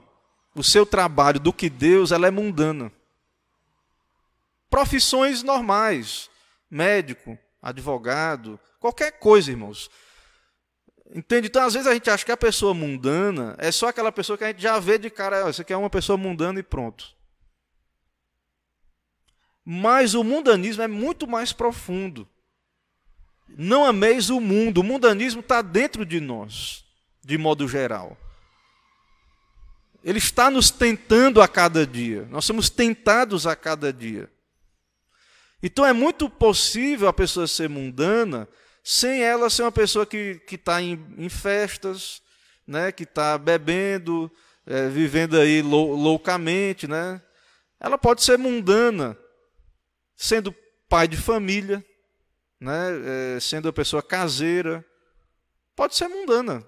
o 0.54 0.62
seu 0.62 0.86
trabalho 0.86 1.40
do 1.40 1.54
que 1.54 1.70
Deus, 1.70 2.12
ela 2.12 2.28
é 2.28 2.32
mundana. 2.32 2.92
Profissões 4.70 5.42
normais, 5.42 6.30
médico, 6.70 7.40
advogado, 7.62 8.60
qualquer 8.78 9.14
coisa, 9.14 9.52
irmãos. 9.52 9.90
Entende? 11.16 11.48
Então, 11.48 11.64
às 11.64 11.74
vezes 11.74 11.88
a 11.88 11.94
gente 11.94 12.10
acha 12.10 12.26
que 12.26 12.32
a 12.32 12.38
pessoa 12.38 12.74
mundana 12.74 13.56
é 13.58 13.72
só 13.72 13.88
aquela 13.88 14.12
pessoa 14.12 14.38
que 14.38 14.44
a 14.44 14.48
gente 14.48 14.62
já 14.62 14.78
vê 14.80 14.98
de 14.98 15.10
cara, 15.10 15.46
você 15.46 15.64
quer 15.64 15.78
uma 15.78 15.90
pessoa 15.90 16.18
mundana 16.18 16.60
e 16.60 16.64
pronto. 16.64 17.16
Mas 19.64 20.14
o 20.14 20.26
mundanismo 20.26 20.84
é 20.84 20.88
muito 20.90 21.26
mais 21.26 21.54
profundo. 21.54 22.28
Não 23.48 23.86
ameis 23.86 24.30
o 24.30 24.42
mundo, 24.42 24.80
o 24.80 24.84
mundanismo 24.84 25.40
está 25.40 25.62
dentro 25.62 26.06
de 26.06 26.20
nós, 26.20 26.84
de 27.24 27.38
modo 27.38 27.66
geral. 27.66 28.18
Ele 30.04 30.18
está 30.18 30.50
nos 30.50 30.70
tentando 30.72 31.42
a 31.42 31.48
cada 31.48 31.86
dia, 31.86 32.28
nós 32.30 32.46
somos 32.46 32.70
tentados 32.70 33.46
a 33.46 33.56
cada 33.56 33.92
dia. 33.92 34.30
Então 35.62 35.86
é 35.86 35.92
muito 35.92 36.30
possível 36.30 37.08
a 37.08 37.14
pessoa 37.14 37.46
ser 37.48 37.68
mundana 37.68 38.48
sem 38.84 39.22
ela 39.22 39.50
ser 39.50 39.64
uma 39.64 39.72
pessoa 39.72 40.06
que 40.06 40.42
está 40.50 40.82
em, 40.82 41.06
em, 41.18 41.30
festas, 41.30 42.22
né, 42.66 42.92
que 42.92 43.04
está 43.04 43.38
bebendo, 43.38 44.32
é, 44.66 44.88
vivendo 44.88 45.38
aí 45.38 45.62
lou, 45.62 45.96
loucamente. 45.96 46.88
Né? 46.88 47.22
Ela 47.80 47.98
pode 47.98 48.24
ser 48.24 48.38
mundana, 48.38 49.18
sendo 50.16 50.56
pai 50.88 51.08
de 51.08 51.18
família, 51.18 51.86
né, 52.60 53.36
é, 53.36 53.40
sendo 53.40 53.66
uma 53.66 53.74
pessoa 53.74 54.02
caseira, 54.02 54.84
pode 55.76 55.96
ser 55.96 56.08
mundana. 56.08 56.66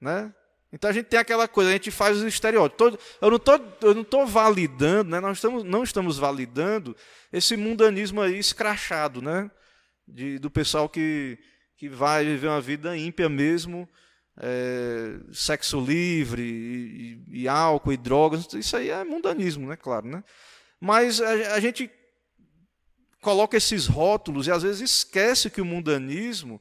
Né? 0.00 0.32
Então 0.72 0.88
a 0.88 0.92
gente 0.92 1.06
tem 1.06 1.20
aquela 1.20 1.46
coisa, 1.46 1.70
a 1.70 1.74
gente 1.74 1.90
faz 1.90 2.16
os 2.16 2.24
estereótipos. 2.24 2.98
Eu 3.20 3.30
não 3.30 3.36
estou 3.36 3.76
eu 3.82 3.94
não 3.94 4.02
tô 4.02 4.24
validando, 4.24 5.10
né? 5.10 5.20
nós 5.20 5.36
estamos, 5.36 5.62
não 5.62 5.82
estamos 5.82 6.16
validando 6.16 6.96
esse 7.30 7.56
mundanismo 7.56 8.22
aí 8.22 8.38
escrachado, 8.38 9.20
né? 9.20 9.50
De, 10.08 10.38
do 10.38 10.50
pessoal 10.50 10.88
que, 10.88 11.38
que 11.76 11.88
vai 11.88 12.24
viver 12.24 12.48
uma 12.48 12.60
vida 12.60 12.96
ímpia 12.96 13.28
mesmo, 13.28 13.88
é, 14.40 15.20
sexo 15.32 15.78
livre, 15.80 16.42
e, 16.42 17.22
e, 17.28 17.42
e, 17.42 17.48
álcool 17.48 17.92
e 17.92 17.96
drogas, 17.96 18.52
isso 18.54 18.76
aí 18.76 18.90
é 18.90 19.04
mundanismo, 19.04 19.68
né? 19.68 19.76
Claro, 19.76 20.08
né? 20.08 20.24
Mas 20.80 21.20
a, 21.20 21.54
a 21.54 21.60
gente 21.60 21.90
coloca 23.20 23.56
esses 23.56 23.86
rótulos 23.86 24.46
e 24.46 24.50
às 24.50 24.62
vezes 24.62 24.90
esquece 24.90 25.48
que 25.48 25.60
o 25.60 25.64
mundanismo, 25.64 26.60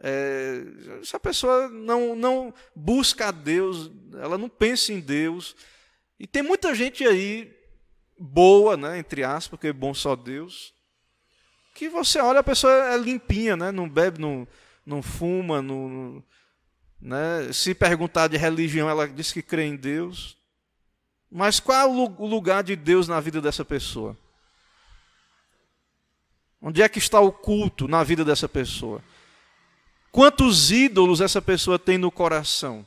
é, 0.00 0.62
se 1.02 1.14
a 1.16 1.20
pessoa 1.20 1.68
não, 1.68 2.14
não 2.14 2.54
busca 2.74 3.28
a 3.28 3.30
Deus, 3.30 3.90
ela 4.14 4.38
não 4.38 4.48
pensa 4.48 4.92
em 4.92 5.00
Deus, 5.00 5.56
e 6.18 6.26
tem 6.26 6.42
muita 6.42 6.74
gente 6.74 7.04
aí 7.04 7.52
boa, 8.18 8.76
né, 8.76 8.98
entre 8.98 9.24
aspas, 9.24 9.48
porque 9.48 9.68
é 9.68 9.72
bom 9.72 9.92
só 9.94 10.14
Deus, 10.14 10.74
que 11.74 11.88
você 11.88 12.20
olha, 12.20 12.40
a 12.40 12.44
pessoa 12.44 12.72
é 12.72 12.96
limpinha, 12.96 13.56
né, 13.56 13.70
não 13.70 13.88
bebe, 13.88 14.20
não, 14.20 14.46
não 14.84 15.02
fuma, 15.02 15.62
não, 15.62 16.22
né, 17.00 17.52
se 17.52 17.74
perguntar 17.74 18.28
de 18.28 18.36
religião, 18.36 18.88
ela 18.88 19.06
diz 19.08 19.32
que 19.32 19.42
crê 19.42 19.64
em 19.64 19.76
Deus. 19.76 20.36
Mas 21.30 21.60
qual 21.60 21.76
é 21.78 21.84
o 21.84 22.26
lugar 22.26 22.64
de 22.64 22.74
Deus 22.74 23.06
na 23.06 23.20
vida 23.20 23.40
dessa 23.40 23.64
pessoa? 23.64 24.16
Onde 26.60 26.82
é 26.82 26.88
que 26.88 26.98
está 26.98 27.20
o 27.20 27.30
culto 27.30 27.86
na 27.86 28.02
vida 28.02 28.24
dessa 28.24 28.48
pessoa? 28.48 29.02
Quantos 30.18 30.72
ídolos 30.72 31.20
essa 31.20 31.40
pessoa 31.40 31.78
tem 31.78 31.96
no 31.96 32.10
coração? 32.10 32.84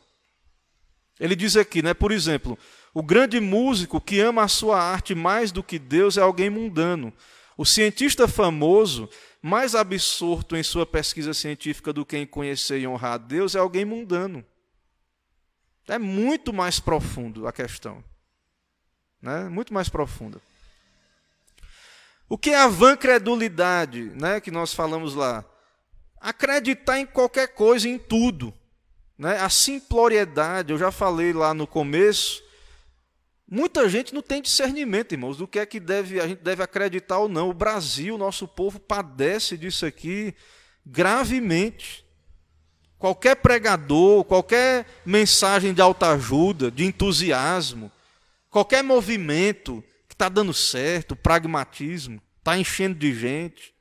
Ele 1.18 1.34
diz 1.34 1.56
aqui, 1.56 1.82
né, 1.82 1.94
por 1.94 2.12
exemplo, 2.12 2.60
o 2.94 3.02
grande 3.02 3.40
músico 3.40 4.02
que 4.02 4.20
ama 4.20 4.44
a 4.44 4.50
sua 4.50 4.84
arte 4.84 5.16
mais 5.16 5.50
do 5.50 5.64
que 5.64 5.80
Deus 5.80 6.18
é 6.18 6.22
alguém 6.22 6.50
mundano. 6.50 7.14
O 7.58 7.66
cientista 7.66 8.28
famoso, 8.28 9.10
mais 9.42 9.76
absorto 9.76 10.58
em 10.58 10.62
sua 10.62 10.86
pesquisa 10.86 11.34
científica 11.34 11.94
do 11.94 12.06
que 12.06 12.18
em 12.18 12.28
conhecer 12.28 12.82
e 12.82 12.86
honrar 12.86 13.14
a 13.14 13.18
Deus, 13.18 13.56
é 13.56 13.60
alguém 13.60 13.86
mundano. 13.86 14.44
É 15.88 15.98
muito 15.98 16.52
mais 16.52 16.82
profundo 16.82 17.48
a 17.48 17.54
questão. 17.54 18.04
Né? 19.22 19.48
Muito 19.48 19.74
mais 19.74 19.88
profunda. 19.88 20.42
O 22.28 22.38
que 22.38 22.50
é 22.50 22.58
a 22.58 22.68
vã 22.68 22.98
credulidade, 22.98 24.02
né, 24.16 24.42
que 24.42 24.52
nós 24.52 24.74
falamos 24.74 25.16
lá? 25.16 25.46
Acreditar 26.22 26.99
em 26.99 27.05
qualquer 27.05 27.47
coisa, 27.47 27.89
em 27.89 27.97
tudo. 27.97 28.53
Né? 29.17 29.38
A 29.39 29.49
simploriedade, 29.49 30.72
eu 30.72 30.78
já 30.78 30.91
falei 30.91 31.34
lá 31.34 31.53
no 31.53 31.67
começo, 31.67 32.43
muita 33.49 33.89
gente 33.89 34.13
não 34.13 34.22
tem 34.22 34.41
discernimento, 34.41 35.13
irmãos, 35.13 35.38
do 35.38 35.47
que 35.47 35.59
é 35.59 35.65
que 35.65 35.80
deve, 35.80 36.19
a 36.22 36.28
gente 36.28 36.41
deve 36.41 36.63
acreditar 36.63 37.17
ou 37.17 37.28
não. 37.28 37.49
O 37.49 37.53
Brasil, 37.53 38.17
nosso 38.17 38.47
povo, 38.47 38.80
padece 38.80 39.57
disso 39.57 39.86
aqui 39.86 40.34
gravemente. 40.86 42.05
Qualquer 42.97 43.36
pregador, 43.36 44.24
qualquer 44.24 44.86
mensagem 45.05 45.74
de 45.74 45.82
autoajuda, 45.82 46.69
de 46.69 46.86
entusiasmo, 46.86 47.91
qualquer 48.49 48.84
movimento 48.84 49.84
está 50.09 50.30
dando 50.30 50.53
certo, 50.53 51.15
pragmatismo, 51.15 52.22
está 52.38 52.57
enchendo 52.57 52.93
de 52.93 53.11
gente. 53.11 53.74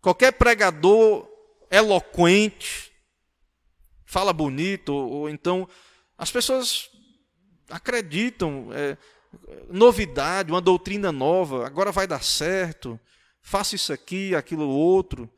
Qualquer 0.00 0.32
pregador 0.32 1.28
eloquente, 1.70 2.92
fala 4.04 4.32
bonito, 4.32 4.94
ou, 4.94 5.10
ou 5.10 5.30
então 5.30 5.68
as 6.16 6.30
pessoas 6.30 6.90
acreditam, 7.68 8.68
é, 8.72 8.96
novidade, 9.68 10.50
uma 10.50 10.60
doutrina 10.60 11.12
nova, 11.12 11.66
agora 11.66 11.92
vai 11.92 12.06
dar 12.06 12.22
certo, 12.22 12.98
faça 13.42 13.74
isso 13.74 13.92
aqui, 13.92 14.34
aquilo 14.34 14.68
outro. 14.68 15.30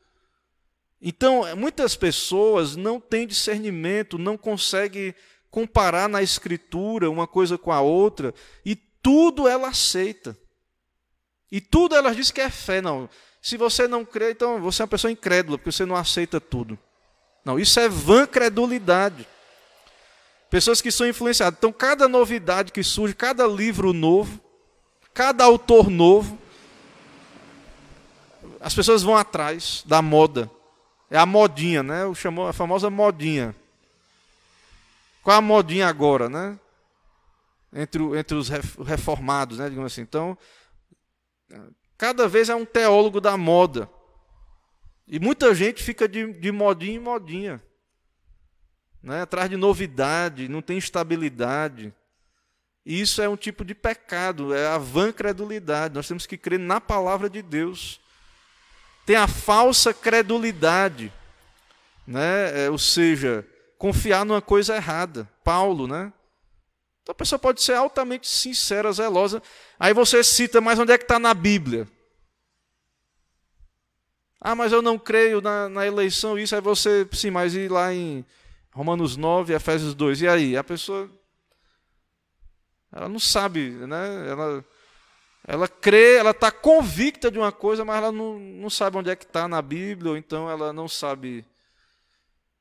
Então, 1.01 1.43
muitas 1.55 1.95
pessoas 1.95 2.75
não 2.75 2.99
têm 2.99 3.25
discernimento, 3.25 4.17
não 4.17 4.37
conseguem 4.37 5.13
comparar 5.49 6.07
na 6.07 6.21
escritura 6.21 7.09
uma 7.09 7.25
coisa 7.25 7.57
com 7.57 7.71
a 7.71 7.81
outra 7.81 8.33
e 8.65 8.75
tudo 8.75 9.47
ela 9.47 9.69
aceita. 9.69 10.37
E 11.51 11.59
tudo 11.59 11.95
ela 11.95 12.13
diz 12.13 12.29
que 12.29 12.41
é 12.41 12.49
fé. 12.49 12.81
Não, 12.81 13.09
se 13.41 13.57
você 13.57 13.87
não 13.87 14.03
crê, 14.03 14.31
então 14.31 14.59
você 14.61 14.81
é 14.81 14.83
uma 14.83 14.89
pessoa 14.89 15.11
incrédula, 15.11 15.57
porque 15.57 15.71
você 15.71 15.85
não 15.85 15.95
aceita 15.95 16.39
tudo. 16.39 16.77
Não, 17.43 17.59
isso 17.59 17.79
é 17.79 17.87
vã 17.87 18.25
credulidade. 18.25 19.27
Pessoas 20.49 20.81
que 20.81 20.91
são 20.91 21.07
influenciadas. 21.07 21.57
Então, 21.57 21.71
cada 21.71 22.07
novidade 22.07 22.71
que 22.71 22.83
surge, 22.83 23.15
cada 23.15 23.45
livro 23.47 23.93
novo, 23.93 24.39
cada 25.13 25.43
autor 25.43 25.89
novo, 25.89 26.37
as 28.59 28.73
pessoas 28.73 29.03
vão 29.03 29.15
atrás 29.15 29.83
da 29.85 30.01
moda. 30.01 30.49
É 31.09 31.17
a 31.17 31.25
modinha, 31.25 31.81
né? 31.81 32.05
O 32.05 32.13
chamou 32.13 32.47
a 32.47 32.53
famosa 32.53 32.89
modinha. 32.89 33.55
Qual 35.23 35.37
a 35.37 35.41
modinha 35.41 35.87
agora, 35.87 36.27
né? 36.27 36.57
entre, 37.73 38.01
entre 38.17 38.35
os 38.35 38.49
reformados, 38.49 39.59
né, 39.59 39.69
digamos 39.69 39.91
assim. 39.91 40.01
Então, 40.01 40.37
cada 41.99 42.29
vez 42.29 42.47
é 42.47 42.55
um 42.55 42.65
teólogo 42.65 43.19
da 43.19 43.35
moda. 43.35 43.89
E 45.05 45.19
muita 45.19 45.53
gente 45.53 45.83
fica 45.83 46.07
de, 46.07 46.31
de 46.33 46.49
modinha 46.49 46.95
em 46.95 46.99
modinha. 46.99 47.61
Né, 49.03 49.21
atrás 49.21 49.49
de 49.49 49.57
novidade, 49.57 50.47
não 50.47 50.61
tem 50.61 50.77
estabilidade. 50.77 51.93
E 52.85 53.01
isso 53.01 53.21
é 53.21 53.27
um 53.27 53.35
tipo 53.35 53.65
de 53.65 53.75
pecado, 53.75 54.53
é 54.53 54.67
a 54.67 54.77
vã 54.77 55.11
credulidade. 55.11 55.93
Nós 55.93 56.07
temos 56.07 56.25
que 56.25 56.37
crer 56.37 56.57
na 56.57 56.79
palavra 56.79 57.29
de 57.29 57.41
Deus. 57.41 57.99
Tem 59.05 59.17
a 59.17 59.27
falsa 59.27 59.93
credulidade, 59.93 61.11
né? 62.07 62.65
É, 62.65 62.69
ou 62.69 62.77
seja, 62.77 63.45
confiar 63.77 64.25
numa 64.25 64.41
coisa 64.41 64.75
errada. 64.75 65.29
Paulo, 65.43 65.85
né? 65.85 66.13
Então 67.01 67.11
a 67.11 67.15
pessoa 67.15 67.39
pode 67.39 67.61
ser 67.61 67.73
altamente 67.73 68.27
sincera, 68.27 68.91
zelosa. 68.91 69.41
Aí 69.79 69.93
você 69.93 70.23
cita, 70.23 70.61
mas 70.61 70.77
onde 70.79 70.91
é 70.91 70.97
que 70.97 71.03
está 71.03 71.19
na 71.19 71.33
Bíblia? 71.33 71.87
Ah, 74.41 74.55
mas 74.55 74.71
eu 74.71 74.81
não 74.81 74.97
creio 74.97 75.41
na, 75.41 75.67
na, 75.67 75.85
eleição, 75.85 76.39
isso. 76.39 76.55
Aí 76.55 76.61
você, 76.61 77.07
sim, 77.11 77.29
mas 77.29 77.55
ir 77.55 77.69
lá 77.69 77.93
em 77.93 78.25
Romanos 78.71 79.17
9, 79.17 79.53
Efésios 79.53 79.93
2. 79.93 80.21
E 80.21 80.27
aí? 80.27 80.57
A 80.57 80.63
pessoa. 80.63 81.09
Ela 82.91 83.09
não 83.09 83.19
sabe, 83.19 83.69
né? 83.69 84.29
Ela, 84.29 84.65
ela 85.45 85.67
crê, 85.67 86.15
ela 86.15 86.31
está 86.31 86.51
convicta 86.51 87.29
de 87.29 87.37
uma 87.37 87.51
coisa, 87.51 87.83
mas 87.83 87.97
ela 87.97 88.11
não, 88.11 88.39
não 88.39 88.69
sabe 88.69 88.97
onde 88.97 89.09
é 89.09 89.15
que 89.15 89.25
está 89.25 89.47
na 89.47 89.61
Bíblia, 89.61 90.11
ou 90.11 90.17
então 90.17 90.49
ela 90.49 90.71
não 90.71 90.87
sabe. 90.87 91.45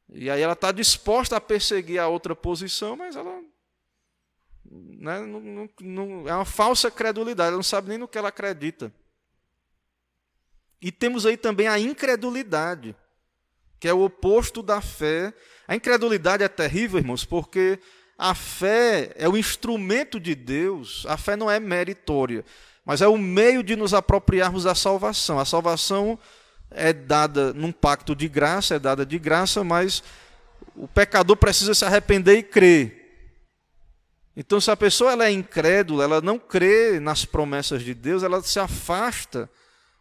E 0.08 0.28
aí 0.28 0.40
ela 0.40 0.54
está 0.54 0.72
disposta 0.72 1.36
a 1.36 1.40
perseguir 1.40 1.98
a 2.00 2.08
outra 2.08 2.34
posição, 2.34 2.96
mas 2.96 3.14
ela 3.14 3.40
né, 4.98 5.20
não, 5.20 5.40
não, 5.40 5.68
não, 5.80 6.28
é 6.28 6.34
uma 6.34 6.44
falsa 6.44 6.90
credulidade, 6.90 7.48
ela 7.48 7.56
não 7.56 7.62
sabe 7.62 7.88
nem 7.88 7.98
no 7.98 8.08
que 8.08 8.18
ela 8.18 8.28
acredita. 8.28 8.92
E 10.80 10.92
temos 10.92 11.26
aí 11.26 11.36
também 11.36 11.66
a 11.66 11.78
incredulidade, 11.78 12.94
que 13.80 13.88
é 13.88 13.92
o 13.92 14.04
oposto 14.04 14.62
da 14.62 14.80
fé. 14.80 15.32
A 15.66 15.74
incredulidade 15.74 16.42
é 16.42 16.48
terrível, 16.48 16.98
irmãos, 16.98 17.24
porque 17.24 17.78
a 18.16 18.34
fé 18.34 19.12
é 19.16 19.28
o 19.28 19.36
instrumento 19.36 20.18
de 20.18 20.34
Deus, 20.34 21.04
a 21.08 21.16
fé 21.16 21.36
não 21.36 21.50
é 21.50 21.60
meritória, 21.60 22.44
mas 22.84 23.00
é 23.00 23.08
o 23.08 23.18
meio 23.18 23.62
de 23.62 23.76
nos 23.76 23.92
apropriarmos 23.94 24.64
da 24.64 24.74
salvação. 24.74 25.38
A 25.38 25.44
salvação 25.44 26.18
é 26.70 26.92
dada 26.92 27.52
num 27.52 27.72
pacto 27.72 28.14
de 28.14 28.28
graça, 28.28 28.74
é 28.74 28.78
dada 28.78 29.04
de 29.04 29.18
graça, 29.18 29.62
mas 29.62 30.02
o 30.74 30.86
pecador 30.86 31.36
precisa 31.36 31.74
se 31.74 31.84
arrepender 31.84 32.38
e 32.38 32.42
crer. 32.42 32.97
Então, 34.40 34.60
se 34.60 34.70
a 34.70 34.76
pessoa 34.76 35.10
ela 35.10 35.26
é 35.26 35.32
incrédula, 35.32 36.04
ela 36.04 36.20
não 36.20 36.38
crê 36.38 37.00
nas 37.00 37.24
promessas 37.24 37.82
de 37.82 37.92
Deus, 37.92 38.22
ela 38.22 38.40
se 38.40 38.60
afasta 38.60 39.50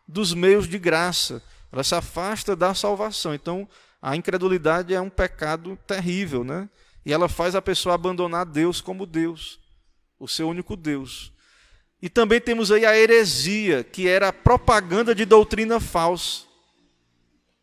dos 0.08 0.32
meios 0.32 0.68
de 0.68 0.78
graça, 0.78 1.42
ela 1.72 1.84
se 1.84 1.96
afasta 1.96 2.56
da 2.56 2.72
salvação. 2.76 3.34
Então, 3.34 3.68
a 4.00 4.16
incredulidade 4.16 4.94
é 4.94 5.02
um 5.02 5.10
pecado 5.10 5.76
terrível, 5.88 6.44
né? 6.44 6.70
E 7.04 7.12
ela 7.12 7.28
faz 7.28 7.56
a 7.56 7.64
pessoa 7.64 7.96
abandonar 7.96 8.46
Deus 8.46 8.80
como 8.80 9.08
Deus, 9.08 9.60
o 10.20 10.28
seu 10.28 10.48
único 10.48 10.76
Deus. 10.76 11.34
E 12.00 12.08
também 12.08 12.40
temos 12.40 12.72
aí 12.72 12.86
a 12.86 12.96
heresia, 12.96 13.84
que 13.84 14.08
era 14.08 14.28
a 14.28 14.34
propaganda 14.34 15.16
de 15.16 15.26
doutrina 15.26 15.80
falsa. 15.80 16.44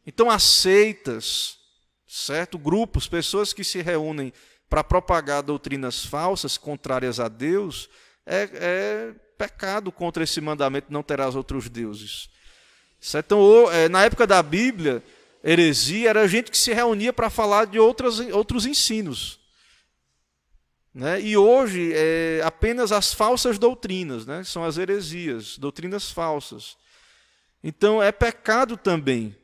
Então, 0.05 0.29
as 0.29 0.43
seitas, 0.43 1.57
certo? 2.05 2.59
Grupos, 2.59 3.07
pessoas 3.07 3.53
que 3.53 3.63
se 3.63 3.81
reúnem 3.81 4.33
para 4.75 4.83
propagar 4.83 5.41
doutrinas 5.41 6.05
falsas, 6.05 6.59
contrárias 6.59 7.21
a 7.21 7.29
Deus, 7.29 7.89
é, 8.27 8.51
é 8.55 9.15
pecado 9.39 9.93
contra 9.93 10.25
esse 10.25 10.41
mandamento: 10.41 10.89
não 10.93 11.01
terás 11.01 11.37
outros 11.37 11.69
deuses. 11.69 12.29
Certo? 13.01 13.27
Então, 13.27 13.71
é, 13.71 13.89
na 13.89 14.03
época 14.03 14.27
da 14.27 14.43
Bíblia, 14.43 15.01
heresia 15.45 16.11
era 16.11 16.27
gente 16.27 16.51
que 16.51 16.59
se 16.59 16.73
reunia 16.73 17.13
para 17.13 17.31
falar 17.31 17.67
de 17.67 17.79
outras, 17.79 18.19
outros 18.19 18.67
ensinos. 18.67 19.39
Né? 20.93 21.21
E 21.21 21.37
hoje, 21.37 21.93
é 21.95 22.41
apenas 22.43 22.91
as 22.91 23.15
falsas 23.15 23.61
doutrinas, 23.61 24.27
né? 24.27 24.43
são 24.43 24.65
as 24.65 24.77
heresias, 24.77 25.57
doutrinas 25.57 26.11
falsas. 26.11 26.77
Então, 27.63 28.03
é 28.03 28.11
pecado 28.11 28.77
também 28.77 29.37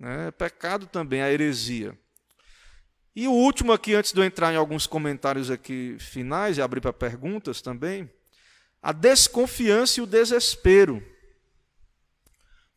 né? 0.00 0.28
É 0.28 0.30
pecado 0.30 0.86
também 0.86 1.20
a 1.20 1.30
heresia. 1.30 1.96
E 3.14 3.26
o 3.26 3.32
último 3.32 3.72
aqui, 3.72 3.94
antes 3.94 4.12
de 4.12 4.20
eu 4.20 4.24
entrar 4.24 4.52
em 4.52 4.56
alguns 4.56 4.86
comentários 4.86 5.50
aqui 5.50 5.96
finais 5.98 6.56
e 6.56 6.62
abrir 6.62 6.80
para 6.80 6.92
perguntas 6.92 7.60
também, 7.60 8.08
a 8.80 8.92
desconfiança 8.92 10.00
e 10.00 10.02
o 10.02 10.06
desespero. 10.06 11.04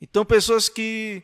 Então, 0.02 0.26
pessoas 0.26 0.68
que, 0.68 1.24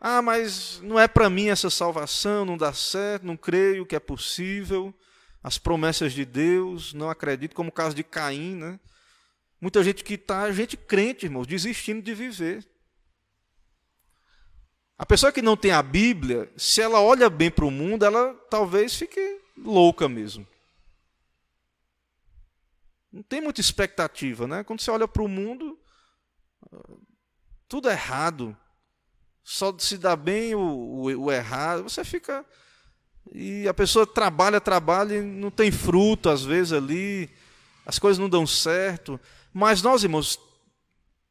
ah, 0.00 0.22
mas 0.22 0.80
não 0.82 0.98
é 0.98 1.06
para 1.06 1.30
mim 1.30 1.48
essa 1.48 1.70
salvação, 1.70 2.44
não 2.44 2.56
dá 2.56 2.72
certo, 2.72 3.26
não 3.26 3.36
creio 3.36 3.86
que 3.86 3.94
é 3.94 4.00
possível, 4.00 4.92
as 5.42 5.58
promessas 5.58 6.12
de 6.12 6.24
Deus, 6.24 6.92
não 6.94 7.10
acredito, 7.10 7.54
como 7.54 7.68
o 7.68 7.72
caso 7.72 7.94
de 7.94 8.02
Caim, 8.02 8.56
né? 8.56 8.80
Muita 9.60 9.82
gente 9.84 10.02
que 10.02 10.14
está, 10.14 10.50
gente 10.52 10.76
crente, 10.76 11.26
irmãos, 11.26 11.46
desistindo 11.46 12.02
de 12.02 12.14
viver. 12.14 12.66
A 14.98 15.06
pessoa 15.06 15.30
que 15.30 15.40
não 15.40 15.56
tem 15.56 15.70
a 15.70 15.80
Bíblia, 15.80 16.52
se 16.56 16.82
ela 16.82 17.00
olha 17.00 17.30
bem 17.30 17.52
para 17.52 17.64
o 17.64 17.70
mundo, 17.70 18.04
ela 18.04 18.34
talvez 18.50 18.96
fique 18.96 19.40
louca 19.56 20.08
mesmo. 20.08 20.44
Não 23.12 23.22
tem 23.22 23.40
muita 23.40 23.60
expectativa, 23.60 24.48
né? 24.48 24.64
Quando 24.64 24.80
você 24.80 24.90
olha 24.90 25.06
para 25.06 25.22
o 25.22 25.28
mundo, 25.28 25.78
tudo 27.68 27.88
é 27.88 27.92
errado. 27.92 28.56
Só 29.44 29.76
se 29.78 29.96
dá 29.96 30.16
bem 30.16 30.56
o, 30.56 30.60
o, 30.60 31.24
o, 31.24 31.32
errado. 31.32 31.84
Você 31.84 32.04
fica. 32.04 32.44
E 33.32 33.68
a 33.68 33.74
pessoa 33.74 34.06
trabalha, 34.06 34.60
trabalha 34.60 35.14
e 35.14 35.22
não 35.22 35.50
tem 35.50 35.70
fruto, 35.70 36.28
às 36.28 36.42
vezes, 36.42 36.72
ali. 36.72 37.30
As 37.86 38.00
coisas 38.00 38.18
não 38.18 38.28
dão 38.28 38.46
certo. 38.46 39.18
Mas 39.52 39.80
nós, 39.80 40.02
irmãos, 40.02 40.38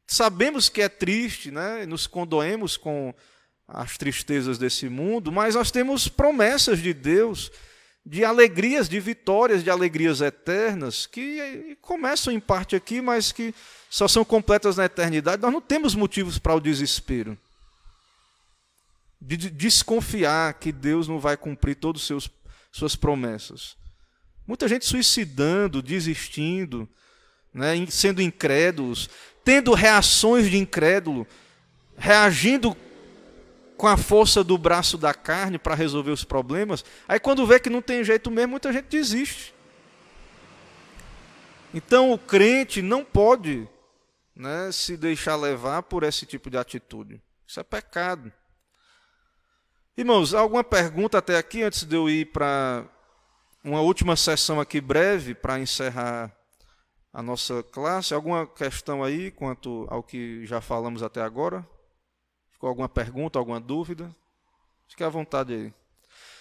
sabemos 0.06 0.68
que 0.68 0.80
é 0.80 0.88
triste, 0.88 1.50
né? 1.50 1.84
Nos 1.86 2.06
condoemos 2.06 2.76
com 2.76 3.14
as 3.68 3.98
tristezas 3.98 4.56
desse 4.56 4.88
mundo, 4.88 5.30
mas 5.30 5.54
nós 5.54 5.70
temos 5.70 6.08
promessas 6.08 6.80
de 6.80 6.94
Deus, 6.94 7.52
de 8.04 8.24
alegrias, 8.24 8.88
de 8.88 8.98
vitórias, 8.98 9.62
de 9.62 9.68
alegrias 9.68 10.22
eternas, 10.22 11.06
que 11.06 11.76
começam 11.82 12.32
em 12.32 12.40
parte 12.40 12.74
aqui, 12.74 13.02
mas 13.02 13.30
que 13.30 13.54
só 13.90 14.08
são 14.08 14.24
completas 14.24 14.78
na 14.78 14.86
eternidade. 14.86 15.42
Nós 15.42 15.52
não 15.52 15.60
temos 15.60 15.94
motivos 15.94 16.38
para 16.38 16.54
o 16.54 16.60
desespero. 16.60 17.36
De 19.20 19.36
desconfiar 19.36 20.54
que 20.54 20.72
Deus 20.72 21.06
não 21.06 21.18
vai 21.18 21.36
cumprir 21.36 21.74
todas 21.74 22.10
as 22.10 22.30
suas 22.72 22.96
promessas. 22.96 23.76
Muita 24.46 24.66
gente 24.66 24.86
suicidando, 24.86 25.82
desistindo, 25.82 26.88
né, 27.52 27.74
sendo 27.90 28.22
incrédulos, 28.22 29.10
tendo 29.44 29.74
reações 29.74 30.48
de 30.48 30.56
incrédulo, 30.56 31.26
reagindo 31.98 32.74
com 33.78 33.86
a 33.86 33.96
força 33.96 34.42
do 34.42 34.58
braço 34.58 34.98
da 34.98 35.14
carne 35.14 35.56
para 35.56 35.76
resolver 35.76 36.10
os 36.10 36.24
problemas. 36.24 36.84
Aí 37.06 37.20
quando 37.20 37.46
vê 37.46 37.60
que 37.60 37.70
não 37.70 37.80
tem 37.80 38.02
jeito 38.02 38.28
mesmo, 38.28 38.50
muita 38.50 38.72
gente 38.72 38.86
desiste. 38.86 39.54
Então 41.72 42.12
o 42.12 42.18
crente 42.18 42.82
não 42.82 43.04
pode 43.04 43.68
né, 44.34 44.72
se 44.72 44.96
deixar 44.96 45.36
levar 45.36 45.84
por 45.84 46.02
esse 46.02 46.26
tipo 46.26 46.50
de 46.50 46.58
atitude. 46.58 47.22
Isso 47.46 47.60
é 47.60 47.62
pecado. 47.62 48.32
Irmãos, 49.96 50.34
alguma 50.34 50.64
pergunta 50.64 51.18
até 51.18 51.38
aqui 51.38 51.62
antes 51.62 51.84
de 51.84 51.94
eu 51.94 52.10
ir 52.10 52.32
para 52.32 52.84
uma 53.62 53.80
última 53.80 54.16
sessão 54.16 54.60
aqui 54.60 54.80
breve 54.80 55.34
para 55.34 55.60
encerrar 55.60 56.34
a 57.12 57.22
nossa 57.22 57.62
classe? 57.62 58.12
Alguma 58.12 58.44
questão 58.44 59.04
aí 59.04 59.30
quanto 59.30 59.86
ao 59.88 60.02
que 60.02 60.44
já 60.46 60.60
falamos 60.60 61.00
até 61.00 61.22
agora? 61.22 61.64
Ficou 62.58 62.70
alguma 62.70 62.88
pergunta, 62.88 63.38
alguma 63.38 63.60
dúvida? 63.60 64.12
Fique 64.88 65.04
à 65.04 65.08
vontade 65.08 65.54
aí. 65.54 65.72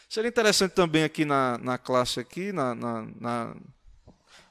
Seria 0.09 0.30
interessante 0.30 0.72
também 0.72 1.03
aqui 1.03 1.24
na, 1.24 1.59
na 1.59 1.78
classe 1.78 2.20
aqui, 2.20 2.51
na, 2.51 2.74
na, 2.74 3.07
na, 3.20 3.55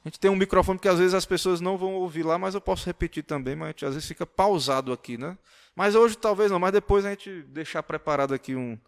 a 0.05 0.07
gente 0.07 0.17
tem 0.17 0.31
um 0.31 0.35
microfone 0.37 0.79
que 0.79 0.87
às 0.87 0.97
vezes 0.97 1.13
as 1.13 1.25
pessoas 1.25 1.59
não 1.59 1.77
vão 1.77 1.95
ouvir 1.95 2.23
lá, 2.23 2.37
mas 2.37 2.55
eu 2.55 2.61
posso 2.61 2.85
repetir 2.85 3.21
também, 3.21 3.53
mas 3.53 3.75
às 3.83 3.95
vezes 3.95 4.07
fica 4.07 4.25
pausado 4.25 4.93
aqui, 4.93 5.17
né? 5.17 5.37
Mas 5.75 5.93
hoje 5.93 6.17
talvez 6.17 6.49
não, 6.49 6.57
mas 6.57 6.71
depois 6.71 7.03
a 7.03 7.09
gente 7.09 7.41
deixar 7.49 7.83
preparado 7.83 8.33
aqui 8.33 8.55
um, 8.55 8.79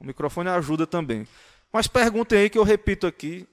um 0.00 0.06
microfone 0.06 0.50
ajuda 0.50 0.86
também. 0.86 1.26
Mas 1.72 1.88
perguntem 1.88 2.38
aí 2.38 2.48
que 2.48 2.58
eu 2.58 2.62
repito 2.62 3.08
aqui. 3.08 3.44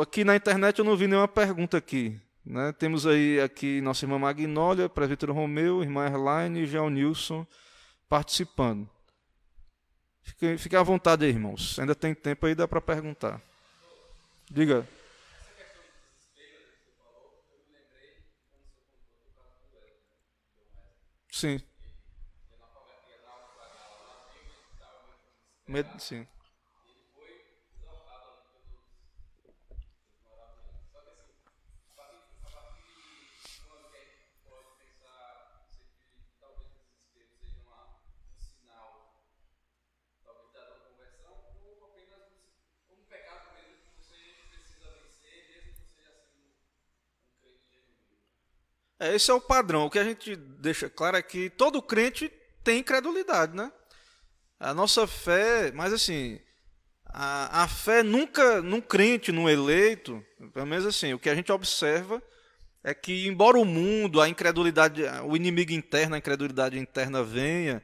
Aqui 0.00 0.24
na 0.24 0.34
internet 0.34 0.78
eu 0.78 0.86
não 0.86 0.96
vi 0.96 1.06
nenhuma 1.06 1.28
pergunta 1.28 1.76
aqui. 1.76 2.18
Né? 2.48 2.72
Temos 2.72 3.06
aí 3.06 3.38
aqui 3.42 3.78
nossa 3.82 4.06
irmã 4.06 4.18
Magnólia, 4.18 4.88
presbítero 4.88 5.34
Romeu, 5.34 5.82
irmã 5.82 6.06
Erlaine 6.06 6.62
e 6.62 6.66
João 6.66 6.88
Nilson 6.88 7.46
participando. 8.08 8.88
Fique, 10.22 10.56
fique 10.56 10.74
à 10.74 10.82
vontade 10.82 11.26
aí, 11.26 11.30
irmãos. 11.30 11.78
Ainda 11.78 11.94
tem 11.94 12.14
tempo 12.14 12.46
aí, 12.46 12.54
dá 12.54 12.66
para 12.66 12.80
perguntar. 12.80 13.42
Diga. 14.50 14.88
Sim. 21.30 21.60
Medo, 25.66 26.00
sim. 26.00 26.26
É, 48.98 49.14
esse 49.14 49.30
é 49.30 49.34
o 49.34 49.40
padrão. 49.40 49.86
O 49.86 49.90
que 49.90 49.98
a 49.98 50.04
gente 50.04 50.34
deixa 50.34 50.90
claro 50.90 51.16
é 51.16 51.22
que 51.22 51.50
todo 51.50 51.82
crente 51.82 52.30
tem 52.64 52.80
incredulidade, 52.80 53.56
né? 53.56 53.72
A 54.58 54.74
nossa 54.74 55.06
fé, 55.06 55.70
mas 55.72 55.92
assim, 55.92 56.40
a, 57.06 57.62
a 57.62 57.68
fé 57.68 58.02
nunca, 58.02 58.60
num 58.60 58.80
crente, 58.80 59.30
num 59.30 59.48
eleito, 59.48 60.24
pelo 60.52 60.66
menos 60.66 60.84
assim, 60.84 61.14
o 61.14 61.18
que 61.18 61.30
a 61.30 61.34
gente 61.34 61.52
observa 61.52 62.22
é 62.82 62.92
que, 62.92 63.26
embora 63.26 63.58
o 63.58 63.64
mundo, 63.64 64.20
a 64.20 64.28
incredulidade, 64.28 65.02
o 65.24 65.36
inimigo 65.36 65.72
interno, 65.72 66.14
a 66.14 66.18
incredulidade 66.18 66.78
interna 66.78 67.22
venha, 67.22 67.82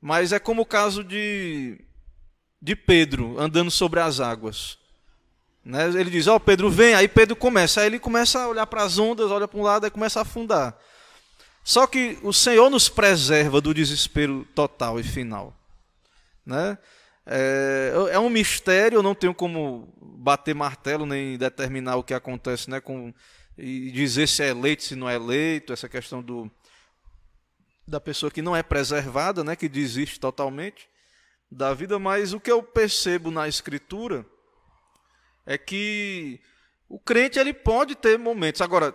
mas 0.00 0.32
é 0.32 0.38
como 0.38 0.62
o 0.62 0.66
caso 0.66 1.04
de, 1.04 1.80
de 2.60 2.74
Pedro 2.74 3.38
andando 3.38 3.70
sobre 3.70 4.00
as 4.00 4.20
águas. 4.20 4.78
Né? 5.68 5.86
Ele 5.88 6.08
diz: 6.08 6.26
Ó, 6.26 6.36
oh, 6.36 6.40
Pedro, 6.40 6.70
vem. 6.70 6.94
Aí 6.94 7.06
Pedro 7.06 7.36
começa. 7.36 7.82
Aí 7.82 7.86
ele 7.88 7.98
começa 7.98 8.40
a 8.40 8.48
olhar 8.48 8.66
para 8.66 8.82
as 8.82 8.98
ondas, 8.98 9.30
olha 9.30 9.46
para 9.46 9.60
um 9.60 9.62
lado 9.62 9.86
e 9.86 9.90
começa 9.90 10.18
a 10.18 10.22
afundar. 10.22 10.74
Só 11.62 11.86
que 11.86 12.18
o 12.22 12.32
Senhor 12.32 12.70
nos 12.70 12.88
preserva 12.88 13.60
do 13.60 13.74
desespero 13.74 14.48
total 14.54 14.98
e 14.98 15.02
final. 15.02 15.54
Né? 16.46 16.78
É, 17.26 17.92
é 18.12 18.18
um 18.18 18.30
mistério, 18.30 18.96
eu 18.96 19.02
não 19.02 19.14
tenho 19.14 19.34
como 19.34 19.92
bater 20.00 20.54
martelo 20.54 21.04
nem 21.04 21.36
determinar 21.36 21.96
o 21.96 22.02
que 22.02 22.14
acontece 22.14 22.70
né, 22.70 22.80
com, 22.80 23.12
e 23.58 23.90
dizer 23.90 24.26
se 24.26 24.42
é 24.42 24.48
eleito, 24.48 24.82
se 24.84 24.96
não 24.96 25.10
é 25.10 25.16
eleito, 25.16 25.74
essa 25.74 25.90
questão 25.90 26.22
do, 26.22 26.50
da 27.86 28.00
pessoa 28.00 28.32
que 28.32 28.40
não 28.40 28.56
é 28.56 28.62
preservada, 28.62 29.44
né, 29.44 29.54
que 29.54 29.68
desiste 29.68 30.18
totalmente 30.18 30.88
da 31.50 31.74
vida, 31.74 31.98
mas 31.98 32.32
o 32.32 32.40
que 32.40 32.50
eu 32.50 32.62
percebo 32.62 33.30
na 33.30 33.46
Escritura 33.46 34.24
é 35.48 35.56
que 35.56 36.38
o 36.86 37.00
crente 37.00 37.38
ele 37.38 37.54
pode 37.54 37.94
ter 37.94 38.18
momentos. 38.18 38.60
Agora, 38.60 38.94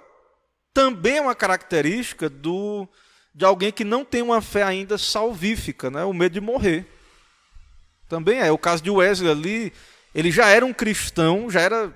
também 0.72 1.18
é 1.18 1.22
uma 1.22 1.34
característica 1.34 2.30
do, 2.30 2.88
de 3.34 3.44
alguém 3.44 3.72
que 3.72 3.84
não 3.84 4.06
tem 4.06 4.22
uma 4.22 4.40
fé 4.40 4.62
ainda 4.62 4.96
salvífica, 4.96 5.90
né? 5.90 6.04
o 6.04 6.14
medo 6.14 6.34
de 6.34 6.40
morrer. 6.40 6.86
Também 8.08 8.40
é. 8.40 8.52
O 8.52 8.58
caso 8.60 8.84
de 8.84 8.92
Wesley 8.92 9.32
ali, 9.32 9.74
ele 10.14 10.30
já 10.30 10.48
era 10.48 10.64
um 10.64 10.72
cristão, 10.72 11.50
já 11.50 11.60
era, 11.60 11.92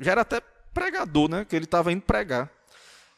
já 0.00 0.12
era 0.12 0.22
até 0.22 0.40
pregador, 0.72 1.28
né? 1.28 1.44
que 1.44 1.54
ele 1.54 1.66
estava 1.66 1.92
indo 1.92 2.00
pregar. 2.00 2.50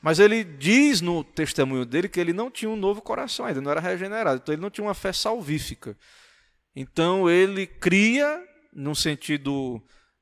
Mas 0.02 0.18
ele 0.18 0.42
diz 0.42 1.00
no 1.00 1.22
testemunho 1.22 1.84
dele 1.84 2.08
que 2.08 2.18
ele 2.18 2.32
não 2.32 2.50
tinha 2.50 2.68
um 2.68 2.76
novo 2.76 3.00
coração 3.00 3.46
ainda, 3.46 3.60
não 3.60 3.70
era 3.70 3.80
regenerado, 3.80 4.40
então 4.42 4.52
ele 4.52 4.62
não 4.62 4.70
tinha 4.70 4.84
uma 4.84 4.94
fé 4.94 5.12
salvífica. 5.12 5.96
Então 6.74 7.30
ele 7.30 7.64
cria, 7.64 8.42
num 8.72 8.94
sentido 8.94 9.80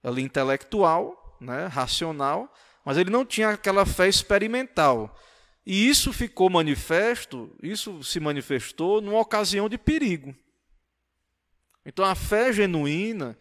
ali 0.09 0.23
intelectual, 0.23 1.37
né, 1.41 1.67
racional, 1.67 2.53
mas 2.85 2.97
ele 2.97 3.11
não 3.11 3.25
tinha 3.25 3.51
aquela 3.51 3.85
fé 3.85 4.09
experimental. 4.09 5.15
E 5.65 5.89
isso 5.89 6.13
ficou 6.13 6.49
manifesto, 6.49 7.55
isso 7.63 8.03
se 8.03 8.19
manifestou 8.19 9.01
numa 9.01 9.21
ocasião 9.21 9.69
de 9.69 9.77
perigo. 9.77 10.35
Então 11.85 12.05
a 12.05 12.15
fé 12.15 12.53
genuína, 12.53 13.37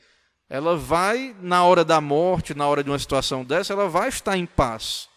ela 0.50 0.78
vai 0.78 1.36
na 1.42 1.64
hora 1.64 1.84
da 1.84 2.00
morte, 2.02 2.54
na 2.54 2.68
hora 2.68 2.84
de 2.84 2.90
uma 2.90 3.00
situação 3.00 3.44
dessa, 3.44 3.74
ela 3.74 3.88
vai 3.90 4.10
estar 4.10 4.38
em 4.38 4.46
paz. 4.46 5.10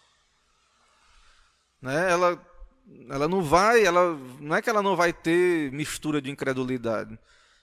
Né? 1.81 2.11
Ela 2.11 2.39
ela 3.09 3.27
não 3.27 3.41
vai, 3.41 3.83
ela 3.83 4.17
não 4.39 4.55
é 4.55 4.61
que 4.61 4.69
ela 4.69 4.81
não 4.81 4.95
vai 4.95 5.13
ter 5.13 5.71
mistura 5.71 6.21
de 6.21 6.29
incredulidade, 6.29 7.17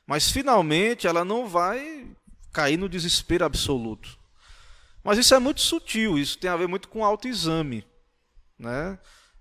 mas 0.06 0.30
finalmente 0.30 1.06
ela 1.06 1.24
não 1.24 1.46
vai 1.46 2.06
cair 2.52 2.76
no 2.76 2.88
desespero 2.88 3.44
absoluto. 3.44 4.18
Mas 5.02 5.18
isso 5.18 5.34
é 5.34 5.38
muito 5.38 5.60
sutil, 5.60 6.18
isso 6.18 6.38
tem 6.38 6.50
a 6.50 6.56
ver 6.56 6.68
muito 6.68 6.88
com 6.88 7.04
autoexame. 7.04 7.86
Né? 8.58 8.98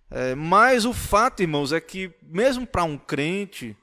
É, 0.10 0.36
mas 0.36 0.86
o 0.86 0.94
fato, 0.94 1.42
irmãos, 1.42 1.72
é 1.74 1.82
que 1.82 2.14
mesmo 2.22 2.66
para 2.66 2.84
um 2.84 2.98
crente, 2.98 3.76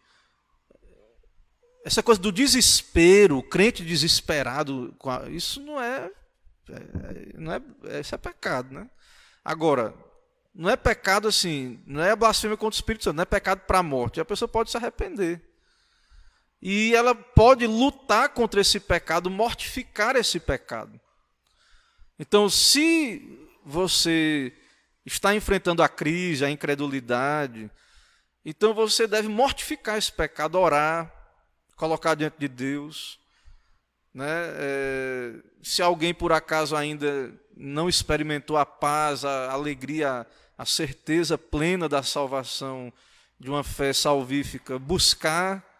essa 1.84 2.02
coisa 2.02 2.20
do 2.20 2.32
desespero, 2.32 3.38
o 3.38 3.42
crente 3.42 3.84
desesperado, 3.84 4.96
isso 5.30 5.60
não 5.60 5.80
é, 5.80 6.10
é, 6.70 7.32
não 7.34 7.52
é, 7.52 7.60
isso 8.00 8.14
é 8.14 8.18
pecado, 8.18 8.72
né? 8.72 8.88
Agora, 9.44 9.94
não 10.54 10.70
é 10.70 10.76
pecado 10.76 11.28
assim, 11.28 11.82
não 11.86 12.02
é 12.02 12.16
blasfêmia 12.16 12.56
contra 12.56 12.74
o 12.74 12.80
Espírito 12.80 13.04
Santo, 13.04 13.16
não 13.16 13.22
é 13.22 13.26
pecado 13.26 13.60
para 13.66 13.80
a 13.80 13.82
morte. 13.82 14.20
A 14.20 14.24
pessoa 14.24 14.48
pode 14.48 14.70
se 14.70 14.76
arrepender. 14.76 15.42
E 16.66 16.94
ela 16.94 17.14
pode 17.14 17.66
lutar 17.66 18.30
contra 18.30 18.58
esse 18.58 18.80
pecado, 18.80 19.28
mortificar 19.28 20.16
esse 20.16 20.40
pecado. 20.40 20.98
Então, 22.18 22.48
se 22.48 23.38
você 23.62 24.50
está 25.04 25.34
enfrentando 25.34 25.82
a 25.82 25.88
crise, 25.90 26.42
a 26.42 26.48
incredulidade, 26.48 27.70
então 28.42 28.72
você 28.72 29.06
deve 29.06 29.28
mortificar 29.28 29.98
esse 29.98 30.10
pecado, 30.10 30.58
orar, 30.58 31.12
colocar 31.76 32.14
diante 32.14 32.38
de 32.38 32.48
Deus. 32.48 33.20
Né? 34.14 34.24
É, 34.26 35.34
se 35.62 35.82
alguém 35.82 36.14
por 36.14 36.32
acaso 36.32 36.74
ainda 36.74 37.30
não 37.54 37.90
experimentou 37.90 38.56
a 38.56 38.64
paz, 38.64 39.22
a 39.22 39.52
alegria, 39.52 40.26
a 40.56 40.64
certeza 40.64 41.36
plena 41.36 41.90
da 41.90 42.02
salvação, 42.02 42.90
de 43.38 43.50
uma 43.50 43.62
fé 43.62 43.92
salvífica, 43.92 44.78
buscar 44.78 45.73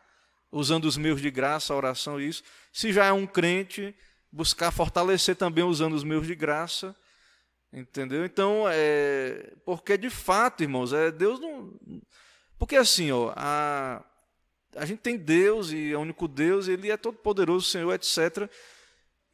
usando 0.55 0.85
os 0.85 0.97
meios 0.97 1.21
de 1.21 1.31
graça, 1.31 1.75
a 1.75 1.77
oração 1.77 2.21
e 2.21 2.29
isso. 2.29 2.43
Se 2.73 2.93
já 2.93 3.07
é 3.07 3.13
um 3.13 3.27
crente, 3.27 3.95
buscar 4.31 4.71
fortalecer 4.71 5.35
também 5.35 5.65
usando 5.65 5.95
os 5.95 6.05
meios 6.05 6.27
de 6.27 6.35
graça. 6.35 6.95
Entendeu? 7.73 8.25
Então, 8.25 8.67
é, 8.69 9.53
porque 9.65 9.99
de 9.99 10.09
fato, 10.09 10.63
irmãos, 10.63 10.93
é 10.93 11.11
Deus 11.11 11.41
não. 11.41 11.75
Porque 12.57 12.77
assim, 12.77 13.11
ó, 13.11 13.33
a, 13.35 14.05
a 14.77 14.87
gente 14.87 15.01
tem 15.01 15.17
Deus 15.17 15.73
e 15.73 15.93
é 15.93 15.97
o 15.97 16.01
único 16.01 16.29
Deus, 16.29 16.69
ele 16.69 16.89
é 16.89 16.97
todo 16.97 17.19
poderoso, 17.19 17.67
Senhor, 17.67 17.93
etc. 17.93 18.49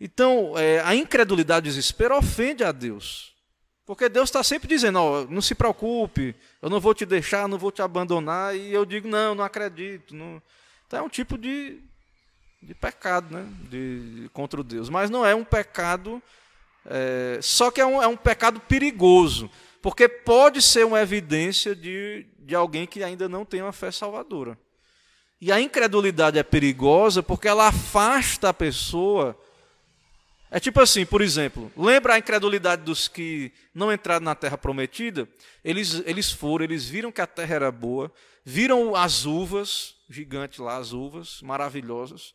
Então, 0.01 0.59
é, 0.59 0.81
a 0.81 0.95
incredulidade 0.95 1.69
e 1.69 1.71
desespero 1.71 2.17
ofende 2.17 2.65
a 2.65 2.73
Deus. 2.73 3.35
Porque 3.85 4.09
Deus 4.09 4.31
está 4.31 4.43
sempre 4.43 4.69
dizendo, 4.69 4.99
ó, 4.99 5.27
não 5.29 5.43
se 5.43 5.55
preocupe, 5.55 6.35
eu 6.63 6.71
não 6.71 6.81
vou 6.81 6.95
te 6.95 7.05
deixar, 7.05 7.47
não 7.47 7.59
vou 7.59 7.71
te 7.71 7.83
abandonar, 7.83 8.57
e 8.57 8.73
eu 8.73 8.87
digo, 8.87 9.07
não, 9.07 9.35
não 9.35 9.45
acredito. 9.45 10.15
Não, 10.15 10.41
então 10.91 10.99
é 10.99 11.03
um 11.05 11.09
tipo 11.09 11.39
de, 11.39 11.79
de 12.61 12.75
pecado 12.75 13.33
né? 13.33 13.47
de, 13.71 14.23
de 14.23 14.29
contra 14.31 14.61
Deus. 14.61 14.89
Mas 14.89 15.09
não 15.09 15.25
é 15.25 15.33
um 15.37 15.45
pecado. 15.45 16.21
É, 16.85 17.39
só 17.41 17.71
que 17.71 17.81
é 17.81 17.87
um, 17.87 18.03
é 18.03 18.09
um 18.09 18.17
pecado 18.17 18.59
perigoso. 18.59 19.49
Porque 19.81 20.09
pode 20.09 20.61
ser 20.61 20.85
uma 20.85 21.01
evidência 21.01 21.77
de, 21.77 22.27
de 22.41 22.57
alguém 22.57 22.89
que 22.89 23.05
ainda 23.05 23.29
não 23.29 23.45
tem 23.45 23.63
uma 23.63 23.71
fé 23.71 23.93
salvadora. 23.93 24.59
E 25.41 25.53
a 25.53 25.61
incredulidade 25.61 26.41
é 26.41 26.43
perigosa 26.43 27.23
porque 27.23 27.47
ela 27.47 27.69
afasta 27.69 28.49
a 28.49 28.53
pessoa. 28.53 29.39
É 30.51 30.59
tipo 30.59 30.81
assim, 30.81 31.07
por 31.07 31.23
exemplo, 31.23 31.71
lembra 31.77 32.15
a 32.15 32.19
incredulidade 32.19 32.83
dos 32.83 33.07
que 33.07 33.53
não 33.73 33.93
entraram 33.93 34.25
na 34.25 34.35
terra 34.35 34.59
prometida? 34.59 35.29
Eles, 35.65 36.03
eles 36.05 36.33
foram, 36.33 36.65
eles 36.65 36.89
viram 36.89 37.13
que 37.13 37.21
a 37.21 37.29
terra 37.29 37.55
era 37.55 37.71
boa, 37.71 38.13
viram 38.45 38.95
as 38.95 39.25
uvas, 39.25 39.97
gigante 40.09 40.61
lá, 40.61 40.77
as 40.77 40.93
uvas, 40.93 41.41
maravilhosas. 41.43 42.35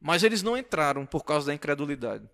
Mas 0.00 0.22
eles 0.22 0.42
não 0.42 0.56
entraram 0.56 1.06
por 1.06 1.24
causa 1.24 1.46
da 1.46 1.54
incredulidade. 1.54 2.28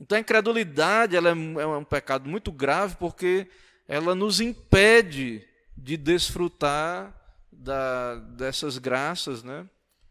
Então 0.00 0.18
a 0.18 0.20
incredulidade 0.20 1.16
ela 1.16 1.28
é, 1.28 1.32
é 1.32 1.66
um 1.66 1.84
pecado 1.84 2.28
muito 2.28 2.50
grave 2.50 2.96
porque 2.96 3.46
ela 3.86 4.14
nos 4.14 4.40
impede 4.40 5.46
de 5.76 5.96
desfrutar 5.96 7.14
da, 7.52 8.16
dessas 8.16 8.78
graças, 8.78 9.42
né? 9.42 9.68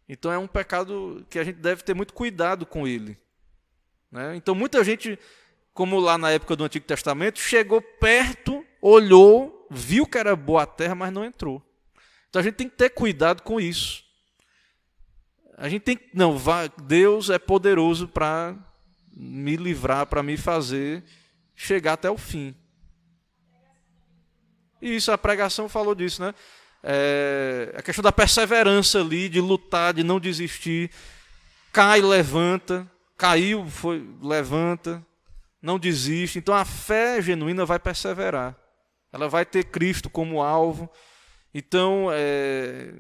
Então 0.08 0.32
é 0.32 0.38
um 0.38 0.48
pecado 0.48 1.26
que 1.30 1.40
a 1.40 1.44
gente 1.44 1.58
deve 1.58 1.84
ter 1.84 1.94
muito 1.94 2.14
cuidado 2.14 2.66
com 2.66 2.88
ele. 2.88 3.18
Né? 4.12 4.36
Então 4.36 4.54
muita 4.54 4.84
gente, 4.84 5.18
como 5.74 6.00
lá 6.00 6.18
na 6.18 6.32
época 6.32 6.56
do 6.56 6.64
Antigo 6.64 6.86
Testamento, 6.86 7.40
chegou 7.40 7.82
perto, 7.82 8.66
olhou, 8.82 9.61
viu 9.72 10.06
que 10.06 10.18
era 10.18 10.36
boa 10.36 10.64
a 10.64 10.66
terra, 10.68 10.94
mas 10.94 11.14
não 11.14 11.24
entrou. 11.24 11.64
Então 12.30 12.42
a 12.42 12.44
gente 12.44 12.56
tem 12.56 12.70
que 12.70 12.76
ter 12.76 12.90
cuidado 12.90 13.42
com 13.42 13.60
isso. 13.60 14.04
A 15.58 15.70
gente 15.70 15.84
tem 15.84 16.00
não, 16.14 16.38
Deus 16.84 17.30
é 17.30 17.40
poderoso 17.40 18.08
para 18.08 18.56
me 19.14 19.56
livrar, 19.56 20.06
para 20.06 20.22
me 20.22 20.36
fazer 20.36 21.04
chegar 21.56 21.94
até 21.94 22.10
o 22.10 22.18
fim. 22.18 22.56
E 24.82 24.96
isso 24.96 25.12
a 25.12 25.18
pregação 25.18 25.70
falou 25.70 25.94
disso, 25.94 26.22
né? 26.22 26.34
É, 26.84 27.74
a 27.78 27.82
questão 27.82 28.02
da 28.02 28.12
perseverança 28.12 29.00
ali, 29.00 29.30
de 29.30 29.40
lutar, 29.40 29.94
de 29.94 30.04
não 30.04 30.20
desistir. 30.20 30.90
Cai, 31.72 32.02
levanta, 32.02 32.90
caiu, 33.16 33.68
foi, 33.68 34.04
levanta, 34.22 35.06
não 35.62 35.78
desiste. 35.78 36.40
Então 36.40 36.56
a 36.56 36.66
fé 36.66 37.22
genuína 37.22 37.66
vai 37.66 37.78
perseverar. 37.78 38.61
Ela 39.12 39.28
vai 39.28 39.46
ter 39.46 39.66
Cristo 39.66 40.10
como 40.10 40.42
alvo. 40.42 40.90
Então, 41.54 42.08
é, 42.12 42.94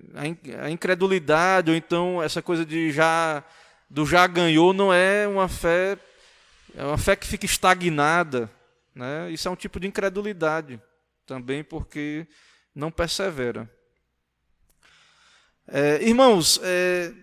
a 0.62 0.70
incredulidade, 0.70 1.72
ou 1.72 1.78
então 1.78 2.22
essa 2.22 2.42
coisa 2.42 2.66
de 2.66 2.92
já 2.92 3.44
do 3.90 4.06
já 4.06 4.26
ganhou, 4.26 4.74
não 4.74 4.94
é 4.94 5.28
uma 5.28 5.48
fé, 5.50 5.98
é 6.76 6.84
uma 6.84 6.98
fé 6.98 7.16
que 7.16 7.28
fica 7.28 7.46
estagnada. 7.46 8.50
Né? 8.96 9.30
Isso 9.32 9.48
é 9.48 9.52
um 9.52 9.56
tipo 9.56 9.80
de 9.80 9.88
incredulidade 9.88 10.82
também, 11.26 11.64
porque 11.64 12.28
não 12.76 12.92
persevera. 12.92 13.70
É, 15.68 16.02
irmãos, 16.04 16.60
é, 16.64 17.14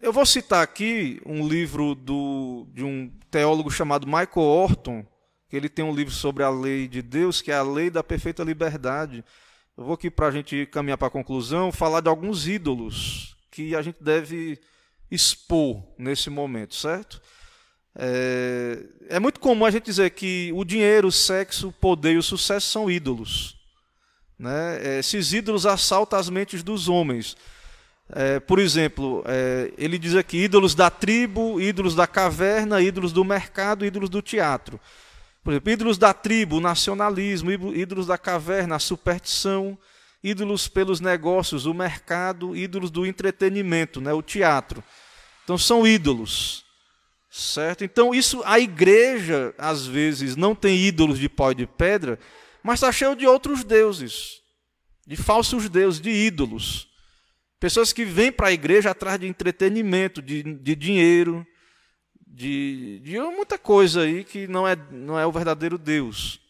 eu 0.00 0.12
vou 0.12 0.24
citar 0.24 0.62
aqui 0.62 1.20
um 1.26 1.46
livro 1.46 1.94
do, 1.94 2.66
de 2.72 2.84
um 2.84 3.10
teólogo 3.30 3.70
chamado 3.70 4.06
Michael 4.06 4.46
Orton, 4.46 5.06
ele 5.56 5.68
tem 5.68 5.84
um 5.84 5.94
livro 5.94 6.12
sobre 6.12 6.42
a 6.42 6.50
lei 6.50 6.86
de 6.86 7.02
Deus, 7.02 7.42
que 7.42 7.50
é 7.50 7.56
a 7.56 7.62
lei 7.62 7.90
da 7.90 8.02
perfeita 8.02 8.42
liberdade. 8.42 9.24
Eu 9.76 9.84
vou 9.84 9.94
aqui 9.94 10.10
para 10.10 10.26
a 10.26 10.30
gente 10.30 10.66
caminhar 10.66 10.98
para 10.98 11.08
a 11.08 11.10
conclusão, 11.10 11.72
falar 11.72 12.00
de 12.00 12.08
alguns 12.08 12.46
ídolos 12.46 13.36
que 13.50 13.74
a 13.74 13.82
gente 13.82 14.02
deve 14.02 14.60
expor 15.10 15.82
nesse 15.98 16.30
momento, 16.30 16.74
certo? 16.74 17.20
É, 17.96 18.84
é, 19.08 19.18
muito 19.18 19.40
comum 19.40 19.64
a 19.64 19.70
gente 19.70 19.84
dizer 19.84 20.10
que 20.10 20.52
o 20.54 20.64
dinheiro, 20.64 21.08
o 21.08 21.12
sexo, 21.12 21.68
o 21.68 21.72
poder 21.72 22.12
e 22.12 22.18
o 22.18 22.22
sucesso 22.22 22.68
são 22.68 22.90
ídolos. 22.90 23.56
Né? 24.38 24.98
Esses 24.98 25.32
ídolos 25.32 25.66
assaltam 25.66 26.18
as 26.18 26.30
mentes 26.30 26.62
dos 26.62 26.88
homens. 26.88 27.36
É, 28.12 28.40
por 28.40 28.58
exemplo, 28.58 29.22
é, 29.26 29.72
ele 29.76 29.98
diz 29.98 30.14
aqui: 30.14 30.38
ídolos 30.38 30.74
da 30.74 30.90
tribo, 30.90 31.60
ídolos 31.60 31.94
da 31.94 32.06
caverna, 32.06 32.80
ídolos 32.80 33.12
do 33.12 33.24
mercado, 33.24 33.84
ídolos 33.84 34.08
do 34.08 34.22
teatro. 34.22 34.80
Por 35.42 35.52
exemplo, 35.52 35.72
ídolos 35.72 35.98
da 35.98 36.12
tribo, 36.12 36.56
o 36.56 36.60
nacionalismo, 36.60 37.50
ídolos 37.50 38.06
da 38.06 38.18
caverna, 38.18 38.76
a 38.76 38.78
superstição, 38.78 39.78
ídolos 40.22 40.68
pelos 40.68 41.00
negócios, 41.00 41.64
o 41.66 41.72
mercado, 41.72 42.54
ídolos 42.54 42.90
do 42.90 43.06
entretenimento, 43.06 44.00
né, 44.00 44.12
o 44.12 44.22
teatro. 44.22 44.84
Então 45.44 45.56
são 45.56 45.86
ídolos. 45.86 46.64
Certo? 47.30 47.84
Então 47.84 48.12
isso 48.12 48.42
a 48.44 48.58
igreja 48.58 49.54
às 49.56 49.86
vezes 49.86 50.34
não 50.34 50.54
tem 50.54 50.76
ídolos 50.76 51.18
de 51.18 51.28
pó 51.28 51.52
e 51.52 51.54
de 51.54 51.66
pedra, 51.66 52.18
mas 52.62 52.74
está 52.74 52.90
cheio 52.90 53.14
de 53.14 53.26
outros 53.26 53.62
deuses, 53.62 54.40
de 55.06 55.16
falsos 55.16 55.68
deuses, 55.68 56.00
de 56.00 56.10
ídolos. 56.10 56.88
Pessoas 57.60 57.92
que 57.92 58.04
vêm 58.04 58.32
para 58.32 58.48
a 58.48 58.52
igreja 58.52 58.90
atrás 58.90 59.20
de 59.20 59.28
entretenimento, 59.28 60.20
de, 60.20 60.42
de 60.42 60.74
dinheiro, 60.74 61.46
de, 62.32 63.00
de 63.00 63.18
muita 63.18 63.58
coisa 63.58 64.02
aí 64.02 64.22
que 64.22 64.46
não 64.46 64.66
é, 64.66 64.76
não 64.90 65.18
é 65.18 65.26
o 65.26 65.32
verdadeiro 65.32 65.76
Deus. 65.76 66.40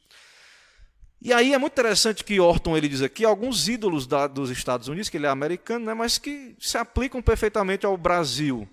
E 1.22 1.33
aí 1.33 1.53
é 1.53 1.59
muito 1.59 1.72
interessante 1.72 2.24
que 2.24 2.41
Orton 2.41 2.76
ele 2.76 2.89
diz 2.89 3.03
aqui 3.03 3.24
alguns 3.24 3.68
ídolos 3.68 4.07
da, 4.07 4.26
dos 4.26 4.51
Estados 4.51 4.89
Unidos, 4.89 5.09
que 5.09 5.16
ele 5.16 5.26
é 5.26 5.31
americano, 5.31 5.87
né, 5.87 5.95
mas 5.95 6.18
que 6.18 6.55
se 6.59 6.78
aplicam 6.78 7.20
perfeitamente 7.20 7.85
ao 7.85 7.97
Brasil. 7.97 8.68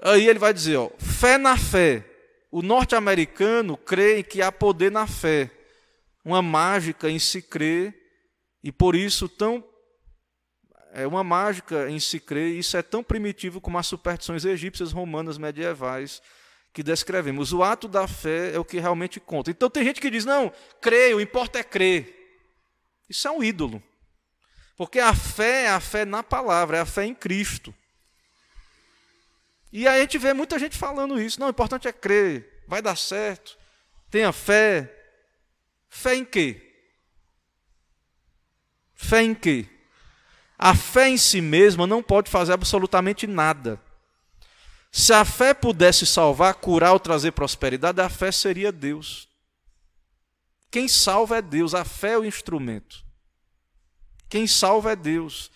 Aí 0.00 0.28
ele 0.28 0.38
vai 0.38 0.52
dizer, 0.52 0.76
ó, 0.76 0.90
fé 0.98 1.38
na 1.38 1.56
fé. 1.56 2.06
O 2.50 2.62
norte-americano 2.62 3.76
crê 3.76 4.22
que 4.22 4.42
há 4.42 4.52
poder 4.52 4.90
na 4.90 5.06
fé 5.06 5.50
uma 6.24 6.40
mágica 6.40 7.10
em 7.10 7.18
se 7.18 7.42
crer, 7.42 7.94
e 8.62 8.70
por 8.70 8.94
isso 8.94 9.28
tão 9.28 9.62
é 10.92 11.06
uma 11.06 11.24
mágica 11.24 11.90
em 11.90 11.98
se 11.98 12.20
crer, 12.20 12.52
e 12.52 12.58
isso 12.58 12.76
é 12.76 12.82
tão 12.82 13.02
primitivo 13.02 13.60
como 13.60 13.78
as 13.78 13.86
superstições 13.86 14.44
egípcias, 14.44 14.92
romanas, 14.92 15.38
medievais 15.38 16.22
que 16.72 16.82
descrevemos. 16.82 17.52
O 17.52 17.62
ato 17.62 17.88
da 17.88 18.06
fé 18.06 18.54
é 18.54 18.58
o 18.58 18.64
que 18.64 18.78
realmente 18.78 19.18
conta. 19.18 19.50
Então 19.50 19.68
tem 19.68 19.84
gente 19.84 20.00
que 20.00 20.10
diz: 20.10 20.24
"Não, 20.24 20.52
creio, 20.80 21.16
o 21.16 21.20
importa 21.20 21.58
é 21.58 21.64
crer". 21.64 22.18
Isso 23.08 23.26
é 23.26 23.30
um 23.30 23.42
ídolo. 23.42 23.82
Porque 24.76 24.98
a 24.98 25.14
fé 25.14 25.64
é 25.64 25.68
a 25.68 25.80
fé 25.80 26.04
na 26.04 26.22
palavra, 26.22 26.78
é 26.78 26.80
a 26.80 26.86
fé 26.86 27.04
em 27.04 27.14
Cristo. 27.14 27.74
E 29.72 29.86
aí 29.88 29.98
a 29.98 30.02
gente 30.02 30.18
vê 30.18 30.32
muita 30.32 30.58
gente 30.58 30.76
falando 30.76 31.20
isso. 31.20 31.40
Não, 31.40 31.46
o 31.46 31.50
importante 31.50 31.88
é 31.88 31.92
crer, 31.92 32.64
vai 32.68 32.80
dar 32.80 32.96
certo. 32.96 33.58
Tenha 34.10 34.32
fé, 34.32 35.02
Fé 35.94 36.14
em 36.14 36.24
quê? 36.24 36.72
Fé 38.94 39.22
em 39.22 39.34
quê? 39.34 39.68
A 40.64 40.76
fé 40.76 41.08
em 41.08 41.16
si 41.16 41.40
mesma 41.40 41.88
não 41.88 42.00
pode 42.00 42.30
fazer 42.30 42.52
absolutamente 42.52 43.26
nada. 43.26 43.80
Se 44.92 45.12
a 45.12 45.24
fé 45.24 45.52
pudesse 45.52 46.06
salvar, 46.06 46.54
curar 46.54 46.92
ou 46.92 47.00
trazer 47.00 47.32
prosperidade, 47.32 48.00
a 48.00 48.08
fé 48.08 48.30
seria 48.30 48.70
Deus. 48.70 49.28
Quem 50.70 50.86
salva 50.86 51.38
é 51.38 51.42
Deus, 51.42 51.74
a 51.74 51.84
fé 51.84 52.12
é 52.12 52.18
o 52.18 52.24
instrumento. 52.24 53.04
Quem 54.28 54.46
salva 54.46 54.92
é 54.92 54.96
Deus. 54.96 55.50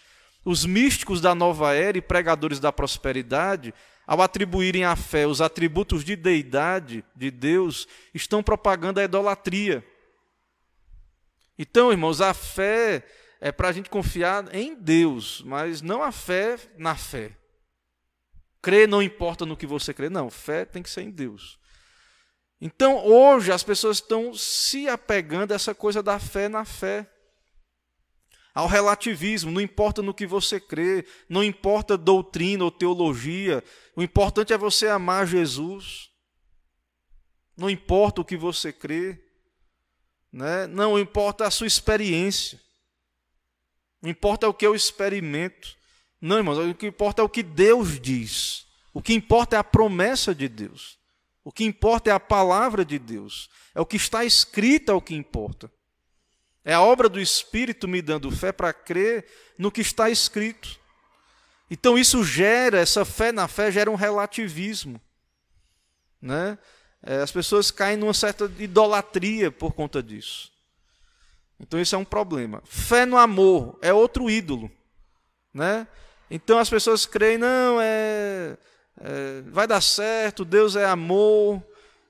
Os 0.45 0.67
místicos 0.67 1.21
da 1.21 1.37
nova 1.37 1.73
era 1.73 1.97
e 1.97 2.03
pregadores 2.03 2.59
da 2.59 2.73
prosperidade, 2.73 3.73
ao 4.05 4.21
atribuírem 4.21 4.83
à 4.83 4.97
fé 4.97 5.25
os 5.25 5.41
atributos 5.41 6.03
de 6.03 6.17
deidade 6.17 7.05
de 7.15 7.31
Deus, 7.31 7.87
estão 8.13 8.43
propagando 8.43 8.99
a 8.99 9.05
idolatria. 9.05 9.87
Então, 11.57 11.93
irmãos, 11.93 12.21
a 12.21 12.35
fé 12.35 13.07
é 13.41 13.53
para 13.53 13.69
a 13.69 13.73
gente 13.73 13.91
confiar 13.91 14.55
em 14.55 14.75
Deus, 14.75 15.43
mas 15.43 15.83
não 15.83 16.03
a 16.03 16.11
fé 16.11 16.59
na 16.77 16.97
fé. 16.97 17.37
Crer 18.63 18.89
não 18.89 19.03
importa 19.03 19.47
no 19.47 19.57
que 19.57 19.67
você 19.67 19.95
crê, 19.95 20.09
não, 20.09 20.31
fé 20.31 20.65
tem 20.65 20.83
que 20.83 20.91
ser 20.91 21.03
em 21.03 21.11
Deus. 21.11 21.59
Então, 22.61 23.05
hoje, 23.07 23.53
as 23.53 23.63
pessoas 23.63 23.99
estão 23.99 24.33
se 24.33 24.89
apegando 24.89 25.53
a 25.53 25.55
essa 25.55 25.75
coisa 25.75 26.03
da 26.03 26.19
fé 26.19 26.49
na 26.49 26.65
fé. 26.65 27.09
Ao 28.55 28.67
relativismo, 28.67 29.51
não 29.51 29.61
importa 29.61 30.01
no 30.01 30.15
que 30.15 30.27
você 30.27 30.59
crê, 30.59 31.07
não 31.29 31.45
importa 31.45 31.99
doutrina 31.99 32.65
ou 32.65 32.71
teologia, 32.71 33.63
o 33.95 34.03
importante 34.03 34.53
é 34.53 34.59
você 34.59 34.89
amar 34.89 35.27
Jesus. 35.27 36.11
Não 37.55 37.69
importa 37.69 38.23
o 38.23 38.25
que 38.25 38.37
você 38.37 38.73
crê. 38.73 39.23
Né? 40.33 40.67
Não 40.67 40.99
importa 40.99 41.47
a 41.47 41.51
sua 41.51 41.67
experiência. 41.67 42.59
Não 44.07 44.11
importa 44.13 44.49
o 44.49 44.55
que 44.55 44.65
eu 44.65 44.73
experimento. 44.73 45.77
Não, 46.21 46.37
irmãos, 46.37 46.59
o 46.59 46.73
que 46.75 46.87
importa 46.87 47.23
é 47.23 47.25
o 47.25 47.29
que 47.29 47.43
Deus 47.43 47.99
diz. 47.99 48.65
O 48.95 49.03
que 49.03 49.13
importa 49.13 49.57
é 49.57 49.59
a 49.59 49.65
promessa 49.65 50.33
de 50.33 50.49
Deus. 50.49 50.97
O 51.43 51.51
que 51.51 51.65
importa 51.65 52.11
é 52.11 52.13
a 52.13 52.21
palavra 52.21 52.85
de 52.85 53.01
Deus. 53.01 53.51
É 53.75 53.81
o 53.81 53.87
que 53.87 53.97
está 53.97 54.25
escrito 54.25 54.93
é 54.93 54.95
o 54.95 55.03
que 55.03 55.17
importa. 55.17 55.69
É 56.65 56.73
a 56.73 56.81
obra 56.81 57.09
do 57.09 57.21
Espírito 57.21 57.89
me 57.89 58.01
dando 58.01 58.31
fé 58.31 58.53
para 58.53 58.73
crer 58.73 59.27
no 59.59 59.73
que 59.73 59.81
está 59.81 60.09
escrito. 60.09 60.79
Então 61.69 61.99
isso 61.99 62.23
gera, 62.23 62.79
essa 62.79 63.05
fé 63.05 63.33
na 63.33 63.49
fé 63.49 63.73
gera 63.73 63.91
um 63.91 63.97
relativismo. 63.97 65.01
Né? 66.23 66.57
é, 67.07 67.19
as 67.23 67.31
pessoas 67.31 67.71
caem 67.71 67.97
numa 67.97 68.15
certa 68.15 68.51
idolatria 68.59 69.51
por 69.51 69.73
conta 69.73 70.03
disso. 70.03 70.51
Então 71.59 71.81
isso 71.81 71.95
é 71.95 71.99
um 71.99 72.05
problema. 72.05 72.63
Fé 72.65 73.07
no 73.07 73.17
amor 73.17 73.79
é 73.81 73.93
outro 73.93 74.31
ídolo, 74.31 74.71
né? 75.53 75.87
Então 76.31 76.59
as 76.59 76.69
pessoas 76.69 77.07
creem 77.07 77.39
não 77.39 77.81
é, 77.81 78.57
é 79.01 79.43
vai 79.47 79.67
dar 79.67 79.81
certo, 79.81 80.45
Deus 80.45 80.77
é 80.77 80.85
amor 80.85 81.63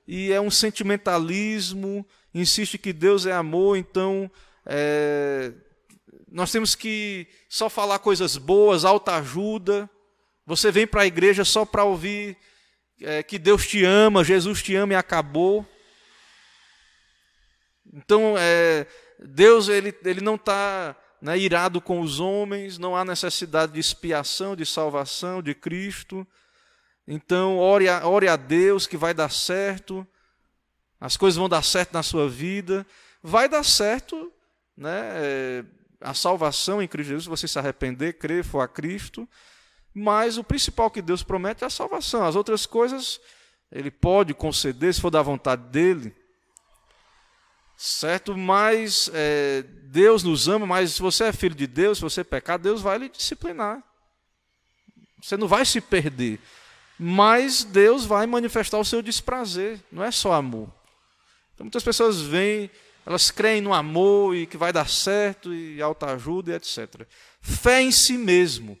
e 0.07 0.31
é 0.31 0.41
um 0.41 0.51
sentimentalismo, 0.51 2.05
insiste 2.33 2.77
que 2.77 2.91
Deus 2.91 3.25
é 3.25 3.31
amor, 3.31 3.77
então 3.77 4.29
é, 4.65 5.53
nós 6.29 6.51
temos 6.51 6.75
que 6.75 7.27
só 7.47 7.69
falar 7.69 7.99
coisas 7.99 8.37
boas, 8.37 8.83
alta 8.83 9.15
ajuda. 9.15 9.89
Você 10.45 10.71
vem 10.71 10.85
para 10.85 11.03
a 11.03 11.07
igreja 11.07 11.45
só 11.45 11.65
para 11.65 11.83
ouvir 11.83 12.37
é, 13.01 13.23
que 13.23 13.39
Deus 13.39 13.65
te 13.65 13.83
ama, 13.83 14.23
Jesus 14.23 14.61
te 14.61 14.75
ama 14.75 14.93
e 14.93 14.95
acabou. 14.95 15.65
Então, 17.93 18.35
é, 18.37 18.85
Deus 19.19 19.67
ele, 19.67 19.95
ele 20.03 20.21
não 20.21 20.35
está 20.35 20.95
né, 21.21 21.37
irado 21.37 21.81
com 21.81 22.01
os 22.01 22.19
homens, 22.19 22.77
não 22.77 22.95
há 22.95 23.03
necessidade 23.03 23.73
de 23.73 23.79
expiação, 23.79 24.55
de 24.55 24.65
salvação 24.65 25.41
de 25.41 25.55
Cristo. 25.55 26.25
Então, 27.07 27.57
ore 27.57 27.87
a, 27.89 28.07
ore 28.07 28.27
a 28.27 28.35
Deus 28.35 28.85
que 28.85 28.97
vai 28.97 29.13
dar 29.13 29.31
certo, 29.31 30.05
as 30.99 31.15
coisas 31.15 31.37
vão 31.37 31.47
dar 31.47 31.63
certo 31.63 31.93
na 31.93 32.03
sua 32.03 32.27
vida. 32.27 32.85
Vai 33.21 33.47
dar 33.47 33.63
certo 33.63 34.31
né, 34.75 35.11
é, 35.15 35.65
a 36.01 36.13
salvação 36.13 36.81
em 36.81 36.87
Cristo 36.87 37.09
Jesus, 37.09 37.23
se 37.23 37.29
você 37.29 37.47
se 37.47 37.59
arrepender, 37.59 38.17
crer, 38.17 38.43
for 38.43 38.61
a 38.61 38.67
Cristo. 38.67 39.27
Mas 39.93 40.37
o 40.37 40.43
principal 40.43 40.89
que 40.89 41.01
Deus 41.01 41.23
promete 41.23 41.63
é 41.63 41.67
a 41.67 41.71
salvação. 41.71 42.25
As 42.25 42.35
outras 42.35 42.65
coisas 42.65 43.19
ele 43.71 43.91
pode 43.91 44.33
conceder 44.33 44.93
se 44.93 45.01
for 45.01 45.11
da 45.11 45.21
vontade 45.21 45.63
dele. 45.69 46.15
Certo? 47.77 48.35
Mas 48.35 49.09
é, 49.13 49.63
Deus 49.83 50.23
nos 50.23 50.47
ama, 50.47 50.65
mas 50.65 50.93
se 50.93 51.01
você 51.01 51.25
é 51.25 51.31
filho 51.31 51.55
de 51.55 51.67
Deus, 51.67 51.99
se 51.99 52.03
você 52.03 52.23
pecar, 52.23 52.57
Deus 52.57 52.81
vai 52.81 52.97
lhe 52.97 53.07
disciplinar. 53.07 53.83
Você 55.21 55.37
não 55.37 55.47
vai 55.47 55.63
se 55.63 55.79
perder. 55.79 56.39
Mas 56.99 57.63
Deus 57.63 58.03
vai 58.03 58.25
manifestar 58.25 58.79
o 58.79 58.85
seu 58.85 59.01
desprazer. 59.01 59.79
Não 59.91 60.03
é 60.03 60.09
só 60.09 60.33
amor. 60.33 60.73
Então, 61.53 61.65
muitas 61.65 61.83
pessoas 61.83 62.19
vêm, 62.19 62.69
elas 63.05 63.29
creem 63.29 63.61
no 63.61 63.73
amor 63.73 64.35
e 64.35 64.47
que 64.47 64.57
vai 64.57 64.73
dar 64.73 64.89
certo, 64.89 65.53
e 65.53 65.81
alta 65.81 66.07
ajuda 66.07 66.51
e 66.51 66.55
etc. 66.55 67.07
Fé 67.41 67.81
em 67.81 67.91
si 67.91 68.17
mesmo 68.17 68.77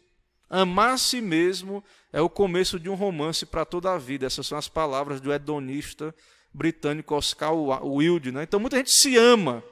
Amar 0.49 0.93
a 0.93 0.97
si 0.97 1.19
mesmo 1.19 1.83
é 2.11 2.21
o 2.21 2.29
começo 2.29 2.79
de 2.79 2.89
um 2.89 2.95
romance 2.95 3.45
para 3.45 3.65
toda 3.65 3.93
a 3.93 3.97
vida. 3.97 4.25
Essas 4.25 4.47
são 4.47 4.57
as 4.57 4.67
palavras 4.67 5.19
do 5.19 5.33
hedonista 5.33 6.15
britânico 6.57 7.15
Oscar 7.15 7.53
Wilde. 7.53 8.31
Né? 8.31 8.43
Então 8.43 8.59
muita 8.59 8.77
gente 8.77 8.91
se 8.91 9.15
ama 9.15 9.63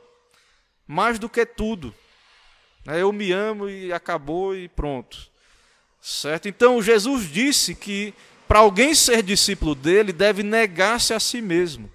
mais 0.88 1.17
do 1.17 1.27
que 1.27 1.45
tudo. 1.45 1.93
Né? 2.86 3.01
Eu 3.01 3.11
me 3.11 3.31
amo 3.31 3.67
e 3.69 3.91
acabou 3.91 4.55
e 4.55 4.69
pronto. 4.69 5.29
Certo? 5.99 6.47
Então 6.47 6.81
Jesus 6.81 7.29
disse 7.29 7.73
que 7.73 8.13
para 8.47 8.59
alguém 8.59 8.93
ser 8.93 9.23
discípulo 9.23 9.73
dele 9.73 10.13
deve 10.13 10.43
negar-se 10.43 11.13
a 11.13 11.19
si 11.19 11.41
mesmo. 11.41 11.91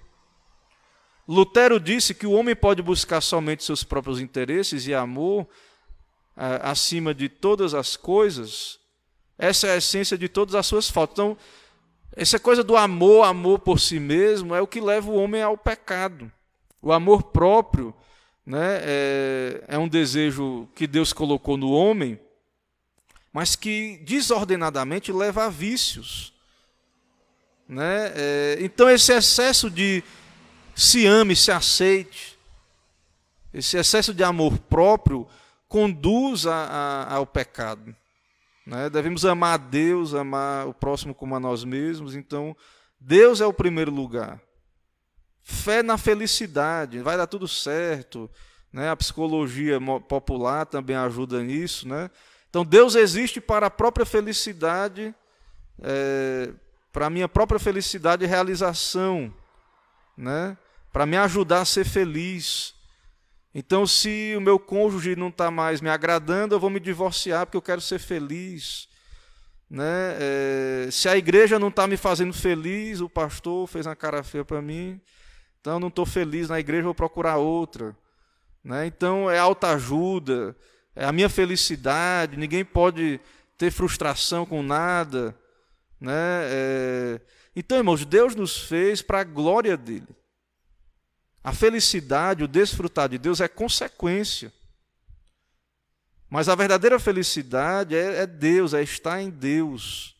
Lutero 1.27 1.79
disse 1.79 2.13
que 2.13 2.27
o 2.27 2.33
homem 2.33 2.55
pode 2.55 2.81
buscar 2.81 3.21
somente 3.21 3.63
seus 3.63 3.83
próprios 3.83 4.19
interesses 4.19 4.85
e 4.85 4.93
amor 4.93 5.47
acima 6.35 7.13
de 7.13 7.29
todas 7.29 7.73
as 7.73 7.95
coisas, 7.95 8.79
essa 9.37 9.67
é 9.67 9.71
a 9.73 9.77
essência 9.77 10.17
de 10.17 10.27
todas 10.27 10.55
as 10.55 10.65
suas 10.65 10.89
faltas. 10.89 11.13
Então, 11.13 11.37
Essa 12.15 12.39
coisa 12.39 12.63
do 12.63 12.75
amor, 12.75 13.25
amor 13.25 13.59
por 13.59 13.79
si 13.79 13.99
mesmo, 13.99 14.53
é 14.53 14.61
o 14.61 14.67
que 14.67 14.81
leva 14.81 15.09
o 15.09 15.15
homem 15.15 15.41
ao 15.41 15.57
pecado. 15.57 16.31
O 16.81 16.91
amor 16.91 17.23
próprio 17.23 17.93
né, 18.45 18.79
é, 18.81 19.63
é 19.69 19.77
um 19.77 19.87
desejo 19.87 20.67
que 20.75 20.87
Deus 20.87 21.13
colocou 21.13 21.55
no 21.55 21.71
homem, 21.71 22.19
mas 23.31 23.55
que 23.55 23.97
desordenadamente 24.03 25.11
leva 25.11 25.45
a 25.45 25.49
vícios. 25.49 26.33
Né? 27.67 28.11
É, 28.13 28.57
então, 28.59 28.89
esse 28.89 29.13
excesso 29.13 29.69
de 29.69 30.03
se 30.75 31.05
ame, 31.05 31.35
se 31.35 31.51
aceite, 31.51 32.37
esse 33.53 33.77
excesso 33.77 34.13
de 34.13 34.23
amor 34.23 34.57
próprio 34.57 35.27
conduz 35.67 36.45
a, 36.45 36.55
a, 36.55 37.13
ao 37.15 37.25
pecado. 37.25 37.95
Né? 38.71 38.89
Devemos 38.89 39.25
amar 39.25 39.55
a 39.55 39.57
Deus, 39.57 40.13
amar 40.13 40.65
o 40.65 40.73
próximo 40.73 41.13
como 41.13 41.35
a 41.35 41.39
nós 41.41 41.65
mesmos. 41.65 42.15
Então, 42.15 42.55
Deus 42.97 43.41
é 43.41 43.45
o 43.45 43.51
primeiro 43.51 43.91
lugar. 43.91 44.41
Fé 45.43 45.83
na 45.83 45.97
felicidade, 45.97 46.99
vai 46.99 47.17
dar 47.17 47.27
tudo 47.27 47.49
certo. 47.49 48.31
Né? 48.71 48.89
A 48.89 48.95
psicologia 48.95 49.77
popular 50.07 50.65
também 50.65 50.95
ajuda 50.95 51.43
nisso. 51.43 51.85
Né? 51.85 52.09
Então, 52.49 52.63
Deus 52.63 52.95
existe 52.95 53.41
para 53.41 53.67
a 53.67 53.69
própria 53.69 54.05
felicidade, 54.05 55.13
é, 55.81 56.53
para 56.93 57.07
a 57.07 57.09
minha 57.09 57.27
própria 57.27 57.59
felicidade 57.59 58.23
e 58.23 58.27
realização, 58.27 59.33
né? 60.15 60.57
para 60.93 61.05
me 61.05 61.17
ajudar 61.17 61.59
a 61.59 61.65
ser 61.65 61.83
feliz. 61.83 62.73
Então, 63.53 63.85
se 63.85 64.33
o 64.37 64.41
meu 64.41 64.57
cônjuge 64.57 65.15
não 65.15 65.27
está 65.27 65.51
mais 65.51 65.81
me 65.81 65.89
agradando, 65.89 66.55
eu 66.55 66.59
vou 66.59 66.69
me 66.69 66.79
divorciar 66.79 67.45
porque 67.45 67.57
eu 67.57 67.61
quero 67.61 67.81
ser 67.81 67.99
feliz. 67.99 68.87
Né? 69.69 70.17
É, 70.19 70.89
se 70.91 71.09
a 71.09 71.17
igreja 71.17 71.59
não 71.59 71.67
está 71.67 71.85
me 71.85 71.97
fazendo 71.97 72.33
feliz, 72.33 73.01
o 73.01 73.09
pastor 73.09 73.67
fez 73.67 73.85
uma 73.85 73.95
cara 73.95 74.23
feia 74.23 74.43
para 74.43 74.61
mim, 74.61 74.99
então 75.59 75.73
eu 75.73 75.79
não 75.79 75.87
estou 75.87 76.05
feliz 76.05 76.49
na 76.49 76.59
igreja, 76.59 76.83
vou 76.83 76.95
procurar 76.95 77.37
outra. 77.37 77.95
Né? 78.63 78.85
Então 78.85 79.29
é 79.29 79.37
autoajuda, 79.37 80.55
é 80.95 81.05
a 81.05 81.11
minha 81.11 81.29
felicidade, 81.29 82.37
ninguém 82.37 82.63
pode 82.65 83.19
ter 83.57 83.71
frustração 83.71 84.45
com 84.45 84.63
nada. 84.63 85.35
Né? 85.99 86.13
É... 86.13 87.21
Então, 87.55 87.77
irmãos, 87.77 88.05
Deus 88.05 88.33
nos 88.33 88.57
fez 88.57 89.01
para 89.01 89.21
a 89.21 89.25
glória 89.25 89.77
dele. 89.77 90.07
A 91.43 91.53
felicidade, 91.53 92.43
o 92.43 92.47
desfrutar 92.47 93.09
de 93.09 93.17
Deus 93.17 93.41
é 93.41 93.47
consequência. 93.47 94.53
Mas 96.29 96.47
a 96.47 96.55
verdadeira 96.55 96.99
felicidade 96.99 97.95
é, 97.95 98.21
é 98.21 98.27
Deus, 98.27 98.73
é 98.73 98.81
estar 98.81 99.21
em 99.21 99.29
Deus, 99.29 100.15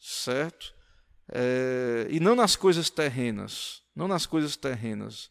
certo? 0.00 0.74
É, 1.28 2.06
e 2.10 2.20
não 2.20 2.34
nas 2.34 2.56
coisas 2.56 2.88
terrenas 2.88 3.84
não 3.96 4.06
nas 4.06 4.26
coisas 4.26 4.54
terrenas. 4.56 5.30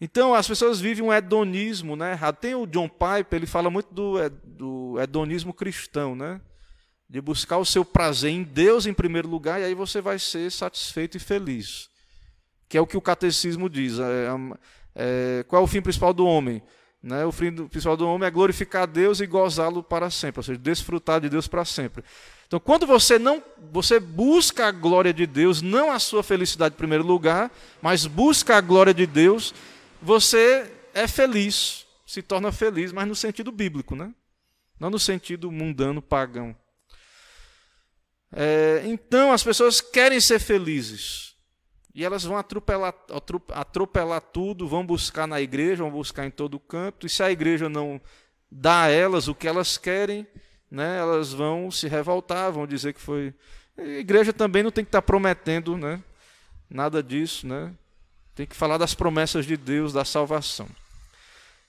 Então 0.00 0.34
as 0.34 0.48
pessoas 0.48 0.80
vivem 0.80 1.04
um 1.04 1.12
hedonismo, 1.12 1.94
né? 1.94 2.18
Tem 2.40 2.54
o 2.54 2.66
John 2.66 2.88
Piper, 2.88 3.36
ele 3.36 3.46
fala 3.46 3.70
muito 3.70 3.92
do, 3.92 4.28
do 4.30 4.98
hedonismo 4.98 5.52
cristão, 5.52 6.16
né? 6.16 6.40
De 7.08 7.20
buscar 7.20 7.58
o 7.58 7.64
seu 7.64 7.84
prazer 7.84 8.30
em 8.30 8.42
Deus 8.42 8.86
em 8.86 8.94
primeiro 8.94 9.28
lugar 9.28 9.60
e 9.60 9.64
aí 9.64 9.74
você 9.74 10.00
vai 10.00 10.18
ser 10.18 10.50
satisfeito 10.50 11.16
e 11.16 11.20
feliz. 11.20 11.88
Que 12.68 12.78
é 12.78 12.80
o 12.80 12.86
que 12.86 12.96
o 12.96 13.00
catecismo 13.00 13.68
diz. 13.68 13.98
É, 13.98 14.28
é, 14.94 15.44
qual 15.46 15.62
é 15.62 15.64
o 15.64 15.68
fim 15.68 15.80
principal 15.80 16.12
do 16.12 16.26
homem? 16.26 16.62
Né? 17.02 17.24
O 17.24 17.30
fim 17.30 17.52
principal 17.68 17.96
do 17.96 18.08
homem 18.08 18.26
é 18.26 18.30
glorificar 18.30 18.82
a 18.82 18.86
Deus 18.86 19.20
e 19.20 19.26
gozá-lo 19.26 19.82
para 19.82 20.10
sempre, 20.10 20.40
ou 20.40 20.42
seja, 20.42 20.58
desfrutar 20.58 21.20
de 21.20 21.28
Deus 21.28 21.46
para 21.46 21.64
sempre. 21.64 22.02
Então, 22.46 22.58
quando 22.58 22.86
você 22.86 23.18
não, 23.18 23.42
você 23.72 24.00
busca 24.00 24.66
a 24.66 24.72
glória 24.72 25.12
de 25.12 25.26
Deus, 25.26 25.62
não 25.62 25.90
a 25.90 25.98
sua 25.98 26.22
felicidade 26.22 26.74
em 26.74 26.78
primeiro 26.78 27.04
lugar, 27.04 27.50
mas 27.82 28.06
busca 28.06 28.56
a 28.56 28.60
glória 28.60 28.94
de 28.94 29.06
Deus, 29.06 29.54
você 30.00 30.72
é 30.94 31.06
feliz, 31.06 31.86
se 32.06 32.22
torna 32.22 32.50
feliz, 32.52 32.92
mas 32.92 33.06
no 33.06 33.14
sentido 33.14 33.52
bíblico, 33.52 33.94
né? 33.94 34.14
Não 34.78 34.90
no 34.90 34.98
sentido 34.98 35.50
mundano, 35.50 36.00
pagão. 36.00 36.56
É, 38.32 38.82
então, 38.84 39.32
as 39.32 39.42
pessoas 39.42 39.80
querem 39.80 40.20
ser 40.20 40.38
felizes. 40.38 41.25
E 41.96 42.04
elas 42.04 42.24
vão 42.24 42.36
atropelar, 42.36 42.94
atropelar 43.54 44.20
tudo, 44.20 44.68
vão 44.68 44.84
buscar 44.84 45.26
na 45.26 45.40
igreja, 45.40 45.82
vão 45.82 45.90
buscar 45.90 46.26
em 46.26 46.30
todo 46.30 46.60
canto. 46.60 47.06
E 47.06 47.08
se 47.08 47.22
a 47.22 47.32
igreja 47.32 47.70
não 47.70 47.98
dá 48.50 48.82
a 48.82 48.88
elas 48.88 49.28
o 49.28 49.34
que 49.34 49.48
elas 49.48 49.78
querem, 49.78 50.26
né, 50.70 50.98
elas 50.98 51.32
vão 51.32 51.70
se 51.70 51.88
revoltar, 51.88 52.52
vão 52.52 52.66
dizer 52.66 52.92
que 52.92 53.00
foi. 53.00 53.32
A 53.78 53.82
igreja 53.82 54.30
também 54.30 54.62
não 54.62 54.70
tem 54.70 54.84
que 54.84 54.90
estar 54.90 55.00
prometendo 55.00 55.78
né, 55.78 56.02
nada 56.68 57.02
disso, 57.02 57.46
né? 57.46 57.72
tem 58.34 58.46
que 58.46 58.54
falar 58.54 58.76
das 58.76 58.94
promessas 58.94 59.46
de 59.46 59.56
Deus, 59.56 59.94
da 59.94 60.04
salvação. 60.04 60.68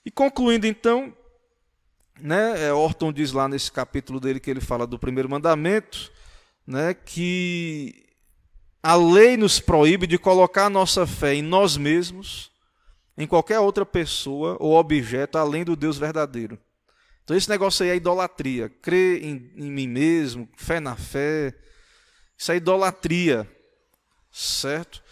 E 0.04 0.10
concluindo 0.10 0.66
então, 0.66 1.10
né, 2.20 2.66
é, 2.66 2.72
Orton 2.74 3.10
diz 3.10 3.32
lá 3.32 3.48
nesse 3.48 3.72
capítulo 3.72 4.20
dele 4.20 4.38
que 4.38 4.50
ele 4.50 4.60
fala 4.60 4.86
do 4.86 4.98
primeiro 4.98 5.30
mandamento, 5.30 6.12
né, 6.66 6.92
que 6.92 8.04
a 8.82 8.94
lei 8.94 9.36
nos 9.36 9.58
proíbe 9.58 10.06
de 10.06 10.18
colocar 10.18 10.66
a 10.66 10.70
nossa 10.70 11.06
fé 11.06 11.34
em 11.34 11.42
nós 11.42 11.76
mesmos, 11.76 12.50
em 13.16 13.26
qualquer 13.26 13.58
outra 13.58 13.84
pessoa 13.84 14.56
ou 14.60 14.74
objeto 14.74 15.36
além 15.36 15.64
do 15.64 15.74
Deus 15.74 15.98
verdadeiro. 15.98 16.58
Então 17.24 17.36
esse 17.36 17.48
negócio 17.48 17.84
aí 17.84 17.90
é 17.90 17.96
idolatria. 17.96 18.68
Crer 18.68 19.22
em, 19.22 19.52
em 19.56 19.70
mim 19.70 19.88
mesmo, 19.88 20.48
fé 20.56 20.80
na 20.80 20.96
fé. 20.96 21.54
Isso 22.36 22.52
é 22.52 22.56
idolatria. 22.56 23.46
Certo? 24.30 25.02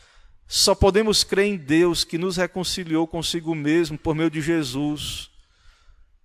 Só 0.47 0.75
podemos 0.75 1.25
crer 1.25 1.47
em 1.47 1.57
Deus 1.57 2.05
que 2.05 2.17
nos 2.17 2.37
reconciliou 2.37 3.07
consigo 3.07 3.55
mesmo 3.55 3.99
por 3.99 4.15
meio 4.15 4.31
de 4.31 4.41
Jesus. 4.41 5.29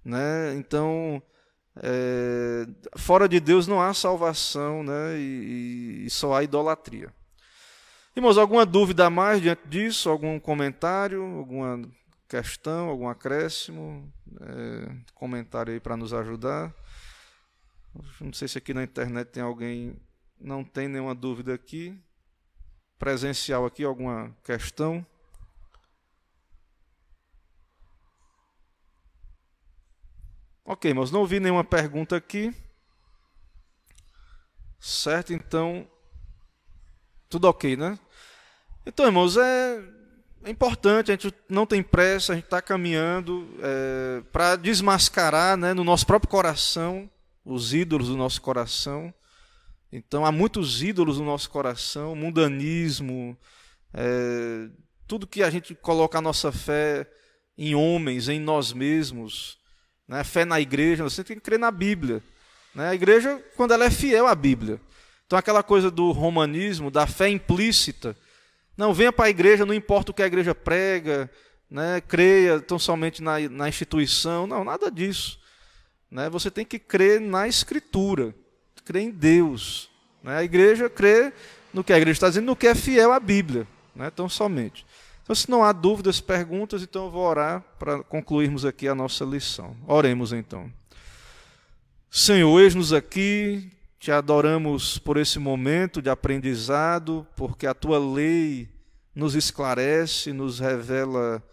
Né? 0.06 0.56
Então, 0.56 1.22
é, 1.76 2.68
fora 2.98 3.28
de 3.28 3.40
Deus 3.40 3.68
não 3.68 3.82
há 3.82 3.94
salvação 3.94 4.84
né? 4.84 5.18
e, 5.18 6.04
e 6.06 6.10
só 6.10 6.36
há 6.36 6.44
idolatria. 6.44 7.12
Irmãos, 8.14 8.38
alguma 8.38 8.66
dúvida 8.66 9.06
a 9.06 9.10
mais 9.10 9.42
diante 9.42 9.66
disso? 9.70 10.10
Algum 10.10 10.38
comentário? 10.38 11.24
Alguma 11.38 11.90
questão, 12.28 12.90
algum 12.90 13.08
acréscimo, 13.08 14.12
é, 14.42 14.98
comentário 15.14 15.72
aí 15.74 15.80
para 15.80 15.96
nos 15.96 16.14
ajudar. 16.14 16.74
Não 18.20 18.34
sei 18.34 18.50
se 18.50 18.58
aqui 18.58 18.74
na 18.74 18.84
internet 18.84 19.30
tem 19.30 19.42
alguém, 19.42 19.96
não 20.38 20.62
tem 20.64 20.90
nenhuma 20.90 21.16
dúvida 21.16 21.54
aqui. 21.54 21.98
Presencial 23.00 23.66
aqui, 23.66 23.84
alguma 23.86 24.36
questão? 24.44 25.06
Ok, 30.66 30.94
mas 30.94 31.12
não 31.12 31.26
vi 31.26 31.40
nenhuma 31.40 31.64
pergunta 31.64 32.18
aqui. 32.18 32.54
Certo, 34.82 35.32
então. 35.32 35.88
Tudo 37.32 37.48
ok, 37.48 37.78
né? 37.78 37.98
Então, 38.86 39.06
irmãos, 39.06 39.38
é 39.38 39.82
é 40.44 40.50
importante, 40.50 41.12
a 41.12 41.14
gente 41.14 41.34
não 41.48 41.66
tem 41.68 41.84
pressa, 41.84 42.32
a 42.32 42.36
gente 42.36 42.46
está 42.46 42.62
caminhando 42.62 43.48
é, 43.62 44.24
para 44.32 44.56
desmascarar 44.56 45.56
né, 45.56 45.74
no 45.74 45.84
nosso 45.84 46.06
próprio 46.06 46.30
coração 46.30 47.10
os 47.46 47.74
ídolos 47.74 48.08
do 48.08 48.18
nosso 48.18 48.42
coração. 48.42 49.14
Então, 49.92 50.26
há 50.26 50.32
muitos 50.32 50.82
ídolos 50.82 51.20
no 51.20 51.26
nosso 51.26 51.50
coração, 51.50 52.16
mundanismo, 52.16 53.38
é, 53.94 54.68
tudo 55.08 55.28
que 55.28 55.44
a 55.44 55.50
gente 55.50 55.76
coloca 55.76 56.18
a 56.18 56.22
nossa 56.22 56.52
fé 56.52 57.08
em 57.58 57.76
homens, 57.76 58.28
em 58.28 58.40
nós 58.40 58.74
mesmos, 58.74 59.60
né, 60.08 60.24
fé 60.24 60.44
na 60.44 60.60
igreja, 60.60 61.04
você 61.04 61.24
tem 61.24 61.36
que 61.36 61.44
crer 61.44 61.60
na 61.60 61.70
Bíblia. 61.70 62.24
Né, 62.74 62.90
a 62.90 62.96
igreja, 62.96 63.44
quando 63.56 63.74
ela 63.74 63.86
é 63.86 63.92
fiel 63.92 64.26
à 64.26 64.34
Bíblia. 64.34 64.82
Então, 65.28 65.38
aquela 65.38 65.62
coisa 65.62 65.92
do 65.92 66.12
romanismo, 66.12 66.90
da 66.90 67.06
fé 67.06 67.30
implícita, 67.30 68.18
não, 68.82 68.96
venha 68.96 69.14
para 69.14 69.26
a 69.26 69.30
igreja, 69.30 69.64
não 69.64 69.76
importa 69.76 70.10
o 70.10 70.14
que 70.14 70.24
a 70.24 70.26
igreja 70.26 70.56
prega, 70.56 71.30
né, 71.70 72.02
creia 72.02 72.60
tão 72.60 72.80
somente 72.80 73.22
na, 73.22 73.38
na 73.48 73.70
instituição. 73.70 74.48
Não, 74.48 74.64
nada 74.64 74.90
disso. 74.90 75.40
Né? 76.10 76.28
Você 76.32 76.50
tem 76.50 76.66
que 76.66 76.80
crer 76.80 77.22
na 77.22 77.48
Escritura, 77.48 78.34
crer 78.84 79.04
em 79.04 79.12
Deus. 79.12 79.88
Né? 80.24 80.36
A 80.36 80.44
igreja 80.44 80.90
crê 80.90 81.32
no 81.72 81.84
que 81.84 81.94
a 81.94 81.98
igreja 81.98 82.18
está 82.18 82.30
dizendo, 82.30 82.48
no 82.48 82.56
que 82.56 82.66
é 82.66 82.74
fiel 82.74 83.12
à 83.12 83.20
Bíblia, 83.20 83.68
né? 83.96 84.10
tão 84.10 84.28
somente. 84.28 84.84
Então, 85.22 85.36
se 85.36 85.48
não 85.48 85.64
há 85.64 85.72
dúvidas, 85.72 86.20
perguntas, 86.20 86.82
então 86.82 87.06
eu 87.06 87.12
vou 87.12 87.22
orar 87.22 87.64
para 87.78 88.02
concluirmos 88.02 88.66
aqui 88.66 88.88
a 88.88 88.96
nossa 88.96 89.24
lição. 89.24 89.78
Oremos 89.86 90.34
então. 90.34 90.74
Senhor, 92.10 92.60
eis-nos 92.60 92.92
aqui 92.92 93.72
te 94.02 94.12
adoramos 94.12 94.98
por 94.98 95.16
esse 95.16 95.38
momento 95.38 96.02
de 96.02 96.10
aprendizado, 96.10 97.28
porque 97.36 97.68
a 97.68 97.74
tua 97.76 98.00
lei 98.00 98.68
nos 99.14 99.36
esclarece, 99.36 100.34
nos 100.34 100.60
revela 100.60 101.44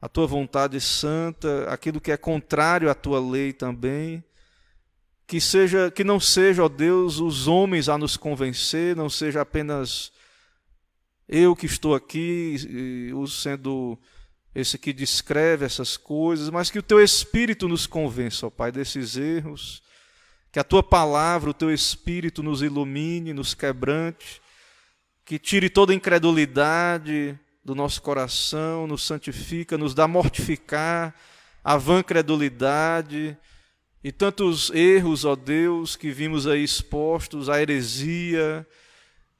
a 0.00 0.08
tua 0.08 0.26
vontade 0.26 0.80
santa, 0.80 1.70
aquilo 1.70 2.00
que 2.00 2.10
é 2.10 2.16
contrário 2.16 2.90
à 2.90 2.94
tua 2.94 3.20
lei 3.20 3.52
também. 3.52 4.24
que 5.26 5.40
seja 5.40 5.90
que 5.90 6.04
não 6.04 6.20
seja, 6.20 6.64
ó 6.64 6.68
Deus, 6.68 7.18
os 7.18 7.48
homens 7.48 7.88
a 7.88 7.96
nos 7.96 8.16
convencer, 8.16 8.94
não 8.94 9.08
seja 9.08 9.40
apenas 9.40 10.12
eu 11.28 11.56
que 11.56 11.64
estou 11.64 11.94
aqui, 11.94 12.56
sendo 13.28 13.98
esse 14.54 14.76
que 14.76 14.92
descreve 14.92 15.64
essas 15.64 15.96
coisas, 15.96 16.50
mas 16.50 16.70
que 16.70 16.78
o 16.78 16.82
teu 16.82 17.02
espírito 17.02 17.66
nos 17.66 17.86
convença, 17.86 18.46
ó 18.46 18.50
Pai, 18.50 18.70
desses 18.70 19.16
erros, 19.16 19.82
que 20.50 20.58
a 20.58 20.64
tua 20.64 20.82
palavra, 20.82 21.48
o 21.48 21.54
teu 21.54 21.72
espírito 21.72 22.42
nos 22.42 22.60
ilumine, 22.60 23.32
nos 23.32 23.54
quebrante, 23.54 24.42
que 25.32 25.38
tire 25.38 25.70
toda 25.70 25.94
incredulidade 25.94 27.38
do 27.64 27.74
nosso 27.74 28.02
coração, 28.02 28.86
nos 28.86 29.02
santifica, 29.02 29.78
nos 29.78 29.94
dá 29.94 30.06
mortificar 30.06 31.14
a 31.64 31.78
vã 31.78 32.02
credulidade 32.02 33.34
e 34.04 34.12
tantos 34.12 34.68
erros, 34.74 35.24
ó 35.24 35.34
Deus, 35.34 35.96
que 35.96 36.10
vimos 36.10 36.46
aí 36.46 36.62
expostos, 36.62 37.48
a 37.48 37.62
heresia 37.62 38.66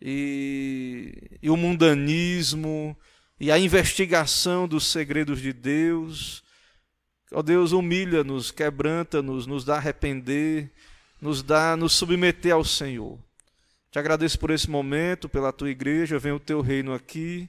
e, 0.00 1.38
e 1.42 1.50
o 1.50 1.58
mundanismo 1.58 2.96
e 3.38 3.52
a 3.52 3.58
investigação 3.58 4.66
dos 4.66 4.86
segredos 4.86 5.42
de 5.42 5.52
Deus. 5.52 6.42
Ó 7.30 7.42
Deus, 7.42 7.72
humilha-nos, 7.72 8.50
quebranta-nos, 8.50 9.46
nos 9.46 9.62
dá 9.62 9.76
arrepender, 9.76 10.72
nos 11.20 11.42
dá 11.42 11.76
nos 11.76 11.92
submeter 11.92 12.54
ao 12.54 12.64
Senhor. 12.64 13.18
Te 13.92 13.98
agradeço 13.98 14.38
por 14.38 14.50
esse 14.50 14.70
momento, 14.70 15.28
pela 15.28 15.52
tua 15.52 15.68
igreja, 15.68 16.18
vem 16.18 16.32
o 16.32 16.40
teu 16.40 16.62
reino 16.62 16.94
aqui. 16.94 17.46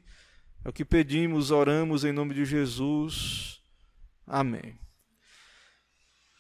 É 0.66 0.68
o 0.68 0.74
que 0.74 0.84
pedimos, 0.84 1.52
oramos 1.52 2.04
em 2.04 2.12
nome 2.12 2.34
de 2.34 2.44
Jesus. 2.44 3.62
Amém. 4.28 4.78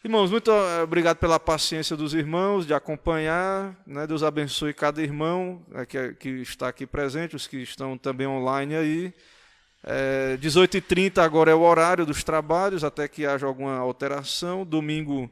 Irmãos, 0.03 0.29
muito 0.29 0.51
obrigado 0.83 1.19
pela 1.19 1.39
paciência 1.39 1.95
dos 1.95 2.13
irmãos 2.13 2.67
de 2.67 2.73
acompanhar. 2.73 3.81
Né? 3.87 4.05
Deus 4.05 4.23
abençoe 4.23 4.73
cada 4.73 5.01
irmão 5.01 5.65
né, 5.69 5.85
que, 5.85 6.13
que, 6.15 6.29
está 6.41 6.67
aqui 6.67 6.85
presente, 6.85 7.37
os 7.37 7.47
que 7.47 7.59
estão 7.59 7.97
também 7.97 8.27
online 8.27 8.75
aí. 8.75 9.13
É, 9.85 10.37
18h30 10.41 11.19
agora 11.19 11.49
é 11.49 11.55
o 11.55 11.61
horário 11.61 12.05
dos 12.05 12.25
trabalhos, 12.25 12.83
até 12.83 13.07
que 13.07 13.25
haja 13.25 13.47
alguma 13.47 13.77
alteração. 13.77 14.65
Domingo 14.65 15.31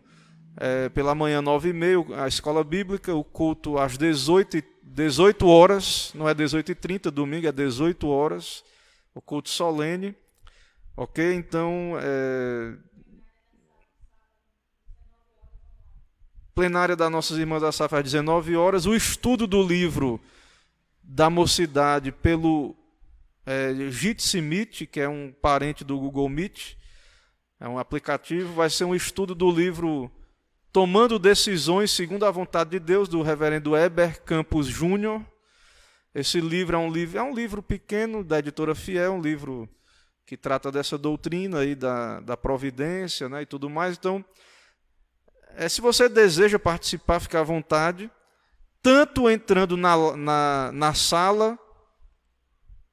é, 0.58 0.90
pela 0.90 1.16
manhã, 1.16 1.42
9h30, 1.42 2.14
a 2.18 2.28
escola 2.28 2.64
bíblica, 2.64 3.14
o 3.14 3.24
culto 3.24 3.78
às 3.78 3.98
18, 3.98 4.64
18 4.84 5.48
horas, 5.48 6.12
não 6.14 6.28
é 6.28 6.36
18h30, 6.36 7.10
domingo 7.10 7.48
é 7.48 7.52
18 7.52 8.08
horas, 8.08 8.64
o 9.14 9.22
culto 9.22 9.50
solene. 9.50 10.16
Ok? 10.96 11.34
Então, 11.34 11.94
é, 12.02 12.76
plenária 16.54 16.96
das 16.96 17.10
nossas 17.10 17.38
irmãs 17.38 17.62
da 17.62 17.72
Safra 17.72 18.00
às 18.00 18.04
19 18.04 18.56
horas, 18.56 18.86
o 18.86 18.94
estudo 18.94 19.48
do 19.48 19.64
livro 19.64 20.20
da 21.02 21.30
mocidade 21.30 22.12
pelo 22.12 22.76
é, 23.46 23.74
Jitsi 23.90 24.42
Meet, 24.42 24.86
que 24.88 25.00
é 25.00 25.10
um 25.10 25.34
parente 25.42 25.84
do 25.84 25.98
Google 25.98 26.30
Meet, 26.30 26.76
é 27.60 27.68
um 27.68 27.80
aplicativo, 27.80 28.54
vai 28.54 28.70
ser 28.70 28.86
um 28.86 28.94
estudo 28.94 29.34
do 29.34 29.50
livro 29.50 30.12
Tomando 30.72 31.20
Decisões 31.20 31.92
segundo 31.92 32.26
a 32.26 32.32
Vontade 32.32 32.70
de 32.70 32.80
Deus, 32.80 33.10
do 33.10 33.22
reverendo 33.22 33.76
Eber 33.76 34.22
Campos 34.24 34.68
Júnior. 34.68 35.22
Esse 36.16 36.40
livro 36.40 36.78
é 36.78 36.80
um 36.80 36.90
livro, 36.90 37.18
é 37.18 37.22
um 37.22 37.34
livro 37.34 37.62
pequeno 37.62 38.24
da 38.24 38.40
editora 38.40 38.74
Fiel, 38.74 39.12
um 39.12 39.22
livro 39.22 39.68
que 40.26 40.38
trata 40.38 40.72
dessa 40.72 40.98
doutrina 40.98 41.60
aí 41.60 41.76
da, 41.76 42.22
da 42.22 42.38
providência 42.38 43.28
né, 43.28 43.42
e 43.42 43.46
tudo 43.46 43.70
mais. 43.70 43.98
Então, 43.98 44.24
é, 45.58 45.68
se 45.68 45.82
você 45.82 46.08
deseja 46.08 46.58
participar, 46.58 47.20
fique 47.20 47.36
à 47.36 47.44
vontade, 47.44 48.10
tanto 48.82 49.30
entrando 49.30 49.76
na, 49.76 50.16
na, 50.16 50.72
na 50.72 50.94
sala, 50.94 51.60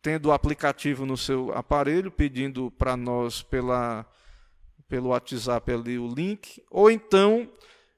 tendo 0.02 0.30
o 0.30 0.32
aplicativo 0.32 1.06
no 1.06 1.16
seu 1.16 1.56
aparelho, 1.56 2.10
pedindo 2.10 2.72
para 2.72 2.96
nós 2.96 3.40
pela, 3.40 4.04
pelo 4.88 5.10
WhatsApp 5.10 5.70
ali 5.70 5.98
o 5.98 6.08
link, 6.08 6.62
ou 6.70 6.90
então 6.90 7.48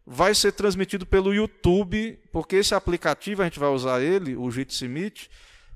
vai 0.07 0.35
ser 0.35 0.53
transmitido 0.53 1.07
pelo 1.07 1.33
YouTube, 1.33 2.19
porque 2.33 2.57
esse 2.57 2.75
aplicativo 2.75 3.43
a 3.43 3.45
gente 3.45 3.61
vai 3.61 3.69
usar 3.69 4.03
ele, 4.03 4.35
o 4.37 4.51
Jitsi 4.51 4.89
Meet, 4.89 5.29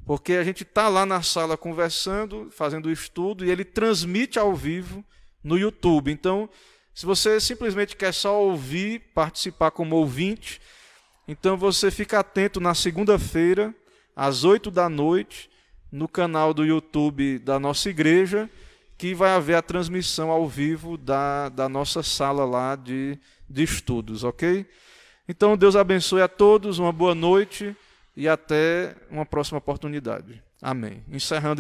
porque 0.05 0.35
a 0.35 0.45
gente 0.45 0.65
está 0.65 0.89
lá 0.89 1.07
na 1.07 1.23
sala 1.23 1.57
conversando, 1.57 2.49
fazendo 2.51 2.87
o 2.87 2.93
estudo, 2.93 3.45
e 3.45 3.51
ele 3.51 3.65
transmite 3.65 4.39
ao 4.39 4.55
vivo 4.55 5.05
no 5.43 5.57
YouTube. 5.57 6.11
Então, 6.11 6.49
se 6.93 7.07
você 7.07 7.41
simplesmente 7.41 7.97
quer 7.97 8.13
só 8.13 8.43
ouvir, 8.43 9.01
participar 9.15 9.71
como 9.71 9.97
ouvinte, 9.97 10.61
então 11.27 11.57
você 11.57 11.91
fica 11.91 12.19
atento 12.19 12.61
na 12.61 12.75
segunda-feira, 12.75 13.75
às 14.15 14.45
8 14.45 14.71
da 14.71 14.89
noite, 14.89 15.51
no 15.91 16.09
canal 16.09 16.53
do 16.53 16.65
YouTube 16.65 17.39
da 17.39 17.59
nossa 17.59 17.89
igreja, 17.89 18.51
que 18.97 19.15
vai 19.15 19.31
haver 19.31 19.57
a 19.57 19.63
transmissão 19.63 20.31
ao 20.31 20.49
vivo 20.49 20.97
da, 20.97 21.49
da 21.49 21.69
nossa 21.69 22.03
sala 22.03 22.45
lá 22.45 22.77
de, 22.77 23.19
de 23.49 23.63
estudos, 23.63 24.25
ok? 24.25 24.67
Então 25.29 25.57
Deus 25.57 25.75
abençoe 25.77 26.23
a 26.23 26.29
todos, 26.29 26.79
uma 26.79 26.93
boa 26.93 27.15
noite 27.15 27.75
e 28.17 28.29
até 28.29 28.95
uma 29.11 29.27
próxima 29.27 29.59
oportunidade. 29.59 30.43
Amém. 30.61 31.03
Encerrando. 31.11 31.53